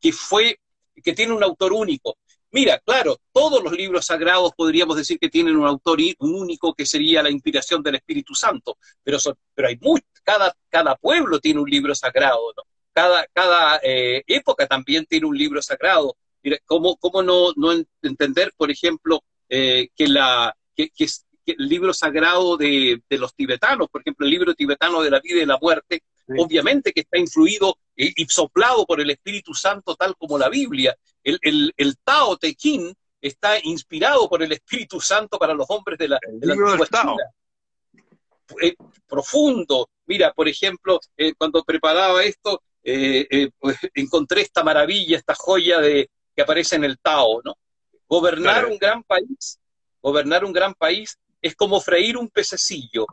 que 0.00 0.12
fue, 0.12 0.58
que 1.02 1.12
tiene 1.12 1.32
un 1.32 1.42
autor 1.42 1.72
único. 1.72 2.16
Mira, 2.50 2.78
claro, 2.80 3.18
todos 3.32 3.62
los 3.64 3.72
libros 3.72 4.04
sagrados 4.04 4.52
podríamos 4.54 4.96
decir 4.96 5.18
que 5.18 5.30
tienen 5.30 5.56
un 5.56 5.66
autor 5.66 5.98
único 6.18 6.74
que 6.74 6.84
sería 6.84 7.22
la 7.22 7.30
inspiración 7.30 7.82
del 7.82 7.94
Espíritu 7.94 8.34
Santo, 8.34 8.76
pero, 9.02 9.18
pero 9.54 9.68
hay 9.68 9.78
mucho, 9.80 10.04
cada, 10.22 10.54
cada 10.68 10.94
pueblo 10.96 11.40
tiene 11.40 11.60
un 11.60 11.70
libro 11.70 11.94
sagrado, 11.94 12.52
¿no? 12.54 12.62
cada, 12.92 13.26
cada 13.32 13.80
eh, 13.82 14.22
época 14.26 14.66
también 14.66 15.06
tiene 15.06 15.26
un 15.26 15.36
libro 15.36 15.62
sagrado. 15.62 16.16
¿cómo, 16.66 16.96
cómo 16.96 17.22
no, 17.22 17.52
no 17.56 17.72
entender, 18.02 18.52
por 18.56 18.70
ejemplo, 18.70 19.22
eh, 19.48 19.88
que, 19.96 20.08
la, 20.08 20.56
que, 20.74 20.90
que, 20.90 21.06
el 21.46 21.68
libro 21.68 21.92
sagrado 21.92 22.56
de, 22.56 23.02
los 23.10 23.34
tibetanos, 23.34 23.88
por 23.88 24.00
ejemplo, 24.00 24.26
el 24.26 24.30
libro 24.30 24.54
tibetano 24.54 25.02
de 25.02 25.10
la 25.10 25.20
vida 25.20 25.42
y 25.42 25.46
la 25.46 25.58
muerte, 25.58 26.02
obviamente 26.38 26.92
que 26.92 27.00
está 27.00 27.18
influido 27.18 27.76
y 27.96 28.24
soplado 28.26 28.86
por 28.86 29.00
el 29.00 29.10
Espíritu 29.10 29.54
Santo 29.54 29.94
tal 29.96 30.16
como 30.16 30.38
la 30.38 30.48
Biblia. 30.48 30.96
El, 31.22 31.38
el, 31.42 31.72
el 31.76 31.96
Tao 31.98 32.36
Te 32.36 32.54
Ching 32.54 32.94
está 33.20 33.58
inspirado 33.62 34.28
por 34.28 34.42
el 34.42 34.52
Espíritu 34.52 35.00
Santo 35.00 35.38
para 35.38 35.54
los 35.54 35.66
hombres 35.68 35.98
de 35.98 36.08
la, 36.08 36.18
de 36.22 36.86
Tao. 36.90 37.16
Eh, 38.60 38.74
profundo. 39.06 39.88
Mira, 40.06 40.32
por 40.32 40.48
ejemplo, 40.48 41.00
eh, 41.16 41.32
cuando 41.34 41.62
preparaba 41.62 42.22
esto, 42.24 42.62
eh, 42.82 43.50
pues, 43.58 43.78
encontré 43.94 44.42
esta 44.42 44.64
maravilla, 44.64 45.16
esta 45.16 45.34
joya 45.34 45.80
de, 45.80 46.10
que 46.34 46.42
aparece 46.42 46.76
en 46.76 46.84
el 46.84 46.98
Tao, 46.98 47.40
¿no? 47.44 47.56
Gobernar 48.08 48.66
un 48.66 48.76
gran 48.76 49.02
país, 49.04 49.58
gobernar 50.02 50.44
un 50.44 50.52
gran 50.52 50.74
país 50.74 51.16
es 51.42 51.54
como 51.56 51.80
freír 51.80 52.16
un 52.16 52.28
pececillo. 52.30 53.06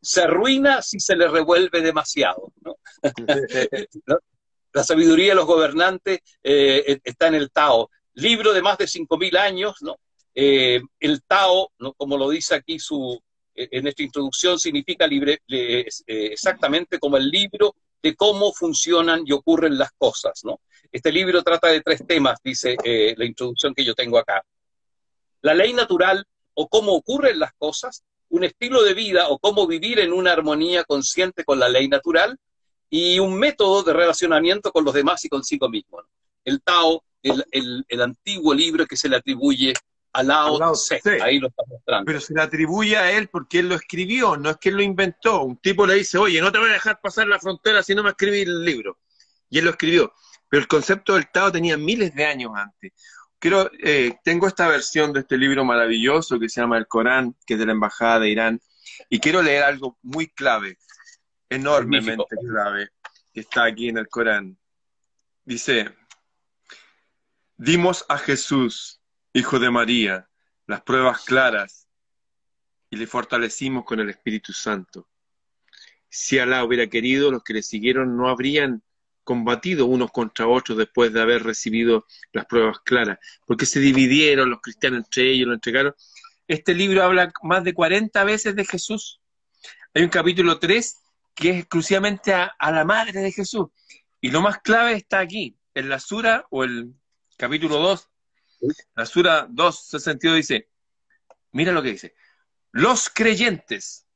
Se 0.00 0.22
arruina 0.22 0.82
si 0.82 0.98
se 0.98 1.14
le 1.14 1.28
revuelve 1.28 1.80
demasiado, 1.80 2.52
¿no? 2.62 2.76
La 4.72 4.82
sabiduría 4.82 5.28
de 5.28 5.34
los 5.36 5.46
gobernantes 5.46 6.18
está 6.42 7.28
en 7.28 7.36
el 7.36 7.52
Tao. 7.52 7.90
Libro 8.14 8.52
de 8.52 8.60
más 8.60 8.76
de 8.76 8.86
5.000 8.86 9.38
años, 9.38 9.76
¿no? 9.82 9.96
el 10.34 11.22
Tao, 11.28 11.70
¿no? 11.78 11.92
como 11.92 12.18
lo 12.18 12.28
dice 12.28 12.56
aquí 12.56 12.80
su, 12.80 13.22
en 13.54 13.86
esta 13.86 14.02
introducción 14.02 14.58
significa 14.58 15.06
libre, 15.06 15.40
eh, 15.48 15.86
exactamente 16.06 16.98
como 16.98 17.16
el 17.16 17.28
libro 17.28 17.76
de 18.02 18.14
cómo 18.14 18.52
funcionan 18.52 19.22
y 19.24 19.32
ocurren 19.32 19.78
las 19.78 19.92
cosas. 19.96 20.40
¿no? 20.44 20.60
Este 20.90 21.12
libro 21.12 21.42
trata 21.42 21.68
de 21.68 21.80
tres 21.80 22.04
temas, 22.06 22.38
dice 22.42 22.76
eh, 22.84 23.14
la 23.16 23.24
introducción 23.24 23.74
que 23.74 23.84
yo 23.84 23.94
tengo 23.94 24.18
acá. 24.18 24.44
La 25.42 25.54
ley 25.54 25.72
natural 25.72 26.26
o 26.54 26.68
cómo 26.68 26.92
ocurren 26.92 27.38
las 27.38 27.52
cosas, 27.54 28.04
un 28.28 28.44
estilo 28.44 28.82
de 28.82 28.94
vida 28.94 29.28
o 29.28 29.38
cómo 29.38 29.66
vivir 29.66 29.98
en 30.00 30.12
una 30.12 30.32
armonía 30.32 30.84
consciente 30.84 31.44
con 31.44 31.58
la 31.58 31.68
ley 31.68 31.88
natural 31.88 32.38
y 32.90 33.18
un 33.18 33.38
método 33.38 33.82
de 33.82 33.92
relacionamiento 33.92 34.72
con 34.72 34.84
los 34.84 34.94
demás 34.94 35.24
y 35.24 35.28
consigo 35.28 35.68
mismo. 35.68 36.02
El 36.44 36.62
Tao, 36.62 37.02
el, 37.22 37.84
el 37.88 38.00
antiguo 38.02 38.54
libro 38.54 38.86
que 38.86 38.96
se 38.96 39.08
le 39.08 39.16
atribuye 39.16 39.74
al 40.14 40.28
lado, 40.28 40.74
ahí 41.22 41.40
lo 41.40 41.48
está 41.48 41.64
mostrando. 41.66 42.06
Pero 42.06 42.20
se 42.20 42.34
le 42.34 42.40
atribuye 42.40 42.96
a 42.96 43.10
él 43.18 43.28
porque 43.28 43.58
él 43.58 43.68
lo 43.68 43.74
escribió, 43.74 44.36
no 44.36 44.50
es 44.50 44.56
que 44.58 44.68
él 44.68 44.76
lo 44.76 44.82
inventó. 44.82 45.42
Un 45.42 45.56
tipo 45.56 45.86
le 45.86 45.94
dice, 45.94 46.18
oye, 46.18 46.40
no 46.40 46.52
te 46.52 46.58
voy 46.58 46.70
a 46.70 46.74
dejar 46.74 47.00
pasar 47.00 47.26
la 47.26 47.40
frontera 47.40 47.82
si 47.82 47.96
no 47.96 48.04
me 48.04 48.10
escribís 48.10 48.46
el 48.46 48.64
libro. 48.64 48.98
Y 49.50 49.58
él 49.58 49.64
lo 49.64 49.72
escribió. 49.72 50.12
Pero 50.48 50.60
el 50.60 50.68
concepto 50.68 51.14
del 51.14 51.28
Tao 51.32 51.50
tenía 51.50 51.76
miles 51.76 52.14
de 52.14 52.24
años 52.26 52.52
antes. 52.54 52.92
Quiero, 53.44 53.70
eh, 53.78 54.16
tengo 54.24 54.48
esta 54.48 54.66
versión 54.68 55.12
de 55.12 55.20
este 55.20 55.36
libro 55.36 55.66
maravilloso 55.66 56.40
que 56.40 56.48
se 56.48 56.62
llama 56.62 56.78
El 56.78 56.86
Corán, 56.86 57.36
que 57.44 57.52
es 57.52 57.60
de 57.60 57.66
la 57.66 57.72
Embajada 57.72 58.20
de 58.20 58.30
Irán, 58.30 58.58
y 59.10 59.20
quiero 59.20 59.42
leer 59.42 59.64
algo 59.64 59.98
muy 60.00 60.28
clave, 60.28 60.78
enormemente 61.50 62.24
clave, 62.40 62.88
que 63.34 63.40
está 63.40 63.64
aquí 63.64 63.90
en 63.90 63.98
el 63.98 64.08
Corán. 64.08 64.56
Dice, 65.44 65.94
dimos 67.58 68.06
a 68.08 68.16
Jesús 68.16 69.02
Hijo 69.34 69.58
de 69.58 69.70
María, 69.70 70.26
las 70.66 70.80
pruebas 70.80 71.22
claras 71.26 71.86
y 72.88 72.96
le 72.96 73.06
fortalecimos 73.06 73.84
con 73.84 74.00
el 74.00 74.08
Espíritu 74.08 74.54
Santo. 74.54 75.06
Si 76.08 76.38
Alá 76.38 76.64
hubiera 76.64 76.86
querido, 76.86 77.30
los 77.30 77.44
que 77.44 77.52
le 77.52 77.62
siguieron 77.62 78.16
no 78.16 78.30
habrían 78.30 78.82
combatido 79.24 79.86
unos 79.86 80.12
contra 80.12 80.46
otros 80.46 80.78
después 80.78 81.12
de 81.12 81.20
haber 81.20 81.42
recibido 81.42 82.06
las 82.32 82.46
pruebas 82.46 82.78
claras, 82.84 83.18
porque 83.46 83.66
se 83.66 83.80
dividieron 83.80 84.50
los 84.50 84.60
cristianos 84.60 85.04
entre 85.04 85.30
ellos, 85.30 85.48
lo 85.48 85.54
entregaron. 85.54 85.94
Este 86.46 86.74
libro 86.74 87.02
habla 87.02 87.32
más 87.42 87.64
de 87.64 87.74
40 87.74 88.22
veces 88.24 88.54
de 88.54 88.64
Jesús. 88.64 89.20
Hay 89.94 90.02
un 90.02 90.10
capítulo 90.10 90.58
3 90.58 91.00
que 91.34 91.50
es 91.50 91.56
exclusivamente 91.60 92.32
a, 92.32 92.54
la 92.60 92.84
madre 92.84 93.20
de 93.20 93.32
Jesús. 93.32 93.68
Y 94.20 94.30
lo 94.30 94.40
más 94.40 94.58
clave 94.58 94.92
está 94.92 95.18
aquí, 95.18 95.56
en 95.74 95.88
la 95.88 95.98
sura 95.98 96.46
o 96.50 96.64
el 96.64 96.94
capítulo 97.36 97.78
2, 97.78 98.08
la 98.94 99.06
Sura 99.06 99.48
2.62 99.48 100.34
dice, 100.36 100.68
mira 101.52 101.72
lo 101.72 101.82
que 101.82 101.90
dice, 101.92 102.14
los 102.72 103.10
creyentes, 103.10 104.06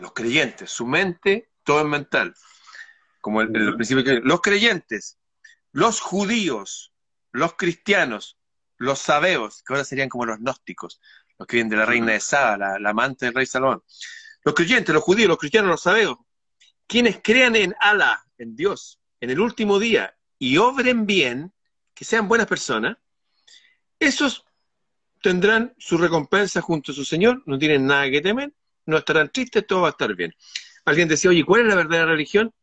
los 0.00 0.12
creyentes, 0.12 0.70
su 0.70 0.86
mente, 0.86 1.50
todo 1.64 1.80
es 1.80 1.86
mental, 1.86 2.34
como 3.26 3.40
el, 3.40 3.56
el 3.56 3.74
principio 3.74 4.04
que 4.04 4.20
los 4.20 4.40
creyentes, 4.40 5.18
los 5.72 5.98
judíos, 6.00 6.94
los 7.32 7.54
cristianos, 7.54 8.38
los 8.76 9.00
sabeos, 9.00 9.64
que 9.64 9.72
ahora 9.72 9.82
serían 9.84 10.08
como 10.08 10.26
los 10.26 10.38
gnósticos, 10.38 11.00
los 11.36 11.48
que 11.48 11.56
vienen 11.56 11.70
de 11.70 11.76
la 11.76 11.86
reina 11.86 12.12
de 12.12 12.20
Saba, 12.20 12.78
la, 12.78 12.90
amante 12.90 13.26
del 13.26 13.34
rey 13.34 13.44
Salomón. 13.44 13.82
Los 14.44 14.54
creyentes, 14.54 14.94
los 14.94 15.02
judíos, 15.02 15.26
los 15.26 15.38
cristianos, 15.38 15.68
los 15.68 15.82
sabeos, 15.82 16.18
quienes 16.86 17.18
crean 17.20 17.56
en 17.56 17.74
Alá, 17.80 18.24
en 18.38 18.54
Dios, 18.54 19.00
en 19.18 19.30
el 19.30 19.40
último 19.40 19.80
día, 19.80 20.16
y 20.38 20.58
obren 20.58 21.04
bien, 21.04 21.52
que 21.94 22.04
sean 22.04 22.28
buenas 22.28 22.46
personas, 22.46 22.96
esos 23.98 24.44
tendrán 25.20 25.74
su 25.78 25.98
recompensa 25.98 26.60
junto 26.60 26.92
a 26.92 26.94
su 26.94 27.04
Señor, 27.04 27.42
no 27.46 27.58
tienen 27.58 27.86
nada 27.86 28.08
que 28.08 28.20
temer, 28.20 28.52
no 28.84 28.98
estarán 28.98 29.32
tristes, 29.32 29.66
todo 29.66 29.80
va 29.80 29.88
a 29.88 29.90
estar 29.90 30.14
bien. 30.14 30.32
Alguien 30.84 31.08
decía, 31.08 31.30
oye, 31.30 31.44
¿cuál 31.44 31.62
es 31.62 31.66
la 31.66 31.74
verdadera 31.74 32.06
religión? 32.06 32.54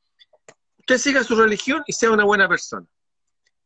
Usted 0.83 0.97
siga 0.97 1.23
su 1.23 1.35
religión 1.35 1.83
y 1.87 1.93
sea 1.93 2.11
una 2.11 2.23
buena 2.23 2.47
persona. 2.47 2.85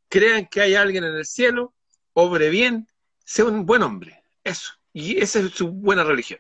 Crean 0.09 0.47
que 0.47 0.61
hay 0.61 0.76
alguien 0.76 1.03
en 1.03 1.15
el 1.15 1.26
cielo, 1.26 1.74
obre 2.13 2.49
bien, 2.49 2.88
sea 3.26 3.45
un 3.45 3.65
buen 3.65 3.84
hombre. 3.84 4.24
Eso. 4.43 4.72
Y 4.93 5.18
esa 5.20 5.39
es 5.39 5.51
su 5.51 5.70
buena 5.70 6.03
religión. 6.03 6.39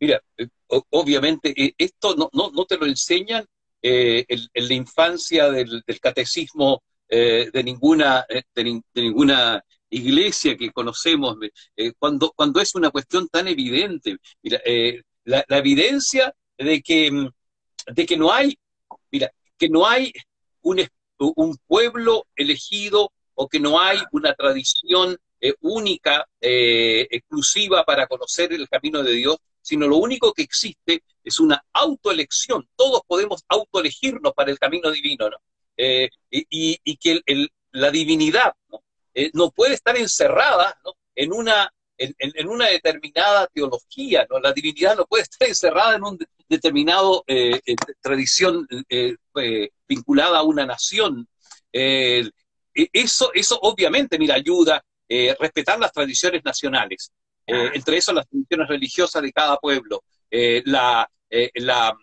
Mira, 0.00 0.20
eh, 0.36 0.48
obviamente 0.90 1.54
eh, 1.56 1.74
esto 1.78 2.14
no, 2.16 2.66
te 2.66 2.76
lo 2.76 2.86
enseñan 2.86 3.46
eh, 3.80 4.24
en, 4.28 4.68
la 4.68 4.74
infancia 4.74 5.50
del 5.50 5.82
catecismo 6.00 6.82
eh, 7.08 7.50
de, 7.52 7.62
ninguna, 7.62 8.26
eh, 8.28 8.42
de, 8.52 8.82
ninguna 8.94 9.62
iglesia 9.90 10.56
que 10.56 10.72
conocemos, 10.72 11.36
eh, 11.76 11.92
cuando, 11.96 12.32
cuando 12.34 12.60
es 12.60 12.74
una 12.74 12.90
cuestión 12.90 13.28
tan 13.28 13.46
evidente. 13.46 14.16
Mira, 14.42 14.60
la, 15.24 15.44
evidencia 15.50 16.34
de 16.58 16.82
que, 16.82 17.30
de 17.94 18.06
que 18.06 18.16
no 18.16 18.32
hay, 18.32 18.58
mira, 19.10 19.32
que 19.58 19.68
no 19.68 19.86
hay 19.86 20.12
un, 20.62 20.86
un 21.18 21.56
pueblo 21.66 22.26
elegido 22.36 23.12
o 23.34 23.48
que 23.48 23.60
no 23.60 23.80
hay 23.80 23.98
una 24.12 24.34
tradición 24.34 25.16
única, 25.60 26.26
exclusiva 26.40 27.84
para 27.84 28.06
conocer 28.06 28.52
el 28.52 28.68
camino 28.68 29.02
de 29.02 29.12
Dios, 29.12 29.36
sino 29.60 29.86
lo 29.86 29.96
único 29.96 30.32
que 30.32 30.42
existe 30.42 31.02
es 31.22 31.38
una 31.38 31.64
autoelección. 31.72 32.68
Todos 32.74 33.02
podemos 33.06 33.44
autoelegirnos 33.48 34.32
para 34.32 34.50
el 34.50 34.58
camino 34.58 34.90
divino, 34.90 35.28
¿no? 35.28 35.36
Eh, 35.76 36.08
y, 36.30 36.96
que 36.96 37.20
la 37.72 37.90
divinidad 37.90 38.54
¿no? 38.70 38.82
Eh, 39.12 39.30
puede 39.54 39.74
estar 39.74 39.96
encerrada 39.96 40.78
en, 41.14 41.32
una, 41.32 41.70
en, 41.98 42.48
una 42.48 42.68
determinada 42.68 43.46
teología, 43.48 44.26
¿no? 44.30 44.38
la 44.40 44.52
divinidad 44.52 44.96
no 44.96 45.04
puede 45.04 45.24
estar 45.24 45.46
encerrada 45.48 45.96
en 45.96 46.04
una 46.04 46.26
determinada 46.48 47.08
eh, 47.26 47.60
tradición 48.00 48.66
vinculada 49.88 50.38
a 50.38 50.42
una 50.42 50.66
nación. 50.66 51.28
eso, 51.72 53.30
eso 53.34 53.58
obviamente, 53.62 54.18
mira, 54.18 54.34
ayuda 54.34 54.76
a 54.76 55.36
respetar 55.40 55.78
las 55.78 55.92
tradiciones 55.92 56.44
nacionales, 56.44 57.12
entre 57.46 57.98
eso 57.98 58.12
las 58.12 58.28
tradiciones 58.28 58.68
religiosas 58.68 59.22
de 59.22 59.32
cada 59.32 59.56
pueblo, 59.58 60.02
la, 60.30 61.08
la 61.54 61.96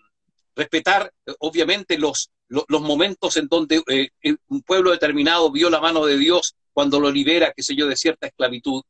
respetar 0.55 1.11
obviamente 1.39 1.97
los, 1.97 2.31
los 2.47 2.81
momentos 2.81 3.37
en 3.37 3.47
donde 3.47 3.81
eh, 3.87 4.09
un 4.47 4.61
pueblo 4.61 4.91
determinado 4.91 5.51
vio 5.51 5.69
la 5.69 5.81
mano 5.81 6.05
de 6.05 6.17
Dios 6.17 6.55
cuando 6.71 6.99
lo 6.99 7.11
libera, 7.11 7.53
qué 7.55 7.63
sé 7.63 7.75
yo, 7.75 7.87
de 7.87 7.95
cierta 7.95 8.27
esclavitud, 8.27 8.81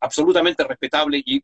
absolutamente 0.00 0.64
respetable 0.64 1.22
y, 1.24 1.42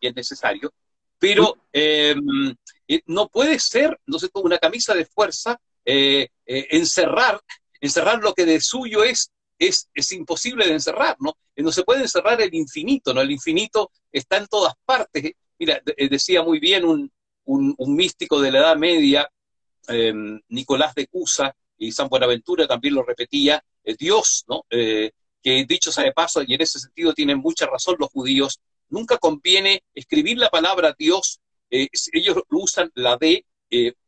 es 0.00 0.14
necesario, 0.14 0.72
pero 1.18 1.56
em, 1.72 2.54
eh, 2.86 3.02
no 3.06 3.28
puede 3.28 3.58
ser, 3.58 3.98
no 4.06 4.18
sé, 4.18 4.28
una 4.34 4.58
camisa 4.58 4.94
de 4.94 5.04
fuerza, 5.04 5.60
eh, 5.84 6.28
encerrar, 6.44 7.40
encerrar 7.80 8.20
lo 8.22 8.34
que 8.34 8.44
de 8.44 8.60
suyo 8.60 9.04
es, 9.04 9.30
es, 9.58 9.88
es 9.94 10.12
imposible 10.12 10.66
de 10.66 10.74
encerrar, 10.74 11.16
¿no? 11.20 11.36
No 11.56 11.72
se 11.72 11.82
puede 11.82 12.02
encerrar 12.02 12.40
el 12.40 12.54
infinito, 12.54 13.12
¿no? 13.12 13.20
El 13.20 13.30
infinito 13.30 13.90
está 14.12 14.36
en 14.36 14.46
todas 14.46 14.74
partes. 14.84 15.32
Mira, 15.58 15.82
decía 16.10 16.42
muy 16.42 16.60
bien 16.60 16.84
un, 16.84 17.10
un 17.44 17.96
místico 17.96 18.40
de 18.40 18.52
la 18.52 18.58
Edad 18.60 18.76
Media, 18.76 19.28
Em, 19.88 20.38
Nicolás 20.50 20.94
de 20.94 21.06
Cusa 21.06 21.56
y 21.78 21.92
San 21.92 22.08
Buenaventura 22.08 22.66
también 22.66 22.94
lo 22.94 23.02
repetía, 23.02 23.64
eh, 23.82 23.96
Dios, 23.98 24.44
¿no? 24.46 24.64
Eh, 24.68 25.12
que 25.42 25.64
dicho 25.66 25.90
sea 25.90 26.04
de 26.04 26.12
paso, 26.12 26.42
y 26.46 26.54
en 26.54 26.60
ese 26.60 26.78
sentido 26.78 27.14
tienen 27.14 27.38
mucha 27.38 27.66
razón 27.66 27.96
los 27.98 28.10
judíos, 28.10 28.60
nunca 28.88 29.18
conviene 29.18 29.82
escribir 29.94 30.38
la 30.38 30.50
palabra 30.50 30.94
Dios, 30.98 31.40
eh, 31.70 31.88
ellos 32.12 32.38
usan 32.50 32.90
la 32.94 33.16
D, 33.16 33.44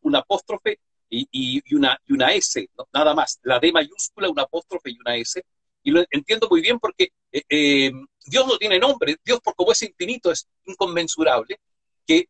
un 0.03 0.17
apóstrofe 0.17 0.81
y, 1.11 1.75
una, 1.75 2.01
y 2.07 2.13
una 2.15 2.33
S, 2.33 2.69
nada 2.95 3.15
más, 3.15 3.39
la 3.43 3.59
D 3.59 3.73
mayúscula, 3.73 4.31
un 4.31 4.41
apóstrofe 4.41 4.91
y 4.91 4.99
una 4.99 5.17
S, 5.17 5.43
y 5.83 5.91
lo 5.91 6.05
entiendo 6.11 6.49
muy 6.51 6.61
bien 6.61 6.79
porque 6.79 7.13
em, 7.33 8.07
Dios 8.25 8.47
no 8.47 8.57
tiene 8.59 8.79
nombre, 8.79 9.17
Dios 9.25 9.41
por 9.41 9.55
como 9.55 9.73
es 9.73 9.83
infinito 9.83 10.31
es 10.31 10.47
inconmensurable, 10.65 11.61
que 12.07 12.29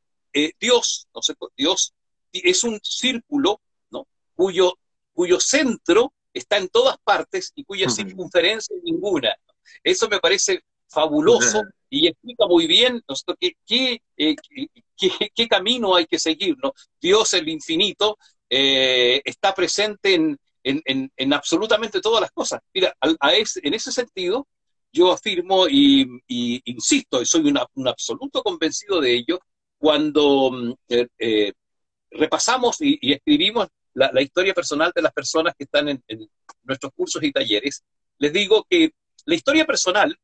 Dios, 0.58 1.08
no 1.14 1.22
sé, 1.22 1.34
Dios 1.56 1.94
es 2.32 2.64
un 2.64 2.80
círculo 2.82 3.60
cuyo, 4.40 4.78
cuyo 5.12 5.38
centro 5.38 6.14
está 6.32 6.56
en 6.56 6.68
todas 6.68 6.96
partes 7.04 7.52
y 7.54 7.64
cuya 7.64 7.90
circunferencia 7.90 8.74
es 8.74 8.82
ninguna. 8.82 9.36
Eso 9.84 10.08
me 10.08 10.18
parece 10.18 10.62
fabuloso 10.90 11.62
y 11.88 12.08
explica 12.08 12.46
muy 12.46 12.66
bien 12.66 13.02
qué, 13.38 13.52
qué, 13.66 14.02
eh, 14.16 14.36
qué, 14.96 15.30
qué, 15.34 15.48
camino 15.48 15.94
hay 15.96 16.06
que 16.06 16.18
seguir. 16.18 16.56
¿no? 16.62 16.72
Dios, 17.00 17.32
el 17.34 17.48
infinito, 17.48 18.18
eh, 18.48 19.22
está 19.24 19.54
presente 19.54 20.14
en, 20.14 20.38
en, 20.62 21.10
en, 21.16 21.32
absolutamente 21.32 22.00
todas 22.00 22.20
las 22.20 22.30
cosas. 22.32 22.60
Mira, 22.74 22.94
en 23.00 23.74
ese 23.74 23.92
sentido, 23.92 24.46
yo 24.92 25.12
afirmo 25.12 25.68
y, 25.68 26.06
insisto, 26.64 27.22
y 27.22 27.26
soy 27.26 27.42
un 27.74 27.88
absoluto 27.88 28.42
convencido 28.42 29.00
de 29.00 29.14
ello, 29.14 29.40
cuando 29.78 30.50
mm, 30.52 30.72
eh, 30.88 31.52
repasamos 32.10 32.76
y, 32.80 32.98
escribimos 33.12 33.68
la, 33.94 34.20
historia 34.20 34.54
personal 34.54 34.92
de 34.94 35.02
las 35.02 35.12
personas 35.12 35.54
que 35.56 35.64
están 35.64 35.88
en, 35.88 36.02
nuestros 36.64 36.92
cursos 36.94 37.22
y 37.22 37.32
talleres, 37.32 37.82
les 38.18 38.32
digo 38.32 38.66
que 38.68 38.92
la 39.24 39.34
historia 39.34 39.64
personal 39.64 40.16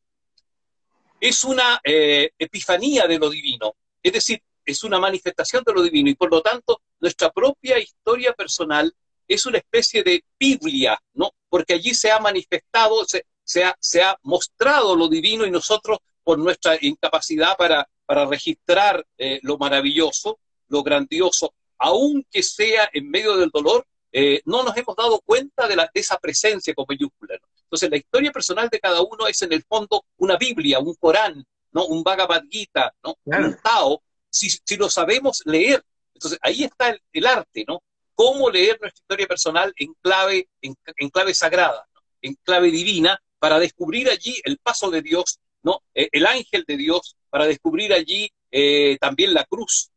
es 1.28 1.44
una 1.44 1.80
eh, 1.82 2.30
epifanía 2.38 3.06
de 3.06 3.18
lo 3.18 3.28
divino, 3.28 3.74
es 4.02 4.12
decir, 4.12 4.40
es 4.64 4.84
una 4.84 4.98
manifestación 4.98 5.62
de 5.64 5.72
lo 5.72 5.82
divino 5.82 6.08
y 6.08 6.14
por 6.14 6.30
lo 6.30 6.40
tanto 6.40 6.82
nuestra 7.00 7.30
propia 7.30 7.78
historia 7.78 8.32
personal 8.32 8.94
es 9.26 9.44
una 9.46 9.58
especie 9.58 10.02
de 10.04 10.24
Biblia, 10.38 11.00
¿no? 11.14 11.30
Porque 11.48 11.74
allí 11.74 11.94
se 11.94 12.10
ha 12.10 12.20
manifestado, 12.20 13.04
se, 13.44 13.64
ha, 13.64 14.18
mostrado 14.22 14.94
lo 14.94 15.08
divino 15.08 15.44
y 15.44 15.50
nosotros, 15.50 15.98
por 16.22 16.38
nuestra 16.38 16.78
incapacidad 16.80 17.56
para, 17.56 17.88
registrar 18.28 19.04
eh, 19.18 19.40
lo 19.42 19.58
maravilloso, 19.58 20.38
lo 20.68 20.84
grandioso, 20.84 21.54
aunque 21.78 22.42
sea 22.44 22.88
en 22.92 23.10
medio 23.10 23.36
del 23.36 23.50
dolor, 23.50 23.84
eh, 24.12 24.42
no 24.44 24.62
nos 24.62 24.76
hemos 24.76 24.94
dado 24.94 25.20
cuenta 25.24 25.66
de, 25.66 25.74
la, 25.74 25.90
esa 25.92 26.18
presencia 26.18 26.72
con 26.72 26.86
mayúscula. 26.88 27.36
Entonces, 27.66 27.90
la 27.90 27.96
historia 27.96 28.30
personal 28.30 28.68
de 28.68 28.78
cada 28.78 29.02
uno 29.02 29.26
es 29.26 29.42
en 29.42 29.52
el 29.52 29.64
fondo 29.64 30.04
una 30.18 30.36
Biblia, 30.36 30.78
un 30.78 30.94
Corán, 30.94 31.44
¿no? 31.72 31.86
un 31.86 32.02
Bhagavad 32.04 32.44
Gita, 32.48 32.94
¿no? 33.02 33.16
un 33.24 33.56
Tao, 33.62 34.02
si, 34.30 34.48
si, 34.50 34.76
lo 34.76 34.88
sabemos 34.88 35.42
leer. 35.44 35.84
Entonces, 36.14 36.38
ahí 36.42 36.62
está 36.62 36.90
el, 36.90 37.02
el, 37.12 37.26
arte, 37.26 37.64
¿no? 37.66 37.82
Cómo 38.14 38.48
leer 38.50 38.78
nuestra 38.80 39.02
historia 39.02 39.26
personal 39.26 39.72
en 39.76 39.92
clave, 40.00 40.48
en, 40.62 40.74
en 40.96 41.10
clave 41.10 41.34
sagrada, 41.34 41.86
en 42.22 42.34
clave 42.44 42.70
divina, 42.70 43.20
para 43.38 43.58
descubrir 43.58 44.08
allí 44.08 44.40
el 44.44 44.58
paso 44.58 44.90
de 44.90 45.02
Dios, 45.02 45.40
¿no? 45.62 45.82
Eh, 45.94 46.08
el 46.12 46.26
ángel 46.26 46.64
de 46.66 46.76
Dios, 46.76 47.16
para 47.28 47.46
descubrir 47.46 47.92
allí 47.92 48.30
eh, 48.50 48.96
también 49.00 49.34
la 49.34 49.44
cruz, 49.44 49.90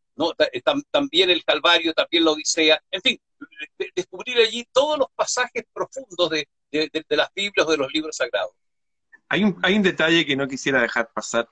eh, 0.52 0.62
también 0.92 1.30
el 1.30 1.46
Calvario, 1.46 1.94
también 1.94 2.26
la 2.26 2.32
Odisea, 2.32 2.82
en 2.92 3.02
fin, 3.02 3.22
descubrir 3.96 4.38
allí 4.40 4.68
todos 4.74 4.98
los 4.98 5.08
pasajes 5.16 5.64
profundos 5.72 6.30
de, 6.32 6.48
las 6.72 7.34
Biblias 7.34 7.68
o 7.68 7.72
de 7.72 7.78
los 7.78 7.92
libros 7.94 8.16
sagrados. 8.18 8.52
Hay 9.28 9.44
un, 9.44 9.60
hay 9.62 9.76
un 9.76 9.84
detalle 9.84 10.26
que 10.26 10.36
no 10.36 10.48
quisiera 10.48 10.82
dejar 10.82 11.12
pasar, 11.14 11.48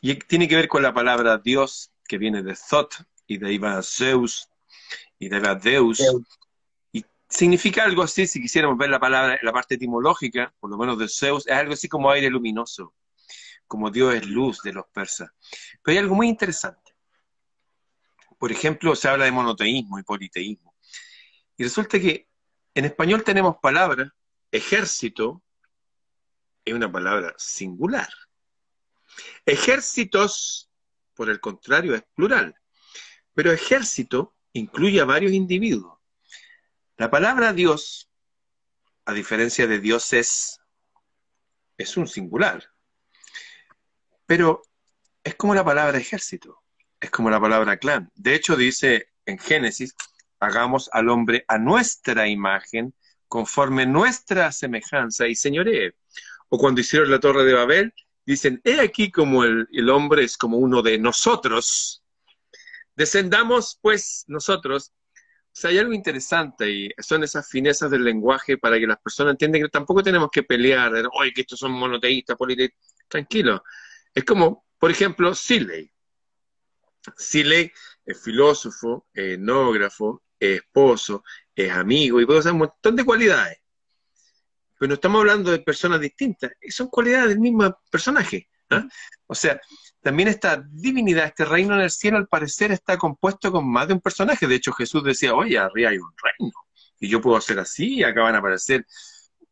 y 0.00 0.14
tiene 0.14 0.48
que 0.48 0.56
ver 0.56 0.68
con 0.68 0.82
la 0.82 0.92
palabra 0.92 1.38
Dios, 1.38 1.90
que 2.06 2.18
viene 2.18 2.42
de 2.42 2.54
Zot, 2.54 2.94
y 3.26 3.38
de 3.38 3.52
iba 3.52 3.82
Zeus, 3.82 4.48
y 5.18 5.28
de 5.28 5.40
Deus, 5.56 6.00
y 6.92 7.04
significa 7.28 7.84
algo 7.84 8.02
así, 8.02 8.26
si 8.26 8.40
quisiéramos 8.40 8.78
ver 8.78 8.90
la 8.90 9.00
palabra, 9.00 9.38
la 9.42 9.52
parte 9.52 9.74
etimológica, 9.74 10.54
por 10.60 10.70
lo 10.70 10.78
menos 10.78 10.98
de 10.98 11.08
Zeus, 11.08 11.46
es 11.46 11.52
algo 11.52 11.74
así 11.74 11.88
como 11.88 12.10
aire 12.10 12.30
luminoso, 12.30 12.94
como 13.66 13.90
Dios 13.90 14.14
es 14.14 14.26
luz 14.26 14.62
de 14.62 14.72
los 14.72 14.86
persas. 14.86 15.30
Pero 15.82 15.92
hay 15.92 15.98
algo 15.98 16.14
muy 16.14 16.28
interesante 16.28 16.86
por 18.38 18.52
ejemplo, 18.52 18.94
se 18.94 19.08
habla 19.08 19.24
de 19.24 19.32
monoteísmo 19.32 19.98
y 19.98 20.02
politeísmo. 20.02 20.74
Y 21.56 21.64
resulta 21.64 21.98
que 21.98 22.28
en 22.76 22.84
español 22.84 23.24
tenemos 23.24 23.56
palabra, 23.60 24.14
ejército, 24.52 25.42
es 26.64 26.74
una 26.74 26.90
palabra 26.90 27.34
singular. 27.36 28.08
Ejércitos, 29.44 30.70
por 31.14 31.30
el 31.30 31.40
contrario, 31.40 31.94
es 31.94 32.04
plural. 32.14 32.54
Pero 33.34 33.50
ejército 33.50 34.36
incluye 34.52 35.00
a 35.00 35.04
varios 35.04 35.32
individuos. 35.32 35.98
La 36.96 37.10
palabra 37.10 37.52
Dios, 37.52 38.10
a 39.04 39.12
diferencia 39.12 39.66
de 39.66 39.80
dioses, 39.80 40.60
es 41.78 41.96
un 41.96 42.06
singular. 42.06 42.72
Pero 44.26 44.62
es 45.24 45.34
como 45.34 45.54
la 45.54 45.64
palabra 45.64 45.98
ejército 45.98 46.62
es 47.00 47.10
como 47.10 47.30
la 47.30 47.40
palabra 47.40 47.76
clan. 47.76 48.10
De 48.14 48.34
hecho, 48.34 48.56
dice 48.56 49.10
en 49.24 49.38
Génesis, 49.38 49.94
hagamos 50.40 50.88
al 50.92 51.08
hombre 51.08 51.44
a 51.48 51.58
nuestra 51.58 52.28
imagen, 52.28 52.94
conforme 53.28 53.86
nuestra 53.86 54.52
semejanza 54.52 55.26
y 55.26 55.34
señoree. 55.34 55.94
O 56.48 56.58
cuando 56.58 56.80
hicieron 56.80 57.10
la 57.10 57.20
torre 57.20 57.44
de 57.44 57.54
Babel, 57.54 57.94
dicen, 58.24 58.60
he 58.64 58.80
aquí 58.80 59.10
como 59.10 59.44
el, 59.44 59.90
hombre 59.90 60.24
es 60.24 60.36
como 60.36 60.58
uno 60.58 60.82
de 60.82 60.98
nosotros. 60.98 62.02
Descendamos 62.94 63.78
pues 63.80 64.24
nosotros. 64.26 64.92
O 65.12 65.58
sea, 65.58 65.70
hay 65.70 65.78
algo 65.78 65.92
interesante 65.92 66.70
y 66.70 66.90
son 66.98 67.24
esas 67.24 67.48
finezas 67.48 67.90
del 67.90 68.04
lenguaje 68.04 68.58
para 68.58 68.78
que 68.78 68.86
las 68.86 68.98
personas 68.98 69.32
entiendan 69.32 69.62
que 69.62 69.68
tampoco 69.68 70.02
tenemos 70.02 70.28
que 70.30 70.42
pelear, 70.42 70.92
oye, 71.12 71.32
que 71.32 71.40
estos 71.42 71.58
son 71.58 71.72
monoteístas, 71.72 72.36
politeístas. 72.36 72.94
Tranquilo. 73.08 73.62
Es 74.14 74.24
como, 74.24 74.66
por 74.78 74.90
ejemplo, 74.90 75.34
Siley. 75.34 75.90
Siley 77.16 77.72
es 78.04 78.22
filósofo, 78.22 79.06
etnógrafo, 79.14 80.22
es 80.38 80.60
esposo, 80.60 81.24
es 81.54 81.70
amigo 81.70 82.20
y 82.20 82.26
puede 82.26 82.40
usar 82.40 82.52
un 82.52 82.60
montón 82.60 82.96
de 82.96 83.04
cualidades. 83.04 83.58
Pero 84.78 84.88
no 84.88 84.94
estamos 84.94 85.20
hablando 85.20 85.50
de 85.50 85.58
personas 85.60 86.00
distintas, 86.00 86.52
son 86.68 86.88
cualidades 86.88 87.30
del 87.30 87.40
mismo 87.40 87.78
personaje. 87.90 88.48
¿ah? 88.70 88.86
O 89.26 89.34
sea, 89.34 89.60
también 90.02 90.28
esta 90.28 90.62
divinidad, 90.70 91.26
este 91.26 91.44
reino 91.44 91.74
en 91.74 91.80
el 91.80 91.90
cielo, 91.90 92.18
al 92.18 92.28
parecer 92.28 92.70
está 92.72 92.96
compuesto 92.96 93.50
con 93.50 93.68
más 93.68 93.88
de 93.88 93.94
un 93.94 94.00
personaje. 94.00 94.46
De 94.46 94.54
hecho, 94.54 94.72
Jesús 94.72 95.02
decía, 95.02 95.34
oye, 95.34 95.58
arriba 95.58 95.90
hay 95.90 95.98
un 95.98 96.12
reino. 96.22 96.52
Y 97.00 97.08
yo 97.08 97.20
puedo 97.20 97.36
hacer 97.36 97.58
así, 97.58 97.96
y 97.96 98.04
acá 98.04 98.22
van 98.22 98.34
a 98.34 98.38
aparecer 98.38 98.86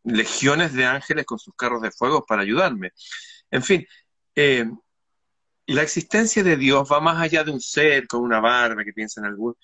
legiones 0.04 0.72
de 0.74 0.84
ángeles 0.84 1.24
con 1.24 1.38
sus 1.38 1.54
carros 1.54 1.82
de 1.82 1.90
fuego 1.90 2.24
para 2.24 2.42
ayudarme. 2.42 2.92
En 3.50 3.62
fin, 3.62 3.86
eh, 4.34 4.66
la 5.66 5.82
existencia 5.82 6.42
de 6.42 6.56
Dios 6.56 6.86
va 6.90 7.00
más 7.00 7.20
allá 7.20 7.42
de 7.42 7.50
un 7.50 7.60
ser 7.60 8.06
con 8.06 8.22
una 8.22 8.40
barba 8.40 8.84
que 8.84 8.92
piensa 8.92 9.20
en 9.20 9.26
algún. 9.26 9.56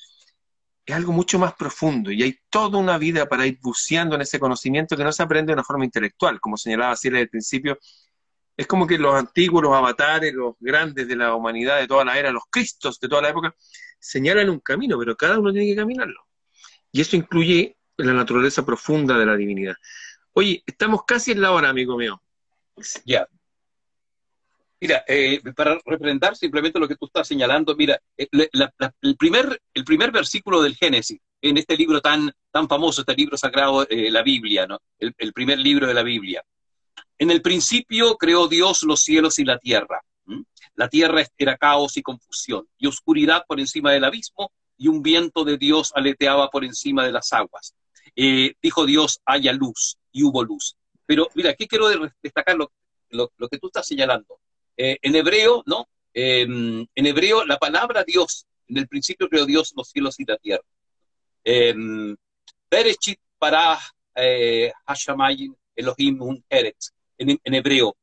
Es 0.91 0.97
algo 0.97 1.13
mucho 1.13 1.39
más 1.39 1.55
profundo 1.55 2.11
y 2.11 2.21
hay 2.25 2.37
toda 2.51 2.77
una 2.77 2.99
vida 2.99 3.29
para 3.29 3.47
ir 3.47 3.61
buceando 3.63 4.17
en 4.17 4.23
ese 4.23 4.41
conocimiento 4.41 4.97
que 4.97 5.05
no 5.05 5.13
se 5.13 5.23
aprende 5.23 5.51
de 5.51 5.55
una 5.55 5.63
forma 5.63 5.85
intelectual. 5.85 6.41
Como 6.41 6.57
señalaba 6.57 6.97
desde 7.01 7.21
el 7.21 7.29
principio, 7.29 7.79
es 8.57 8.67
como 8.67 8.89
que 8.89 8.99
los 8.99 9.15
antiguos, 9.15 9.63
los 9.63 9.73
avatares, 9.73 10.35
los 10.35 10.57
grandes 10.59 11.07
de 11.07 11.15
la 11.15 11.37
humanidad 11.37 11.79
de 11.79 11.87
toda 11.87 12.05
la 12.05 12.19
era, 12.19 12.33
los 12.33 12.43
cristos 12.51 12.99
de 12.99 13.09
toda 13.09 13.23
la 13.23 13.29
época, 13.29 13.55
señalan 14.01 14.51
un 14.51 14.59
camino, 14.59 14.99
pero 14.99 15.17
cada 15.17 15.39
uno 15.39 15.53
tiene 15.53 15.69
que 15.69 15.77
caminarlo. 15.77 16.27
Y 16.91 17.03
eso 17.03 17.15
incluye 17.15 17.77
la 17.97 18.13
naturaleza 18.13 18.67
profunda 18.67 19.17
de 19.17 19.27
la 19.27 19.37
divinidad. 19.37 19.77
Oye, 20.33 20.65
estamos 20.67 21.05
casi 21.07 21.31
en 21.31 21.41
la 21.41 21.53
hora, 21.53 21.69
amigo 21.69 21.97
mío. 21.97 22.21
Ya. 23.05 23.29
Mira, 24.81 25.05
eh, 25.07 25.43
para 25.55 25.79
representar 25.85 26.35
simplemente 26.37 26.79
lo 26.79 26.89
que 26.89 26.97
tú 26.97 27.05
estás 27.05 27.29
señalando, 27.29 27.77
mira, 27.77 28.01
eh, 28.17 28.29
el, 28.33 29.17
primer, 29.17 29.61
el 29.75 29.85
primer 29.85 30.11
versículo 30.11 30.63
del 30.63 30.75
Génesis, 30.75 31.21
en 31.43 31.59
este 31.59 31.77
libro 31.77 32.01
tan, 32.01 32.33
tan 32.51 32.67
famoso, 32.67 33.03
este 33.03 33.15
libro 33.15 33.37
sagrado, 33.37 33.87
eh, 33.91 34.11
la 34.11 34.23
Biblia, 34.23 34.67
¿no? 34.67 34.81
El, 34.99 35.33
primer 35.35 35.59
libro 35.59 35.87
de 35.87 35.93
la 35.93 36.03
Biblia. 36.03 36.43
En 37.19 37.31
el 37.31 37.43
principio 37.43 38.17
creó 38.17 38.49
Dios 38.49 38.83
los 38.85 39.03
cielos 39.03 39.39
y 39.39 39.45
la 39.45 39.59
tierra. 39.59 40.01
La 40.77 40.89
tierra 40.89 41.27
era 41.37 41.59
caos 41.59 41.99
y 41.99 42.03
confusión, 42.03 42.67
y 42.79 42.87
oscuridad 42.87 43.45
por 43.47 43.61
encima 43.61 43.93
del 43.93 44.05
abismo, 44.05 44.51
y 44.79 44.89
un 44.89 45.03
viento 45.03 45.45
de 45.45 45.59
Dios 45.59 45.93
aleteaba 45.95 46.49
por 46.49 46.65
encima 46.65 47.05
de 47.05 47.13
las 47.13 47.35
aguas. 47.35 47.75
dijo 48.17 48.87
Dios, 48.87 49.21
haya 49.27 49.53
luz, 49.53 49.99
y 50.11 50.23
hubo 50.23 50.43
luz. 50.43 50.75
Pero 51.05 51.29
mira, 51.35 51.51
aquí 51.51 51.67
quiero 51.67 51.91
destacar 52.23 52.57
lo, 52.57 52.73
lo 53.11 53.49
que 53.51 53.59
tú 53.59 53.67
estás 53.67 53.87
señalando 53.87 54.41
eh, 54.83 54.99
en 55.03 55.15
hebreo, 55.15 55.63
¿no? 55.67 55.87
Em, 56.15 56.87
en 56.95 57.07
hebreo, 57.07 57.45
la 57.45 57.59
palabra 57.59 58.03
Dios, 58.03 58.47
en 58.67 58.79
el 58.79 58.89
principio 58.89 59.29
creó 59.29 59.45
Dios 59.45 59.75
los 59.77 59.91
cielos 59.91 60.19
y 60.19 60.25
la 60.25 60.39
tierra. 60.39 60.65
Em, 61.45 62.17
Berechit 62.71 63.21
para 63.39 63.79
eh, 64.15 64.73
Hashamayim 64.87 65.55
Elohim 65.77 66.43
Eretz, 66.49 66.93
en, 67.19 67.39
hebreo. 67.45 67.95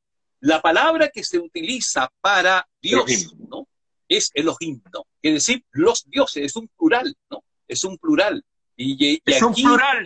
La 0.41 0.61
palabra 0.61 1.09
que 1.09 1.23
se 1.23 1.39
utiliza 1.39 2.11
para 2.21 2.67
Dios, 2.79 3.33
¿no? 3.49 3.67
Es 4.07 4.29
Elohim, 4.35 4.79
¿no? 4.93 5.07
Es 5.23 5.33
decir, 5.33 5.65
los 5.71 6.05
dioses, 6.05 6.43
es 6.43 6.55
un 6.55 6.67
plural, 6.67 7.11
¿no? 7.31 7.43
Es 7.67 7.83
un 7.85 7.97
plural. 7.97 8.45
Y, 8.75 9.19
es 9.25 9.41
un 9.41 9.55
plural. 9.55 10.03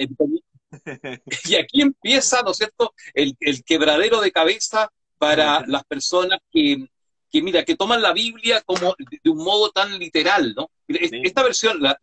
Y 1.50 1.56
aquí 1.56 1.82
empieza, 1.82 2.42
¿no 2.44 2.52
es 2.52 2.58
cierto?, 2.58 2.94
el, 3.14 3.36
el 3.42 3.62
quebradero 3.66 4.22
de 4.22 4.32
cabeza 4.32 4.90
para 5.22 5.64
las 5.68 5.84
personas 5.84 6.40
que, 6.52 6.84
que, 7.30 7.44
mira, 7.44 7.64
que 7.64 7.76
toman 7.76 8.02
la 8.02 8.12
Biblia 8.12 8.60
como 8.66 8.96
de 8.98 9.30
un 9.30 9.38
modo 9.38 9.70
tan 9.70 10.00
literal, 10.00 10.56
¿no? 10.56 10.72
Esta 10.88 11.44
versión, 11.44 11.80
la, 11.80 11.96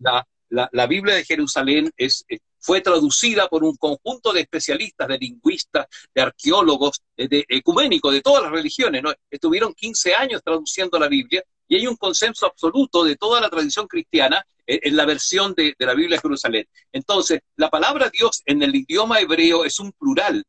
la, 0.49 0.87
Biblia 0.87 1.17
de 1.17 1.25
Jerusalén 1.25 1.91
es, 1.97 2.25
eh, 2.29 2.39
fue 2.61 2.81
traducida 2.81 3.49
por 3.49 3.65
un 3.65 3.75
conjunto 3.75 4.33
de 4.33 4.43
especialistas, 4.43 5.09
de 5.09 5.19
lingüistas, 5.19 5.89
de 6.15 6.23
arqueólogos, 6.23 7.03
de, 7.17 7.45
ecuménicos, 7.49 8.13
de 8.13 8.21
todas 8.21 8.45
las 8.45 8.53
religiones. 8.53 9.03
¿no? 9.03 9.13
Estuvieron 9.29 9.75
15 9.75 10.15
años 10.15 10.41
traduciendo 10.45 10.97
la 10.97 11.09
Biblia 11.09 11.43
y 11.67 11.75
hay 11.75 11.89
un 11.89 11.97
consenso 11.97 12.47
absoluto 12.47 13.03
de 13.03 13.17
toda 13.17 13.41
la 13.41 13.51
tradición 13.51 13.89
cristiana 13.89 14.47
eh, 14.65 14.79
en 14.81 14.97
la 14.97 15.07
versión 15.07 15.55
de, 15.55 15.75
de, 15.77 15.87
la 15.87 15.95
Biblia 15.95 16.19
de 16.19 16.23
Jerusalén. 16.23 16.69
Entonces, 16.93 17.41
la 17.57 17.69
palabra 17.69 18.11
Dios 18.11 18.43
en 18.47 18.63
el 18.63 18.77
idioma 18.77 19.19
hebreo 19.19 19.65
es 19.65 19.81
un 19.81 19.91
plural. 19.91 20.45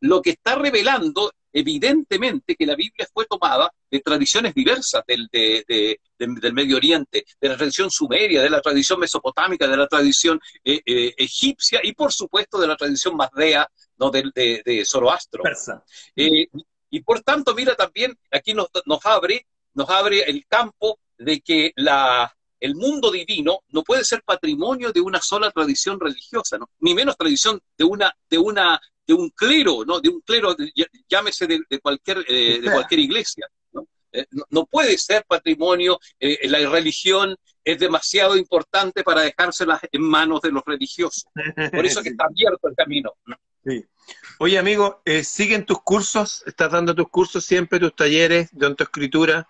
Lo 0.00 0.22
que 0.22 0.30
está 0.30 0.54
revelando 0.54 1.30
evidentemente 1.54 2.56
que 2.56 2.66
la 2.66 2.74
Biblia 2.74 3.08
fue 3.12 3.24
tomada 3.26 3.72
de 3.88 4.00
tradiciones 4.00 4.52
diversas 4.54 5.04
del, 5.06 5.28
del 5.30 6.52
Medio 6.52 6.76
Oriente, 6.76 7.24
de 7.40 7.48
la 7.48 7.56
tradición 7.56 7.90
sumeria, 7.90 8.42
de 8.42 8.50
la 8.50 8.60
tradición 8.60 8.98
mesopotámica, 8.98 9.68
de 9.68 9.76
la 9.76 9.86
tradición 9.86 10.40
eh, 10.64 10.82
eh, 10.84 11.14
egipcia 11.16 11.80
y 11.82 11.92
por 11.92 12.12
supuesto 12.12 12.58
de 12.58 12.66
la 12.66 12.76
tradición 12.76 13.16
mazdea 13.16 13.70
¿no? 13.98 14.10
de, 14.10 14.84
Zoroastro. 14.84 15.44
Eh, 16.16 16.48
y 16.90 17.00
por 17.02 17.20
tanto, 17.22 17.54
mira, 17.54 17.74
también 17.76 18.18
aquí 18.32 18.52
nos, 18.52 18.68
nos, 18.84 19.06
abre, 19.06 19.46
nos 19.74 19.88
abre 19.88 20.22
el 20.22 20.44
campo 20.46 20.98
de 21.16 21.40
que 21.40 21.72
la, 21.76 22.34
el 22.64 22.74
mundo 22.76 23.10
divino 23.10 23.60
no 23.68 23.82
puede 23.82 24.04
ser 24.04 24.22
patrimonio 24.22 24.90
de 24.90 25.02
una 25.02 25.20
sola 25.20 25.50
tradición 25.50 26.00
religiosa, 26.00 26.56
¿no? 26.56 26.70
ni 26.80 26.94
menos 26.94 27.14
tradición 27.14 27.60
de 27.76 27.84
una, 27.84 28.10
de 28.30 28.38
una 28.38 28.80
de 29.06 29.12
un 29.12 29.28
clero, 29.28 29.84
¿no? 29.84 30.00
De 30.00 30.08
un 30.08 30.22
clero, 30.22 30.56
llámese 31.06 31.46
de, 31.46 31.60
cualquier, 31.82 32.24
eh, 32.26 32.58
de 32.62 32.72
cualquier 32.72 33.00
iglesia. 33.00 33.46
Eh, 34.12 34.24
¿no? 34.30 34.44
no, 34.48 34.64
puede 34.64 34.96
ser 34.96 35.26
patrimonio, 35.28 36.00
eh, 36.18 36.48
la 36.48 36.58
religión 36.70 37.36
es 37.62 37.78
demasiado 37.78 38.34
importante 38.34 39.04
para 39.04 39.20
dejársela 39.20 39.78
en 39.92 40.00
manos 40.00 40.40
de 40.40 40.52
los 40.52 40.62
religiosos. 40.64 41.26
Por 41.70 41.84
eso 41.84 42.02
que 42.02 42.08
está 42.08 42.24
abierto 42.24 42.66
el 42.66 42.74
camino. 42.74 43.12
Sí. 43.62 43.84
Oye, 44.38 44.58
amigo, 44.58 45.02
¿siguen 45.22 45.66
tus 45.66 45.82
cursos? 45.82 46.42
¿Estás 46.46 46.72
dando 46.72 46.94
tus 46.94 47.10
cursos 47.10 47.44
siempre, 47.44 47.78
tus 47.78 47.94
talleres 47.94 48.48
de 48.52 48.64
autoescritura? 48.64 49.46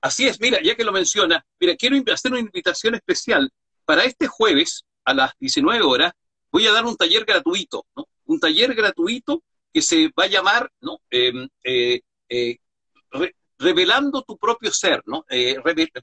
Así 0.00 0.26
es, 0.26 0.40
mira, 0.40 0.60
ya 0.62 0.74
que 0.74 0.84
lo 0.84 0.92
menciona, 0.92 1.44
mira, 1.58 1.74
quiero 1.76 1.96
hacer 2.12 2.30
una 2.30 2.40
invitación 2.40 2.94
especial. 2.94 3.50
Para 3.84 4.04
este 4.04 4.26
jueves, 4.26 4.84
a 5.04 5.14
las 5.14 5.32
19 5.40 5.82
horas, 5.82 6.12
voy 6.52 6.66
a 6.66 6.72
dar 6.72 6.84
un 6.84 6.96
taller 6.96 7.24
gratuito, 7.24 7.86
¿no? 7.96 8.06
un 8.26 8.38
taller 8.38 8.74
gratuito 8.74 9.42
que 9.72 9.82
se 9.82 10.08
va 10.18 10.24
a 10.24 10.28
llamar 10.28 10.70
¿no? 10.80 11.00
Em, 11.10 11.48
eh, 11.64 12.00
eh, 12.28 12.58
revelando 13.58 14.22
tu 14.22 14.38
propio 14.38 14.70
ser, 14.70 15.02
¿no? 15.06 15.24
Eh, 15.28 15.56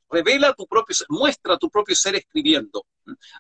revela 0.10 0.54
tu 0.54 0.68
propio 0.68 0.94
ser, 0.94 1.08
muestra 1.10 1.58
tu 1.58 1.70
propio 1.70 1.96
ser 1.96 2.16
escribiendo 2.16 2.86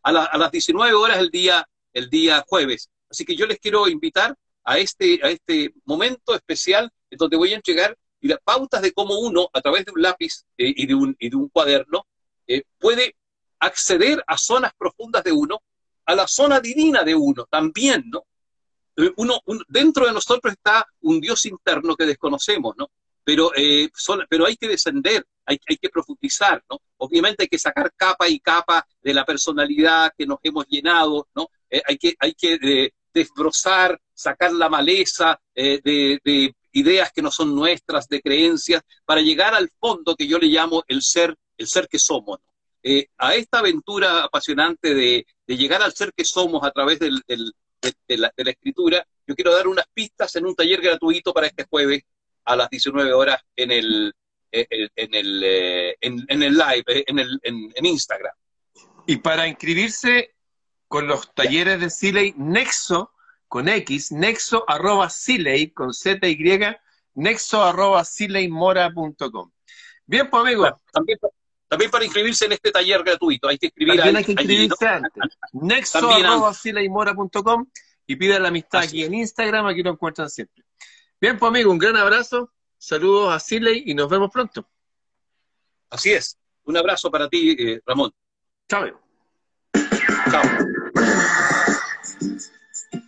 a, 0.03 0.11
las 0.11 0.51
19 0.51 0.93
horas 0.93 1.17
el 1.17 1.29
día, 1.29 1.67
el 1.91 2.09
día 2.09 2.43
jueves. 2.47 2.89
Así 3.09 3.25
que 3.25 3.35
yo 3.35 3.45
les 3.45 3.59
quiero 3.59 3.87
invitar 3.87 4.35
a 4.63 4.77
este, 4.77 5.19
a 5.21 5.29
este 5.29 5.73
momento 5.83 6.33
especial 6.33 6.91
donde 7.11 7.37
voy 7.37 7.53
a 7.53 7.57
entregar 7.57 7.97
pautas 8.43 8.81
de 8.81 8.91
cómo 8.93 9.19
uno, 9.19 9.49
a 9.53 9.61
través 9.61 9.85
de 9.85 9.91
un 9.91 10.01
lápiz 10.01 10.45
y, 10.57 10.85
de 10.85 10.95
un, 10.95 11.15
y 11.19 11.29
de 11.29 11.35
un 11.35 11.49
cuaderno, 11.49 12.05
puede 12.79 13.15
acceder 13.59 14.23
a 14.27 14.37
zonas 14.37 14.73
profundas 14.77 15.23
de 15.23 15.31
uno, 15.31 15.61
a 16.05 16.15
la 16.15 16.27
zona 16.27 16.59
divina 16.59 17.03
de 17.03 17.15
uno 17.15 17.45
también, 17.49 18.03
¿no? 18.07 18.25
Eh, 18.97 19.11
uno, 19.17 19.41
dentro 19.67 20.05
de 20.05 20.13
nosotros 20.13 20.53
está 20.53 20.85
un 21.01 21.19
Dios 21.19 21.45
interno 21.45 21.95
que 21.95 22.05
desconocemos, 22.05 22.75
¿no? 22.77 22.89
Pero, 23.23 23.51
eh, 23.55 23.89
pero 24.29 24.45
hay 24.45 24.55
que 24.55 24.67
descender, 24.67 25.25
hay, 25.45 25.57
que 25.57 25.89
profundizar, 25.89 26.63
¿no? 26.69 26.79
Obviamente 26.97 27.43
hay 27.43 27.47
que 27.47 27.57
sacar 27.57 27.91
capa 27.95 28.29
y 28.29 28.39
capa 28.39 28.85
de 29.01 29.13
la 29.13 29.25
personalidad 29.25 30.13
que 30.15 30.27
nos 30.27 30.37
hemos 30.43 30.67
llenado, 30.67 31.27
¿no? 31.35 31.49
Eh, 31.69 31.81
hay 31.87 31.97
que, 31.97 32.15
hay 32.19 32.33
que 32.35 32.93
desbrozar, 33.11 33.99
sacar 34.13 34.53
la 34.53 34.69
maleza 34.69 35.39
de, 35.55 36.53
ideas 36.75 37.11
que 37.11 37.21
no 37.21 37.31
son 37.31 37.55
nuestras, 37.55 38.07
de 38.07 38.21
creencias, 38.21 38.81
para 39.05 39.21
llegar 39.21 39.53
al 39.55 39.69
fondo 39.79 40.15
que 40.15 40.27
yo 40.27 40.37
le 40.37 40.47
llamo 40.47 40.83
el 40.87 41.01
ser, 41.01 41.35
el 41.57 41.67
ser 41.67 41.87
que 41.87 41.99
somos. 41.99 42.39
a 43.17 43.33
esta 43.35 43.59
aventura 43.59 44.23
apasionante 44.23 44.93
de, 44.93 45.25
de, 45.47 45.57
llegar 45.57 45.81
al 45.81 45.93
ser 45.93 46.13
que 46.15 46.23
somos 46.23 46.63
a 46.63 46.71
través 46.71 46.99
del, 46.99 47.23
de, 48.07 48.17
la, 48.17 48.31
escritura, 48.37 49.05
yo 49.27 49.35
quiero 49.35 49.53
dar 49.53 49.67
unas 49.67 49.85
pistas 49.93 50.35
en 50.35 50.45
un 50.45 50.55
taller 50.55 50.81
gratuito 50.81 51.33
para 51.33 51.47
este 51.47 51.65
jueves 51.69 52.03
a 52.45 52.55
las 52.55 52.69
19 52.69 53.13
horas 53.13 53.41
en 53.55 53.71
el, 53.71 54.13
en 54.51 55.15
el, 55.15 55.43
eh, 55.43 55.95
en, 56.01 56.43
el 56.43 56.53
live, 56.53 56.83
eh, 56.87 57.03
en, 57.07 57.19
el, 57.19 57.39
en, 57.43 57.85
Instagram. 57.85 58.33
Y 59.07 59.17
para 59.17 59.47
inscribirse 59.47 60.35
con 60.87 61.07
los 61.07 61.33
talleres 61.33 61.79
de 61.79 61.89
Siley, 61.89 62.33
Nexo, 62.37 63.11
con 63.47 63.67
X, 63.67 64.11
nexo 64.11 64.63
arroba 64.67 65.09
Siley, 65.09 65.71
con 65.71 65.93
Z 65.93 66.27
y 66.27 66.37
nexo 67.15 67.63
arroba 67.63 68.03
sileymora.com. 68.03 69.51
Bien, 70.05 70.29
pues 70.29 70.41
amigo. 70.41 70.81
También, 70.91 71.17
también 71.67 71.91
para 71.91 72.05
inscribirse 72.05 72.45
en 72.45 72.53
este 72.53 72.71
taller 72.71 73.03
gratuito, 73.03 73.47
hay 73.47 73.57
que 73.57 73.67
escribir 73.67 73.95
También 73.95 74.17
hay 74.17 74.23
que 74.23 74.31
inscribirse 74.33 74.87
antes. 74.87 75.23
Nexo.sileymora.com 75.53 77.65
y 78.07 78.15
pida 78.15 78.39
la 78.39 78.49
amistad 78.49 78.81
aquí 78.81 79.03
en 79.03 79.15
Instagram, 79.15 79.65
aquí 79.67 79.81
lo 79.81 79.91
encuentran 79.91 80.29
siempre. 80.29 80.63
Bien, 81.19 81.39
pues 81.39 81.49
amigo, 81.49 81.71
un 81.71 81.77
gran 81.77 81.97
abrazo, 81.97 82.51
saludos 82.77 83.33
a 83.33 83.39
Siley 83.39 83.83
y 83.87 83.95
nos 83.95 84.09
vemos 84.09 84.29
pronto. 84.31 84.67
Así 85.89 86.11
es, 86.11 86.37
un 86.65 86.77
abrazo 86.77 87.09
para 87.09 87.29
ti, 87.29 87.55
eh, 87.57 87.81
Ramón. 87.85 88.11
Chao. 88.69 89.01
Chao. 90.29 90.43